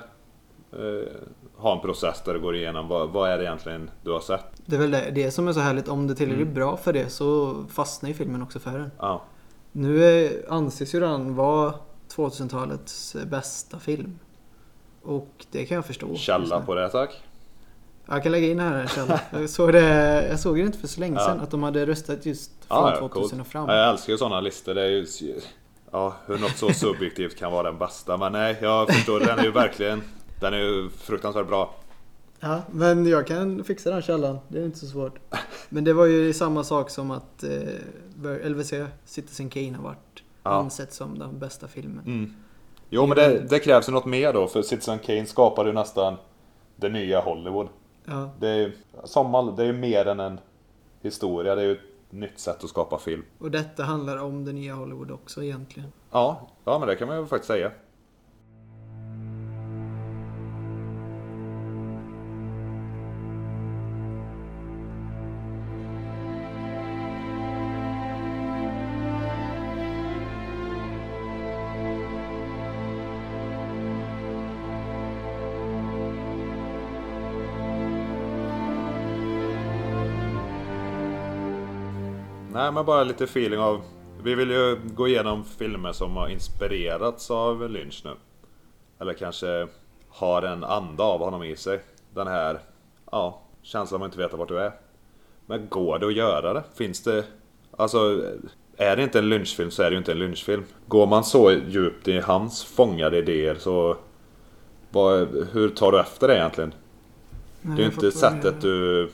eh, 0.72 1.12
ha 1.56 1.74
en 1.74 1.80
process 1.80 2.22
där 2.24 2.34
du 2.34 2.40
går 2.40 2.56
igenom 2.56 2.88
vad, 2.88 3.08
vad 3.10 3.30
är 3.30 3.38
det 3.38 3.44
egentligen 3.44 3.90
du 4.04 4.10
har 4.10 4.20
sett. 4.20 4.44
Det 4.66 4.76
är 4.76 4.80
väl 4.80 4.90
det, 4.90 5.10
det 5.14 5.30
som 5.30 5.48
är 5.48 5.52
så 5.52 5.60
härligt. 5.60 5.88
Om 5.88 6.06
det 6.06 6.14
tillräckligt 6.14 6.42
Mm. 6.42 6.54
bra 6.54 6.76
för 6.76 6.92
det 6.92 7.08
så 7.08 7.54
fastnar 7.68 8.08
ju 8.08 8.14
filmen 8.14 8.42
också 8.42 8.58
för 8.58 8.78
den. 8.78 8.90
Ja, 8.98 9.22
Nu 9.72 10.04
är, 10.04 10.44
anses 10.52 10.94
ju 10.94 11.00
den 11.00 11.34
vara 11.34 11.74
2000-talets 12.16 13.16
bästa 13.26 13.78
film. 13.78 14.18
Och 15.02 15.46
det 15.50 15.64
kan 15.66 15.74
jag 15.74 15.86
förstå. 15.86 16.14
källa 16.16 16.60
på 16.60 16.74
det 16.74 16.88
tack. 16.88 17.10
Jag 18.06 18.22
kan 18.22 18.32
lägga 18.32 18.46
in 18.48 18.60
här 18.60 18.74
en 18.74 18.88
källa. 18.88 19.20
Jag 19.32 19.50
såg 19.50 19.72
det, 19.72 20.26
jag 20.28 20.40
såg 20.40 20.56
det 20.56 20.60
inte 20.62 20.78
för 20.78 20.88
så 20.88 21.00
länge 21.00 21.16
Ja. 21.18 21.24
sedan 21.26 21.40
att 21.40 21.50
de 21.50 21.62
hade 21.62 21.86
röstat 21.86 22.26
just 22.26 22.50
från 22.64 22.78
Ja, 22.78 22.90
ja, 22.94 22.98
2000 22.98 23.30
coolt. 23.30 23.40
och 23.40 23.46
fram. 23.52 23.68
Ja, 23.68 23.76
jag 23.76 23.88
älskar 23.90 24.12
ju 24.12 24.18
sådana 24.18 24.40
listor. 24.40 24.74
Det 24.74 24.82
är 24.82 24.86
ju... 24.88 25.06
Ja, 25.90 26.14
hur 26.26 26.38
något 26.38 26.56
så 26.56 26.72
subjektivt 26.72 27.38
kan 27.38 27.52
vara 27.52 27.62
den 27.70 27.78
bästa. 27.78 28.16
Men 28.16 28.32
nej, 28.32 28.58
jag 28.62 28.88
förstår. 28.94 29.20
Den 29.20 29.38
är 29.38 29.44
ju 29.44 29.50
verkligen... 29.50 30.02
Den 30.40 30.54
är 30.54 30.58
ju 30.58 30.88
fruktansvärt 30.90 31.46
bra. 31.48 31.74
Ja, 32.40 32.62
men 32.70 33.06
jag 33.06 33.26
kan 33.26 33.64
fixa 33.64 33.90
den 33.90 34.02
källan. 34.02 34.38
Det 34.48 34.58
är 34.60 34.64
inte 34.64 34.78
så 34.78 34.86
svårt. 34.86 35.18
Men 35.68 35.84
det 35.84 35.92
var 35.92 36.06
ju 36.06 36.32
samma 36.32 36.64
sak 36.64 36.90
som 36.90 37.10
att 37.10 37.42
eh, 37.42 38.48
LVC, 38.50 38.72
Citizen 39.04 39.48
Kane 39.50 39.72
har 39.76 39.82
varit 39.84 40.22
Ja. 40.42 40.50
ansett 40.50 40.92
som 40.92 41.18
den 41.18 41.38
bästa 41.38 41.68
filmen. 41.68 42.04
Mm. 42.06 42.34
Jo, 42.90 43.06
men 43.06 43.16
det, 43.16 43.38
det 43.50 43.58
krävs 43.58 43.88
ju 43.88 43.92
något 43.92 44.04
mer 44.06 44.32
då. 44.32 44.46
För 44.46 44.62
Citizen 44.62 44.98
Kane 44.98 45.26
skapade 45.26 45.68
ju 45.68 45.74
nästan 45.74 46.16
det 46.76 46.88
nya 46.88 47.20
Hollywood. 47.20 47.68
Ja, 48.04 48.30
Det 48.40 48.48
är 48.48 48.72
som 49.04 49.34
all, 49.34 49.56
det 49.56 49.62
är 49.62 49.66
ju 49.66 49.72
mer 49.72 50.06
än 50.06 50.20
en 50.20 50.40
historia. 51.02 51.54
Det 51.54 51.62
är 51.62 51.66
ju 51.66 51.72
ett 51.72 51.78
nytt 52.10 52.38
sätt 52.38 52.64
att 52.64 52.70
skapa 52.70 52.98
film. 52.98 53.22
och 53.38 53.50
detta 53.50 53.82
handlar 53.84 54.16
om 54.16 54.44
det 54.44 54.52
nya 54.52 54.74
Hollywood 54.74 55.10
också 55.10 55.42
egentligen. 55.44 55.92
Ja, 56.10 56.48
ja 56.64 56.78
men 56.78 56.88
det 56.88 56.96
kan 56.96 57.08
man 57.08 57.18
ju 57.18 57.26
faktiskt 57.26 57.48
säga. 57.48 57.70
Nej, 82.70 82.74
men 82.74 82.84
bara 82.84 83.04
lite 83.04 83.24
feeling 83.24 83.60
av... 83.60 83.82
Vi 84.22 84.34
vill 84.34 84.50
ju 84.50 84.78
gå 84.84 85.08
igenom 85.08 85.44
filmer 85.44 85.92
som 85.92 86.16
har 86.16 86.28
inspirerats 86.28 87.30
av 87.30 87.70
Lynch 87.70 88.02
nu. 88.04 88.10
Eller 89.00 89.12
kanske 89.12 89.68
har 90.08 90.42
en 90.42 90.64
anda 90.64 91.04
av 91.04 91.20
honom 91.20 91.42
i 91.42 91.56
sig. 91.56 91.80
Den 92.14 92.26
här, 92.26 92.58
ja, 93.12 93.42
känslan 93.62 94.00
av 94.00 94.04
att 94.04 94.08
inte 94.08 94.18
veta 94.18 94.36
vart 94.36 94.48
du 94.48 94.58
är. 94.58 94.72
Men 95.46 95.68
går 95.68 95.98
det 95.98 96.06
att 96.06 96.14
göra 96.14 96.52
det? 96.52 96.62
Finns 96.74 97.02
det... 97.02 97.24
Alltså, 97.76 98.24
är 98.76 98.96
det 98.96 99.02
inte 99.02 99.18
en 99.18 99.28
Lynchfilm 99.28 99.70
så 99.70 99.82
är 99.82 99.90
det 99.90 99.94
ju 99.94 99.98
inte 99.98 100.12
en 100.12 100.18
Lynchfilm. 100.18 100.64
Går 100.86 101.06
man 101.06 101.24
så 101.24 101.52
djupt 101.52 102.08
i 102.08 102.20
hans 102.20 102.64
fångade 102.64 103.18
idéer 103.18 103.54
så... 103.54 103.96
Vad, 104.90 105.28
hur 105.52 105.68
tar 105.68 105.92
du 105.92 106.00
efter 106.00 106.28
det 106.28 106.36
egentligen? 106.36 106.74
Nej, 107.62 107.76
Det 107.76 107.82
är 107.82 107.86
ju 107.86 107.92
inte 107.92 108.12
sättet 108.12 108.60
du 108.60 109.10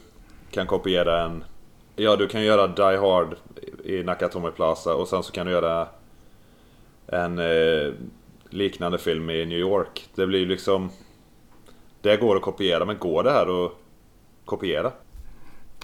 kan 0.50 0.66
kopiera 0.66 1.24
en... 1.24 1.44
Ja, 1.96 2.16
du 2.16 2.28
kan 2.28 2.42
göra 2.44 2.66
Die 2.66 2.96
Hard 2.98 3.36
i 3.84 4.02
Nakatomi 4.02 4.50
Plaza 4.50 4.94
och 4.94 5.08
sen 5.08 5.22
så 5.22 5.32
kan 5.32 5.46
du 5.46 5.52
göra 5.52 5.88
en 7.06 7.38
eh, 7.38 7.92
liknande 8.50 8.98
film 8.98 9.30
i 9.30 9.46
New 9.46 9.58
York. 9.58 10.08
Det 10.14 10.26
blir 10.26 10.46
liksom... 10.46 10.90
Det 12.00 12.16
går 12.16 12.36
att 12.36 12.42
kopiera, 12.42 12.84
men 12.84 12.98
går 12.98 13.22
det 13.22 13.30
här 13.30 13.64
att 13.66 13.72
kopiera? 14.44 14.92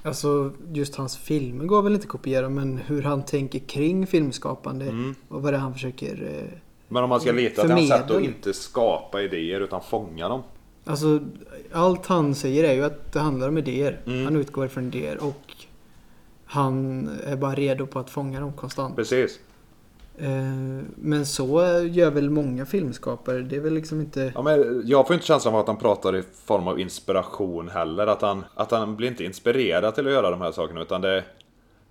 Alltså 0.03 0.51
just 0.73 0.97
hans 0.97 1.17
filmer 1.19 1.65
går 1.65 1.83
väl 1.83 1.93
inte 1.95 2.05
att 2.05 2.09
kopiera 2.11 2.49
men 2.49 2.79
hur 2.79 3.03
han 3.03 3.23
tänker 3.25 3.59
kring 3.59 4.07
filmskapande 4.07 4.85
Mm. 4.85 5.15
och 5.29 5.43
vad 5.43 5.53
det 5.53 5.57
är 5.57 5.61
han 5.61 5.73
försöker... 5.73 6.39
eh, 6.43 6.59
Men 6.89 7.03
om 7.03 7.09
man 7.09 7.21
ska 7.21 7.33
lita 7.33 7.63
till 7.63 7.71
hans 7.71 7.89
sätt 7.89 8.01
att 8.01 8.07
Förmedla. 8.09 8.29
inte 8.29 8.53
skapa 8.55 9.23
idéer 9.23 9.61
utan 9.61 9.81
fånga 9.83 10.29
dem. 10.29 10.43
Alltså 10.85 11.21
allt 11.73 12.07
han 12.07 12.35
säger 12.35 12.65
är 12.65 12.73
ju 12.75 12.85
att 12.85 13.13
det 13.13 13.21
handlar 13.21 13.49
om 13.49 13.59
idéer. 13.59 14.01
Mm. 14.07 14.25
Han 14.25 14.37
utgår 14.37 14.69
från 14.69 14.85
idéer 14.87 15.19
och 15.25 15.52
han 16.53 17.09
är 17.25 17.37
bara 17.37 17.55
redo 17.55 17.87
på 17.87 17.99
att 17.99 18.11
fånga 18.11 18.41
dem 18.41 18.53
konstant. 18.53 18.97
Precis. 18.97 19.41
Eh, 20.19 20.33
Men 20.97 21.27
så 21.27 21.47
gör 21.91 22.11
väl 22.11 22.31
många 22.31 22.67
filmskapare. 22.67 23.41
Det 23.41 23.57
är 23.57 23.61
väl 23.61 23.75
liksom 23.75 24.01
inte... 24.01 24.33
Ja, 24.35 24.43
men 24.43 24.83
jag 24.85 25.07
får 25.07 25.15
inte 25.15 25.27
känslan 25.27 25.55
av 25.55 25.61
att 25.61 25.67
han 25.67 25.77
pratar 25.77 26.17
i 26.17 26.23
form 26.45 26.69
av 26.69 26.81
inspiration 26.81 27.69
heller. 27.69 28.07
Att 28.07 28.23
han, 28.23 28.45
att 28.55 28.71
han 28.71 28.97
blir 28.97 29.09
inte 29.09 29.25
inspirerad 29.25 29.95
till 29.95 30.07
att 30.07 30.13
göra 30.13 30.31
de 30.31 30.41
här 30.41 30.53
sakerna. 30.53 30.83
Utan 30.83 31.01
det, 31.01 31.25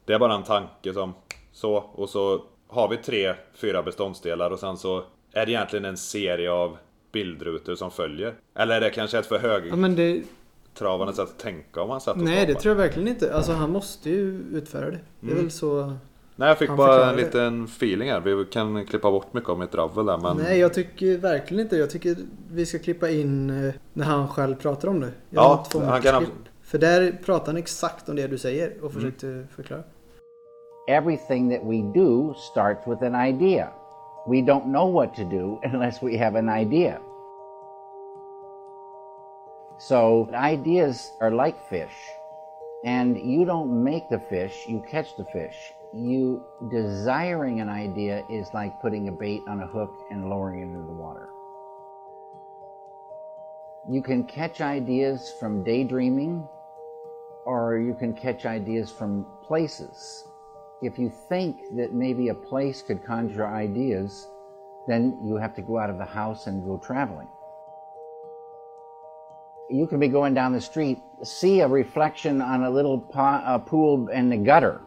det 0.05 0.13
är 0.13 0.19
bara 0.19 0.35
en 0.35 0.43
tanke 0.43 0.93
som 0.93 1.13
så. 1.51 1.73
Och 1.75 2.09
så 2.09 2.43
har 2.67 2.89
vi 2.89 2.97
tre, 2.97 3.33
fyra 3.53 3.83
beståndsdelar 3.83 4.51
och 4.51 4.59
sen 4.59 4.77
så 4.77 5.03
är 5.33 5.45
det 5.45 5.51
egentligen 5.51 5.85
en 5.85 5.97
serie 5.97 6.51
av 6.51 6.77
bildrutor 7.11 7.75
som 7.75 7.91
följer. 7.91 8.33
Eller 8.55 8.75
är 8.75 8.81
det 8.81 8.89
kanske 8.89 9.19
ett 9.19 9.25
för 9.25 9.67
Ja, 9.69 9.75
men 9.75 9.95
det... 9.95 10.23
högtravande 10.71 11.13
sätt 11.13 11.29
att 11.29 11.39
tänka 11.39 11.81
om 11.81 11.89
hans 11.89 12.03
sätt 12.03 12.11
att 12.11 12.23
Nej, 12.23 12.45
det 12.45 12.53
tror 12.55 12.75
jag 12.75 12.81
verkligen 12.81 13.07
inte. 13.07 13.35
Alltså 13.35 13.51
han 13.51 13.71
måste 13.71 14.09
ju 14.09 14.43
utföra 14.53 14.85
det. 14.85 14.99
Det 15.19 15.27
är 15.27 15.31
Mm. 15.31 15.43
väl 15.43 15.51
så 15.51 15.93
Nej, 16.35 16.47
jag 16.47 16.57
fick 16.57 16.67
Han 16.69 16.77
bara 16.77 17.09
en 17.09 17.15
liten 17.15 17.65
feeling 17.65 18.09
här. 18.09 18.19
Vi 18.19 18.45
kan 18.45 18.85
klippa 18.85 19.11
bort 19.11 19.33
mycket 19.33 19.49
av 19.49 19.59
mitt 19.59 19.71
dravel 19.71 20.05
där, 20.05 20.17
men... 20.17 20.37
Nej, 20.37 20.59
jag 20.59 20.73
tycker 20.73 21.17
verkligen 21.17 21.63
inte 21.63 21.75
Jag 21.77 21.89
tycker 21.89 22.15
vi 22.51 22.65
ska 22.65 22.79
klippa 22.79 23.09
in 23.09 23.49
eh, 23.67 23.73
när 23.93 24.05
han 24.05 24.27
själv 24.27 24.55
pratar 24.55 24.87
om 24.87 24.99
det. 24.99 25.11
Jag 25.29 25.65
Ja, 25.73 25.81
han 25.85 26.01
kan. 26.01 26.25
För 26.63 26.77
där 26.77 27.19
pratar 27.25 27.45
han 27.45 27.57
exakt 27.57 28.09
om 28.09 28.15
det 28.15 28.27
du 28.27 28.37
säger 28.37 28.73
och 28.83 28.93
försökte 28.93 29.47
förklara. 29.55 29.83
everything 30.87 31.49
that 31.49 31.61
we 31.63 31.99
do 31.99 32.33
starts 32.51 32.87
with 32.87 33.03
an 33.03 33.15
idea. 33.27 33.67
We 34.27 34.37
don't 34.41 34.63
know 34.63 34.93
what 34.93 35.15
to 35.15 35.23
do 35.23 35.59
unless 35.73 36.03
we 36.03 36.17
have 36.25 36.39
an 36.39 36.49
idea. 36.49 36.97
So, 39.87 40.29
ideas 40.33 41.11
are 41.21 41.31
like 41.31 41.67
fish, 41.69 41.95
and 42.85 43.17
you 43.17 43.45
don't 43.45 43.83
make 43.83 44.09
the 44.09 44.19
fish, 44.19 44.65
you 44.67 44.83
catch 44.89 45.15
the 45.17 45.25
fish. 45.25 45.73
You 45.93 46.43
desiring 46.69 47.59
an 47.61 47.69
idea 47.69 48.23
is 48.29 48.47
like 48.53 48.81
putting 48.81 49.07
a 49.07 49.11
bait 49.11 49.41
on 49.47 49.61
a 49.61 49.67
hook 49.67 49.91
and 50.11 50.29
lowering 50.29 50.61
it 50.61 50.65
into 50.65 50.85
the 50.85 50.93
water. 50.93 51.29
You 53.89 54.01
can 54.01 54.23
catch 54.23 54.61
ideas 54.61 55.33
from 55.39 55.63
daydreaming, 55.63 56.47
or 57.45 57.79
you 57.79 57.95
can 57.95 58.13
catch 58.13 58.45
ideas 58.45 58.91
from 58.91 59.25
places 59.41 60.25
if 60.81 60.97
you 60.97 61.11
think 61.29 61.57
that 61.75 61.93
maybe 61.93 62.29
a 62.29 62.33
place 62.33 62.81
could 62.81 63.03
conjure 63.03 63.47
ideas, 63.47 64.27
then 64.87 65.19
you 65.23 65.35
have 65.35 65.55
to 65.55 65.61
go 65.61 65.77
out 65.77 65.91
of 65.91 65.99
the 65.99 66.05
house 66.05 66.47
and 66.47 66.65
go 66.65 66.77
traveling. 66.77 67.27
You 69.71 69.87
can 69.87 69.99
be 69.99 70.09
going 70.09 70.33
down 70.33 70.51
the 70.51 70.59
street, 70.59 70.97
see 71.23 71.61
a 71.61 71.67
reflection 71.67 72.41
on 72.41 72.63
a 72.63 72.69
little 72.69 72.99
po- 72.99 73.21
uh, 73.21 73.57
pool 73.57 74.09
in 74.09 74.29
the 74.29 74.35
gutter, 74.35 74.81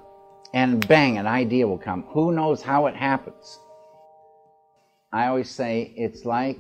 and 0.53 0.87
bang, 0.87 1.17
an 1.17 1.27
idea 1.27 1.67
will 1.67 1.79
come. 1.79 2.03
Who 2.09 2.33
knows 2.33 2.61
how 2.61 2.87
it 2.87 2.95
happens? 2.95 3.59
I 5.11 5.29
always 5.29 5.51
say 5.51 5.95
it's 5.97 6.27
like 6.27 6.59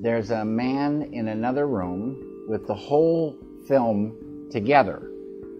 there's 0.00 0.30
a 0.30 0.44
man 0.44 1.10
in 1.12 1.26
another 1.26 1.66
room 1.66 2.46
with 2.48 2.68
the 2.68 2.74
whole 2.74 3.36
film 3.66 4.48
together, 4.52 5.10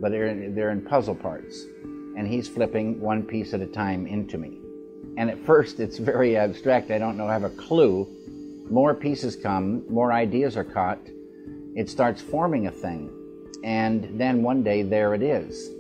but 0.01 0.13
they're 0.13 0.27
in, 0.29 0.55
they're 0.55 0.71
in 0.71 0.83
puzzle 0.83 1.17
parts, 1.17 1.65
and 2.17 2.29
he's 2.29 2.47
flipping 2.47 3.01
one 3.01 3.25
piece 3.25 3.53
at 3.53 3.61
a 3.61 3.67
time 3.67 4.07
into 4.07 4.39
me. 4.39 4.59
And 5.17 5.29
at 5.29 5.45
first, 5.45 5.81
it's 5.81 5.99
very 5.99 6.37
abstract. 6.37 6.93
I 6.93 6.99
don't 6.99 7.17
know, 7.17 7.27
I 7.27 7.33
have 7.33 7.45
a 7.45 7.51
clue. 7.51 8.07
More 8.71 8.95
pieces 8.95 9.35
come, 9.35 9.85
more 9.93 10.13
ideas 10.13 10.57
are 10.57 10.65
caught. 10.65 11.01
It 11.75 11.91
starts 11.91 12.23
forming 12.23 12.67
a 12.67 12.71
thing, 12.71 13.11
and 13.65 14.19
then 14.19 14.43
one 14.43 14.63
day 14.63 14.83
there 14.83 15.15
it 15.15 15.23
is. 15.23 15.71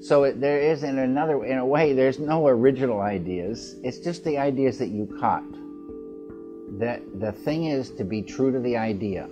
So 0.00 0.22
it, 0.24 0.40
there 0.40 0.60
is, 0.60 0.84
in 0.84 0.98
another, 0.98 1.44
in 1.44 1.58
a 1.58 1.66
way, 1.66 1.92
there's 1.92 2.20
no 2.20 2.46
original 2.46 3.00
ideas. 3.00 3.74
It's 3.82 3.98
just 3.98 4.22
the 4.22 4.38
ideas 4.38 4.78
that 4.78 4.88
you 4.88 5.06
caught. 5.18 5.50
That 6.78 7.02
the 7.18 7.32
thing 7.32 7.64
is 7.64 7.90
to 7.92 8.04
be 8.04 8.22
true 8.22 8.52
to 8.52 8.60
the 8.60 8.76
idea. 8.76 9.28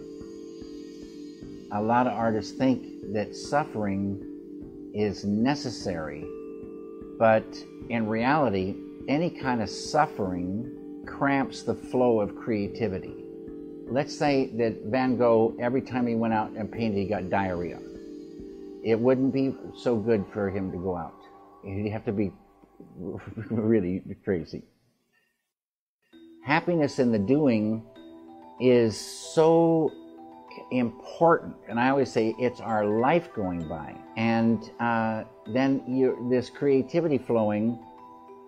A 1.70 1.80
lot 1.80 2.06
of 2.06 2.12
artists 2.14 2.52
think 2.52 3.12
that 3.12 3.36
suffering 3.36 4.20
is 4.92 5.24
necessary, 5.24 6.24
but 7.18 7.44
in 7.88 8.08
reality, 8.08 8.74
any 9.08 9.30
kind 9.30 9.62
of 9.62 9.68
suffering 9.68 11.04
cramps 11.06 11.62
the 11.62 11.74
flow 11.74 12.20
of 12.20 12.34
creativity. 12.34 13.23
Let's 13.86 14.16
say 14.16 14.50
that 14.56 14.84
Van 14.86 15.16
Gogh, 15.16 15.54
every 15.60 15.82
time 15.82 16.06
he 16.06 16.14
went 16.14 16.34
out 16.34 16.50
and 16.50 16.70
painted, 16.70 16.98
he 16.98 17.06
got 17.06 17.28
diarrhea. 17.30 17.78
It 18.82 18.98
wouldn't 18.98 19.32
be 19.32 19.54
so 19.76 19.96
good 19.96 20.24
for 20.32 20.50
him 20.50 20.72
to 20.72 20.78
go 20.78 20.96
out. 20.96 21.14
He'd 21.64 21.90
have 21.90 22.04
to 22.06 22.12
be 22.12 22.32
really 23.50 24.02
crazy. 24.24 24.62
Happiness 26.44 26.98
in 26.98 27.12
the 27.12 27.18
doing 27.18 27.82
is 28.60 28.98
so 28.98 29.90
important 30.70 31.54
and 31.68 31.80
i 31.80 31.88
always 31.88 32.10
say 32.10 32.34
it's 32.38 32.60
our 32.60 32.84
life 32.86 33.32
going 33.34 33.66
by 33.68 33.94
and 34.16 34.70
uh, 34.80 35.24
then 35.48 35.82
you 35.88 36.26
this 36.30 36.48
creativity 36.48 37.18
flowing 37.18 37.78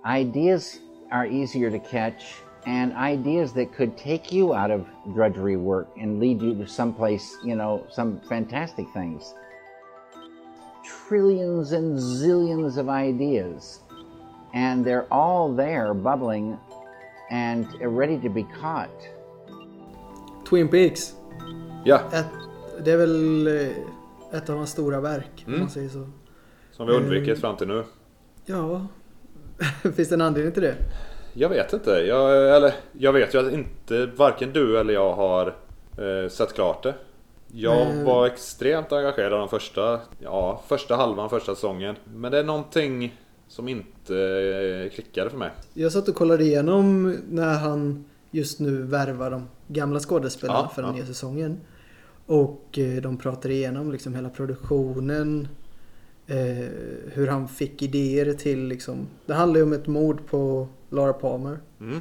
ideas 0.04 0.80
are 1.10 1.26
easier 1.26 1.70
to 1.70 1.80
catch 1.80 2.36
and 2.66 2.92
ideas 2.94 3.52
that 3.52 3.72
could 3.76 3.96
take 3.96 4.32
you 4.32 4.54
out 4.54 4.70
of 4.70 4.84
drudgery 5.14 5.56
work 5.56 5.86
and 6.02 6.18
lead 6.20 6.42
you 6.42 6.54
to 6.54 6.66
someplace 6.66 7.24
you 7.44 7.54
know 7.54 7.80
some 7.90 8.20
fantastic 8.28 8.86
things 8.94 9.34
trillions 11.08 11.72
and 11.72 11.98
zillions 11.98 12.76
of 12.78 12.88
ideas 12.88 13.80
and 14.54 14.84
they're 14.84 15.06
all 15.10 15.54
there 15.56 15.94
bubbling 15.94 16.56
and 17.30 17.66
ready 17.80 18.18
to 18.18 18.28
be 18.28 18.44
caught 18.60 18.90
Twin 20.44 20.68
Peaks. 20.68 21.14
Ja, 21.84 22.00
Ett, 22.12 22.26
det 22.84 22.90
är 22.92 22.96
väl 22.96 23.46
eh, 23.46 24.36
ett 24.38 24.50
av 24.50 24.56
hans 24.56 24.70
stora 24.70 25.00
verk 25.00 25.44
om 25.46 25.52
Mm. 25.52 25.60
man 25.60 25.70
säger 25.70 25.88
så. 25.88 26.06
som 26.72 26.86
vi 26.86 26.92
har 26.92 27.00
undvikit 27.00 27.40
fram 27.40 27.56
till 27.56 27.68
nu. 27.68 27.84
Ja, 28.44 28.86
finns 29.96 30.08
det 30.08 30.14
en 30.14 30.20
anledning 30.20 30.52
till 30.52 30.62
det? 30.62 30.76
Jag 31.38 31.48
vet 31.48 31.72
inte. 31.72 31.90
Jag, 31.90 32.56
eller, 32.56 32.74
jag 32.92 33.12
vet 33.12 33.34
ju 33.34 33.46
att 33.46 33.52
inte 33.52 34.06
varken 34.06 34.52
du 34.52 34.78
eller 34.78 34.94
jag 34.94 35.12
har 35.12 35.46
eh, 35.98 36.28
sett 36.28 36.54
klart 36.54 36.82
det. 36.82 36.94
Jag 37.52 37.86
Men- 37.86 38.04
var 38.04 38.26
extremt 38.26 38.92
engagerad 38.92 39.40
den 39.40 39.48
första, 39.48 40.00
ja, 40.18 40.62
första 40.68 40.96
halvan, 40.96 41.30
första 41.30 41.54
säsongen. 41.54 41.96
Men 42.14 42.32
det 42.32 42.38
är 42.38 42.44
någonting 42.44 43.20
som 43.48 43.68
inte 43.68 44.16
eh, 44.18 44.94
klickade 44.94 45.30
för 45.30 45.38
mig. 45.38 45.50
Jag 45.74 45.92
satt 45.92 46.08
och 46.08 46.14
kollade 46.14 46.44
igenom 46.44 47.16
när 47.30 47.54
han 47.58 48.04
just 48.30 48.60
nu 48.60 48.82
värvar 48.82 49.30
de 49.30 49.48
gamla 49.68 50.00
skådespelarna 50.00 50.58
Ja, 50.62 50.68
för 50.74 50.82
den 50.82 50.90
ja. 50.90 50.96
nya 50.96 51.06
säsongen. 51.06 51.60
Och 52.26 52.78
eh, 52.78 53.02
de 53.02 53.16
pratar 53.16 53.50
igenom 53.50 53.92
liksom 53.92 54.14
hela 54.14 54.28
produktionen. 54.28 55.48
Eh, 56.26 56.68
hur 57.12 57.26
han 57.26 57.48
fick 57.48 57.82
idéer 57.82 58.32
till 58.32 58.66
liksom. 58.66 59.08
Det 59.26 59.34
handlar 59.34 59.56
ju 59.56 59.62
om 59.62 59.72
ett 59.72 59.86
mord 59.86 60.26
på 60.26 60.68
Laura 60.90 61.12
Palmer. 61.12 61.58
Mm. 61.80 62.00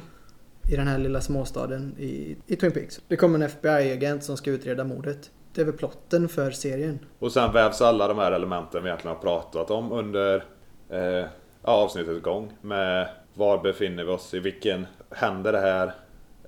I 0.72 0.76
den 0.76 0.88
här 0.88 0.98
lilla 0.98 1.20
småstaden 1.20 1.94
i, 1.98 2.36
i 2.46 2.56
Twin 2.56 2.72
Peaks. 2.72 3.00
Det 3.08 3.16
kommer 3.16 3.38
en 3.38 3.42
FBI-agent 3.42 4.24
som 4.24 4.36
ska 4.36 4.50
utreda 4.50 4.84
mordet. 4.84 5.30
Det 5.54 5.60
är 5.60 5.64
väl 5.64 5.74
plotten 5.74 6.28
för 6.28 6.50
serien. 6.50 6.98
Och 7.18 7.32
sen 7.32 7.52
vävs 7.52 7.82
alla 7.82 8.08
de 8.08 8.18
här 8.18 8.32
elementen 8.32 8.82
vi 8.82 8.88
egentligen 8.88 9.16
har 9.16 9.22
pratat 9.22 9.70
om 9.70 9.92
under 9.92 10.44
eh, 10.90 11.26
avsnittets 11.62 12.22
gång. 12.22 12.52
Med 12.60 13.08
var 13.34 13.62
befinner 13.62 14.04
vi 14.04 14.10
oss? 14.10 14.34
I 14.34 14.38
vilken 14.38 14.86
händer 15.10 15.52
det 15.52 15.60
här? 15.60 15.94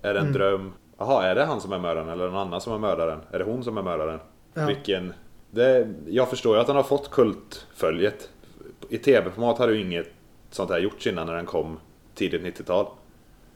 Är 0.03 0.15
det 0.15 0.21
en 0.21 0.33
dröm? 0.33 0.73
Jaha, 0.99 1.25
är 1.25 1.35
det 1.35 1.45
han 1.45 1.61
som 1.61 1.73
är 1.73 1.79
mördaren 1.79 2.09
eller 2.09 2.27
någon 2.27 2.37
annan 2.37 2.61
som 2.61 2.73
är 2.73 2.79
mördaren? 2.79 3.21
Är 3.31 3.39
det 3.39 3.45
hon 3.45 3.65
som 3.65 3.79
är 3.79 3.83
mördaren? 3.83 4.21
Ja. 4.55 4.67
Vilken... 4.67 5.13
Det, 5.51 5.95
jag 6.07 6.31
förstår 6.31 6.55
ju 6.57 6.61
att 6.61 6.67
den 6.67 6.77
har 6.77 6.83
fått 6.83 7.11
kultföljet. 7.11 8.29
I 8.89 8.99
tv-format 8.99 9.59
hade 9.59 9.73
ju 9.73 9.81
inget 9.81 10.07
sånt 10.51 10.71
här 10.71 10.79
gjorts 10.79 11.07
innan 11.07 11.27
när 11.27 11.35
den 11.35 11.47
kom 11.47 11.79
tidigt 12.15 12.43
90-tal. 12.43 12.87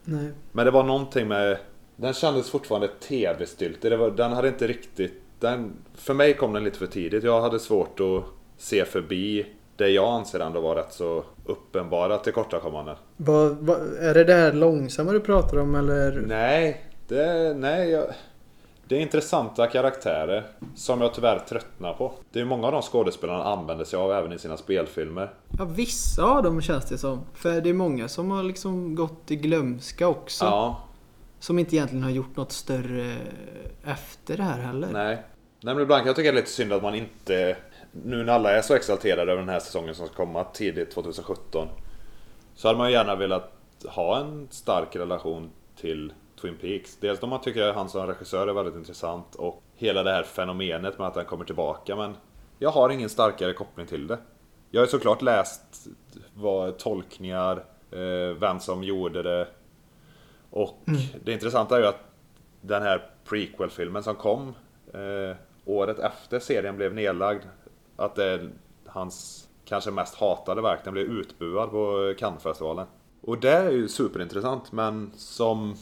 Nej. 0.03 0.31
Men 0.51 0.65
det 0.65 0.71
var 0.71 0.83
någonting 0.83 1.27
med... 1.27 1.57
Den 1.95 2.13
kändes 2.13 2.49
fortfarande 2.49 2.87
tv-styltig. 2.87 3.91
Den 4.15 4.33
hade 4.33 4.47
inte 4.47 4.67
riktigt... 4.67 5.13
Den, 5.39 5.73
för 5.95 6.13
mig 6.13 6.33
kom 6.33 6.53
den 6.53 6.63
lite 6.63 6.77
för 6.77 6.87
tidigt. 6.87 7.23
Jag 7.23 7.41
hade 7.41 7.59
svårt 7.59 7.99
att 7.99 8.23
se 8.57 8.85
förbi 8.85 9.45
det 9.75 9.89
jag 9.89 10.13
anser 10.13 10.39
ändå 10.39 10.61
var 10.61 10.75
rätt 10.75 10.93
så 10.93 11.23
uppenbara 11.45 12.17
tillkortakommanden. 12.17 12.95
Är 13.99 14.13
det 14.13 14.23
det 14.23 14.33
här 14.33 14.53
långsamma 14.53 15.11
du 15.11 15.19
pratar 15.19 15.57
om 15.57 15.75
eller? 15.75 16.23
Nej, 16.27 16.85
det... 17.07 17.53
Nej, 17.57 17.89
jag, 17.89 18.05
det 18.87 18.95
är 18.95 18.99
intressanta 18.99 19.67
karaktärer 19.67 20.43
som 20.75 21.01
jag 21.01 21.13
tyvärr 21.13 21.39
tröttnar 21.39 21.93
på. 21.93 22.13
Det 22.31 22.39
är 22.39 22.45
många 22.45 22.65
av 22.67 22.71
de 22.71 22.81
skådespelarna 22.81 23.43
använder 23.43 23.85
sig 23.85 23.99
av 23.99 24.11
även 24.11 24.33
i 24.33 24.39
sina 24.39 24.57
spelfilmer. 24.57 25.33
Ja, 25.57 25.65
vissa 25.65 26.23
av 26.23 26.43
dem 26.43 26.61
känns 26.61 26.85
det 26.85 26.97
som. 26.97 27.21
För 27.33 27.61
det 27.61 27.69
är 27.69 27.73
många 27.73 28.07
som 28.07 28.31
har 28.31 28.43
liksom 28.43 28.95
gått 28.95 29.31
i 29.31 29.35
glömska 29.35 30.07
också. 30.07 30.45
Ja, 30.45 30.83
Som 31.39 31.59
inte 31.59 31.75
egentligen 31.75 32.03
har 32.03 32.11
gjort 32.11 32.35
något 32.35 32.51
större 32.51 33.15
efter 33.85 34.37
det 34.37 34.43
här 34.43 34.59
heller. 34.59 34.89
Nej. 34.93 35.23
Nej 35.61 35.73
men 35.75 35.83
ibland 35.83 35.99
kan 36.01 36.07
jag 36.07 36.15
tycka 36.15 36.31
det 36.31 36.37
är 36.37 36.41
lite 36.41 36.51
synd 36.51 36.73
att 36.73 36.83
man 36.83 36.95
inte... 36.95 37.57
Nu 37.91 38.23
när 38.23 38.33
alla 38.33 38.51
är 38.51 38.61
så 38.61 38.73
exalterade 38.73 39.31
över 39.31 39.41
den 39.41 39.49
här 39.49 39.59
säsongen 39.59 39.95
som 39.95 40.07
ska 40.07 40.15
komma 40.15 40.43
tidigt 40.43 40.91
2017. 40.91 41.67
Så 42.55 42.67
hade 42.67 42.77
man 42.77 42.87
ju 42.87 42.93
gärna 42.93 43.15
velat 43.15 43.51
ha 43.87 44.19
en 44.19 44.47
stark 44.51 44.95
relation 44.95 45.49
till 45.75 46.13
Twin 46.43 46.57
Peaks. 46.57 46.97
Dels 46.97 47.19
då 47.19 47.27
man 47.27 47.41
tycker 47.41 47.67
att 47.67 47.75
han 47.75 47.89
som 47.89 48.07
regissör 48.07 48.47
är 48.47 48.53
väldigt 48.53 48.75
intressant 48.75 49.35
och 49.35 49.63
hela 49.75 50.03
det 50.03 50.11
här 50.11 50.23
fenomenet 50.23 50.97
med 50.97 51.07
att 51.07 51.15
han 51.15 51.25
kommer 51.25 51.45
tillbaka 51.45 51.95
men 51.95 52.15
jag 52.59 52.69
har 52.69 52.89
ingen 52.89 53.09
starkare 53.09 53.53
koppling 53.53 53.87
till 53.87 54.07
det. 54.07 54.17
Jag 54.71 54.81
har 54.81 54.87
såklart 54.87 55.21
läst 55.21 55.87
vad 56.33 56.77
tolkningar, 56.77 57.63
eh, 57.91 58.37
vem 58.39 58.59
som 58.59 58.83
gjorde 58.83 59.23
det 59.23 59.47
och 60.49 60.79
det 61.23 61.33
intressanta 61.33 61.75
är 61.75 61.79
ju 61.79 61.87
att 61.87 62.03
den 62.61 62.83
här 62.83 63.09
prequel-filmen 63.25 64.03
som 64.03 64.15
kom 64.15 64.53
eh, 64.93 65.35
året 65.65 65.99
efter 65.99 66.39
serien 66.39 66.77
blev 66.77 66.93
nedlagd. 66.93 67.43
Att 67.95 68.15
det 68.15 68.25
är 68.25 68.49
hans 68.85 69.47
kanske 69.65 69.91
mest 69.91 70.15
hatade 70.15 70.61
verk. 70.61 70.79
Den 70.83 70.93
blev 70.93 71.05
utbuad 71.05 71.71
på 71.71 72.13
Cannesfestivalen. 72.17 72.87
Och 73.21 73.37
det 73.37 73.51
är 73.51 73.71
ju 73.71 73.87
superintressant 73.87 74.71
men 74.71 75.11
som... 75.15 75.75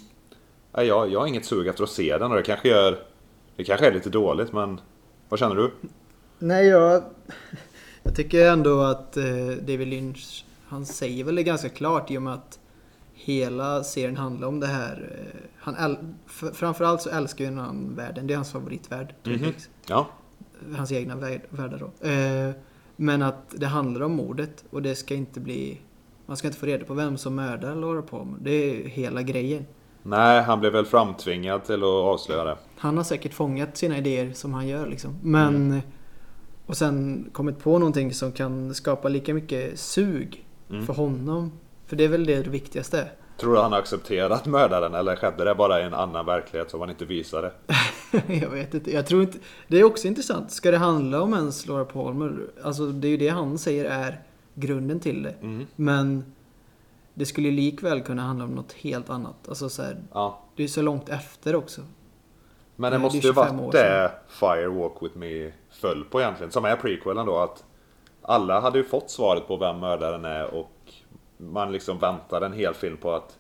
Nej, 0.74 0.88
jag, 0.88 1.12
jag 1.12 1.20
har 1.20 1.28
inget 1.28 1.46
sug 1.46 1.68
efter 1.68 1.84
att 1.84 1.90
se 1.90 2.18
den 2.18 2.32
och 2.32 2.38
det 2.38 2.44
kanske 2.44 2.70
gör... 2.70 3.00
Det 3.56 3.64
kanske 3.64 3.88
är 3.88 3.94
lite 3.94 4.10
dåligt 4.10 4.54
men... 4.54 4.82
Vad 5.30 5.40
känner 5.40 5.56
du? 5.56 5.72
Nej, 6.40 6.68
jag, 6.68 7.04
jag 8.04 8.16
tycker 8.16 8.50
ändå 8.52 8.82
att 8.82 9.18
eh, 9.18 9.48
David 9.62 9.88
Lynch, 9.88 10.46
han 10.68 10.86
säger 10.86 11.24
väl 11.24 11.36
det 11.36 11.44
ganska 11.44 11.70
klart 11.70 12.12
i 12.12 12.18
och 12.18 12.22
med 12.22 12.34
att 12.34 12.60
hela 13.14 13.84
serien 13.84 14.18
handlar 14.18 14.48
om 14.48 14.60
det 14.60 14.68
här. 14.68 15.12
Eh, 15.18 15.40
han 15.58 15.76
äl, 15.76 15.98
framförallt 16.54 17.02
så 17.02 17.10
älskar 17.10 17.46
ju 17.46 17.56
han 17.56 17.96
världen, 17.96 18.28
det 18.28 18.34
är 18.34 18.36
hans 18.36 18.52
favoritvärld. 18.52 19.14
Mhm. 19.24 19.40
Peaks. 19.40 19.70
Ja. 19.88 20.08
Hans 20.76 20.92
egna 20.92 21.16
värld, 21.16 21.42
världar 21.50 21.80
då. 21.80 22.08
Eh, 22.08 22.52
men 22.96 23.22
att 23.22 23.46
det 23.50 23.68
handlar 23.68 24.02
om 24.02 24.12
mordet 24.12 24.64
och 24.70 24.82
det 24.82 24.96
ska 24.96 25.16
inte 25.16 25.40
bli... 25.40 25.82
Man 26.26 26.38
ska 26.38 26.48
inte 26.48 26.60
få 26.60 26.66
reda 26.66 26.86
på 26.86 26.94
vem 26.94 27.18
som 27.18 27.36
mördar 27.36 27.76
Laura 27.76 28.02
Palmer. 28.02 28.38
Det 28.42 28.52
är 28.52 28.88
hela 28.88 29.22
grejen. 29.22 29.66
Nej, 30.04 30.42
han 30.42 30.60
blev 30.60 30.74
väl 30.74 30.86
framtvingad 30.86 31.64
till 31.64 31.84
att 31.84 31.90
avslöja 31.90 32.44
det. 32.44 32.58
Han 32.78 32.98
har 32.98 33.04
säkert 33.04 33.34
fångat 33.34 33.78
sina 33.78 33.98
idéer 33.98 34.34
som 34.34 34.54
han 34.54 34.68
gör 34.68 34.88
liksom. 34.88 35.18
Men... 35.22 35.56
Mm. 35.56 35.82
Och 36.66 36.78
sen 36.78 37.30
kommit 37.34 37.60
på 37.60 37.80
någonting 37.80 38.14
som 38.14 38.32
kan 38.32 38.74
skapa 38.74 39.10
lika 39.10 39.34
mycket 39.34 39.80
sug 39.80 40.46
Mm. 40.70 40.86
för 40.86 40.94
honom. 40.94 41.52
För 41.86 41.96
det 41.96 42.04
är 42.04 42.08
väl 42.08 42.26
det 42.26 42.48
viktigaste. 42.48 43.08
Tror 43.38 43.54
du 43.54 43.60
han 43.62 43.72
har 43.72 43.80
accepterat 43.80 44.46
mördaren 44.46 44.94
eller 44.94 45.16
skedde 45.16 45.44
det 45.46 45.56
bara 45.56 45.82
i 45.82 45.84
en 45.84 45.94
annan 45.94 46.26
verklighet 46.26 46.72
som 46.72 46.80
han 46.80 46.90
inte 46.90 47.06
visade? 47.06 47.52
jag 48.28 48.50
vet 48.50 48.74
inte. 48.74 48.94
Jag 48.94 49.08
tror 49.08 49.22
inte... 49.22 49.38
Det 49.68 49.80
är 49.80 49.84
också 49.84 50.08
intressant. 50.08 50.52
Ska 50.52 50.72
det 50.72 50.78
handla 50.78 51.22
om 51.22 51.34
ens 51.34 51.68
Laura 51.68 51.86
Palmer? 51.86 52.34
Alltså 52.64 52.86
det 52.86 53.08
är 53.08 53.10
ju 53.10 53.18
det 53.18 53.30
han 53.30 53.58
säger 53.58 53.86
är 53.86 54.22
grunden 54.54 55.00
till 55.00 55.24
det. 55.24 55.36
Mm. 55.42 55.68
Men 55.76 56.34
det 57.14 57.26
skulle 57.26 57.52
likväl 57.52 58.02
kunna 58.02 58.22
handla 58.22 58.46
om 58.46 58.52
något 58.56 58.74
helt 58.74 59.10
annat. 59.10 59.48
Alltså 59.50 59.70
så 59.70 59.84
här, 59.84 59.98
Ja. 60.14 60.40
det 60.56 60.64
är 60.64 60.68
så 60.68 60.82
långt 60.82 61.10
efter 61.10 61.56
också. 61.56 61.82
Men 62.76 62.92
det 62.92 62.98
Nej, 62.98 63.04
måste 63.04 63.18
ju 63.18 63.22
25 63.22 63.58
varit 63.58 63.72
det 63.72 64.12
Fire 64.28 64.68
Walk 64.68 64.94
With 65.02 65.18
Me 65.18 65.52
föll 65.70 66.04
på 66.04 66.22
egentligen. 66.22 66.52
Som 66.52 66.66
är 66.66 66.76
prequelen 66.76 67.26
då 67.26 67.38
att 67.38 67.64
alla 68.22 68.60
hade 68.62 68.78
ju 68.78 68.84
fått 68.84 69.10
svaret 69.10 69.48
på 69.48 69.58
vem 69.58 69.80
mördaren 69.80 70.26
är 70.26 70.54
och 70.54 70.72
man 71.38 71.72
liksom 71.72 72.00
väntade 72.00 72.46
en 72.46 72.54
hel 72.54 72.74
film 72.74 72.98
på 72.98 73.12
att 73.14 73.38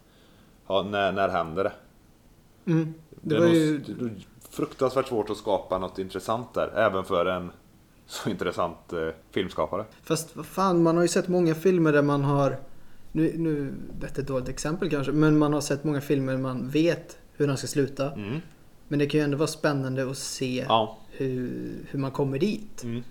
ja, 0.67 0.83
när, 0.83 1.11
när 1.11 1.29
händer 1.29 1.63
det? 1.63 1.73
Mm. 2.71 2.93
Det, 3.09 3.35
Det, 3.35 3.39
var 3.41 3.47
är 3.47 3.53
ju... 3.53 3.81
fruktansvärt 4.49 5.07
svårt 5.07 5.29
att 5.29 5.37
skapa 5.37 5.77
något 5.77 5.99
intressant 5.99 6.53
där. 6.53 6.73
Även 6.75 7.03
för 7.03 7.25
en 7.25 7.51
så 8.05 8.29
intressant 8.29 8.93
eh, 8.93 9.07
filmskapare. 9.31 9.85
Fast 10.03 10.35
vad 10.35 10.45
fan, 10.45 10.83
man 10.83 10.95
har 10.95 11.01
ju 11.03 11.07
sett 11.07 11.27
många 11.27 11.55
filmer 11.55 11.91
där 11.91 12.01
man 12.01 12.23
har... 12.23 12.57
Nu, 13.11 13.33
nu 13.37 13.73
detta 13.99 14.15
är 14.17 14.21
ett 14.21 14.27
dåligt 14.27 14.49
exempel 14.49 14.89
kanske, 14.89 15.11
men 15.11 15.37
man 15.37 15.53
har 15.53 15.61
sett 15.61 15.83
många 15.83 16.01
filmer 16.01 16.37
man 16.37 16.69
vet 16.69 17.17
hur 17.37 17.47
den 17.47 17.57
ska 17.57 17.67
sluta. 17.67 18.11
Mm. 18.11 18.39
Men 18.87 18.99
det 18.99 19.05
kan 19.05 19.19
ju 19.19 19.23
ändå 19.23 19.37
vara 19.37 19.47
spännande 19.47 20.11
att 20.11 20.17
se 20.17 20.65
Ja. 20.69 20.97
hur, 21.11 21.71
hur 21.89 21.99
man 21.99 22.11
kommer 22.11 22.39
dit. 22.39 22.83
Mm. 22.83 23.03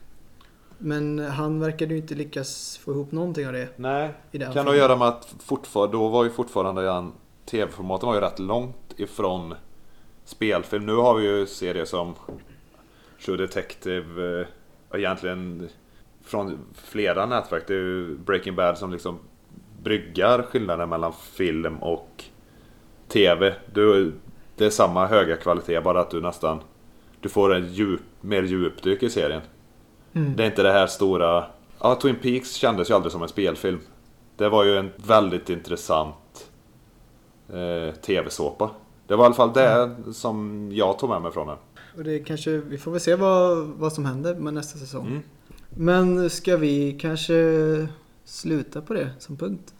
Men 0.78 1.18
han 1.18 1.60
verkade 1.60 1.94
ju 1.94 2.00
inte 2.00 2.14
lyckas 2.14 2.76
få 2.78 2.92
ihop 2.92 3.12
någonting 3.12 3.46
av 3.46 3.52
det. 3.52 3.68
Nej, 3.76 4.14
kan 4.32 4.40
filmen. 4.40 4.64
nog 4.64 4.76
göra 4.76 4.96
med 4.96 5.08
att 5.08 5.34
fortfarande, 5.38 5.96
då 5.96 6.08
var 6.08 6.24
ju 6.24 6.30
fortfarande 6.30 6.82
den 6.82 7.12
tv-formaten 7.46 8.06
var 8.06 8.14
ju 8.14 8.20
rätt 8.20 8.38
långt 8.38 8.94
ifrån 8.96 9.54
spelfilm. 10.24 10.86
Nu 10.86 10.94
har 10.94 11.14
vi 11.14 11.26
ju 11.26 11.46
serier 11.46 11.84
som 11.84 12.14
True 13.24 13.36
Detective, 13.36 14.40
eh, 14.40 14.46
egentligen 15.00 15.68
från 16.24 16.58
flera 16.74 17.26
nätverk. 17.26 17.64
Det 17.66 17.74
är 17.74 17.78
ju 17.78 18.18
Breaking 18.18 18.54
Bad 18.56 18.78
som 18.78 18.92
liksom 18.92 19.18
bryggar 19.82 20.42
skillnaden 20.42 20.88
mellan 20.88 21.12
film 21.12 21.76
och 21.76 22.24
TV. 23.08 23.54
Du, 23.72 24.12
det 24.56 24.66
är 24.66 24.70
samma 24.70 25.06
höga 25.06 25.36
kvalitet 25.36 25.80
bara 25.80 26.00
att 26.00 26.10
du 26.10 26.20
nästan 26.20 26.60
du 27.20 27.28
får 27.28 27.54
en 27.54 27.72
djup, 27.72 28.00
mer 28.20 28.42
djupdyk 28.42 29.02
i 29.02 29.10
serien. 29.10 29.42
Mm. 30.12 30.36
Det 30.36 30.42
är 30.42 30.46
inte 30.46 30.62
det 30.62 30.72
här 30.72 30.86
stora... 30.86 31.44
Ja, 31.80 31.98
Twin 32.02 32.16
Peaks 32.22 32.54
kändes 32.54 32.90
ju 32.90 32.94
aldrig 32.94 33.12
som 33.12 33.22
en 33.22 33.28
spelfilm. 33.28 33.80
Det 34.36 34.48
var 34.48 34.64
ju 34.64 34.76
en 34.76 34.90
väldigt 34.96 35.50
intressant 35.50 36.50
eh, 37.48 37.94
TV-såpa. 37.94 38.70
Det 39.06 39.16
var 39.16 39.24
i 39.24 39.26
alla 39.26 39.34
fall 39.34 39.52
det 39.52 39.96
som 40.12 40.68
jag 40.72 40.98
tog 40.98 41.10
med 41.10 41.22
mig 41.22 41.32
från 41.32 41.46
den. 41.46 41.56
Och 41.96 42.04
det 42.04 42.18
kanske, 42.18 42.50
vi 42.50 42.78
får 42.78 42.90
väl 42.90 43.00
se 43.00 43.14
vad, 43.14 43.66
vad 43.66 43.92
som 43.92 44.04
händer 44.04 44.34
med 44.34 44.54
nästa 44.54 44.78
säsong. 44.78 45.06
Mm. 45.06 45.22
Men 45.76 46.30
ska 46.30 46.56
vi 46.56 46.98
kanske 47.00 47.34
sluta 48.24 48.80
på 48.80 48.94
det 48.94 49.10
som 49.18 49.36
punkt? 49.36 49.74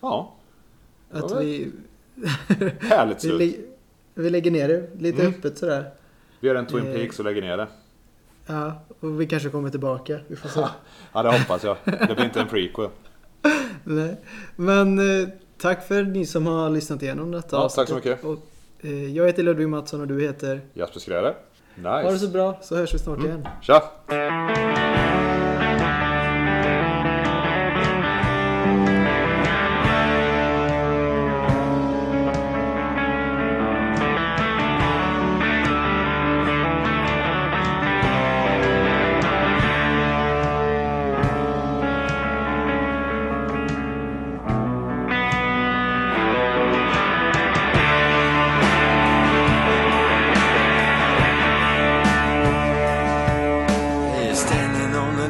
Ja, 0.00 0.34
Att 1.10 1.30
Ja, 1.30 1.38
vi, 1.38 1.72
härligt 2.80 3.24
vi, 3.24 3.28
slut. 3.28 3.40
lä- 3.40 3.64
vi 4.14 4.30
lägger 4.30 4.50
ner 4.50 4.68
det 4.68 4.88
lite 4.98 5.20
Mm. 5.22 5.34
öppet 5.34 5.58
sådär. 5.58 5.90
Vi 6.40 6.48
gör 6.48 6.54
en 6.54 6.66
Twin 6.66 6.86
Eh. 6.86 6.92
Peaks 6.94 7.18
och 7.18 7.24
lägger 7.24 7.42
ner 7.42 7.56
det. 7.56 7.66
Ja, 8.46 8.72
och 9.00 9.20
vi 9.20 9.26
kanske 9.26 9.48
kommer 9.48 9.70
tillbaka. 9.70 10.18
Vi 10.28 10.36
får 10.36 10.48
se. 10.48 10.60
Ja, 11.12 11.22
det 11.22 11.38
hoppas 11.38 11.64
jag. 11.64 11.76
Det 11.84 12.14
blir 12.14 12.24
inte 12.24 12.40
en 12.40 12.48
prequel. 12.48 12.88
Nej. 13.84 14.16
Men 14.56 14.98
eh, 15.22 15.28
tack 15.58 15.86
för 15.88 16.02
ni 16.02 16.26
som 16.26 16.46
har 16.46 16.70
lyssnat 16.70 17.02
igenom 17.02 17.30
detta 17.30 17.56
Ja, 17.56 17.68
tack 17.68 17.88
så 17.88 17.94
mycket. 17.94 18.24
Och, 18.24 18.38
eh, 18.80 19.04
jag 19.16 19.26
heter 19.26 19.42
Ludvig 19.42 19.68
Mattsson 19.68 20.00
och 20.00 20.06
du 20.08 20.22
heter? 20.22 20.60
Jasper 20.74 21.00
Skräder. 21.00 21.34
Ha 21.82 22.02
det 22.02 22.06
så 22.06 22.12
Nice. 22.12 22.28
bra 22.28 22.58
så 22.62 22.76
hörs 22.76 22.94
vi 22.94 22.98
snart 22.98 23.24
igen. 23.24 23.48
Tja! 23.62 23.82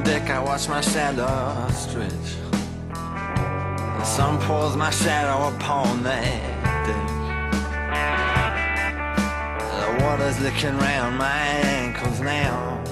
I 0.08 0.40
watch 0.40 0.70
my 0.70 0.80
shadow 0.80 1.68
stretch. 1.70 2.30
The 2.92 4.04
sun 4.04 4.38
pours 4.40 4.74
my 4.74 4.88
shadow 4.88 5.54
upon 5.54 6.02
that 6.02 6.24
deck. 6.86 7.08
The 9.70 10.02
water's 10.02 10.40
licking 10.40 10.78
round 10.78 11.18
my 11.18 11.40
ankles 11.76 12.20
now. 12.20 12.82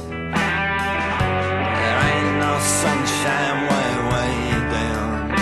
There 1.80 2.00
ain't 2.12 2.36
no 2.36 2.54
sunshine 2.60 3.58
way, 3.70 3.90
way 4.12 4.32
down. 4.76 5.32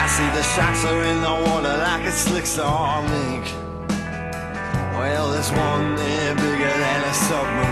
I 0.00 0.06
see 0.08 0.28
the 0.38 0.42
sharks 0.54 0.86
are 0.86 1.02
in 1.04 1.20
the 1.20 1.34
water 1.50 1.76
like 1.84 2.04
a 2.06 2.12
slick 2.12 2.46
link. 3.12 3.44
Well, 4.96 5.32
there's 5.32 5.50
one 5.50 5.96
there 5.96 6.34
bigger 6.34 6.72
than 6.82 7.04
a 7.04 7.12
submarine. 7.12 7.71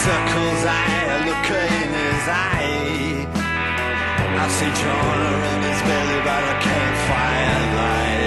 Circles, 0.00 0.64
I 0.64 1.20
look 1.28 1.48
in 1.52 1.90
his 2.00 2.24
eye. 2.28 3.26
I 4.42 4.48
see 4.56 4.72
John 4.80 5.20
in 5.52 5.60
his 5.68 5.80
belly 5.88 6.20
by 6.24 6.40
the 6.48 6.56
campfire 6.64 7.62
light. 7.76 8.21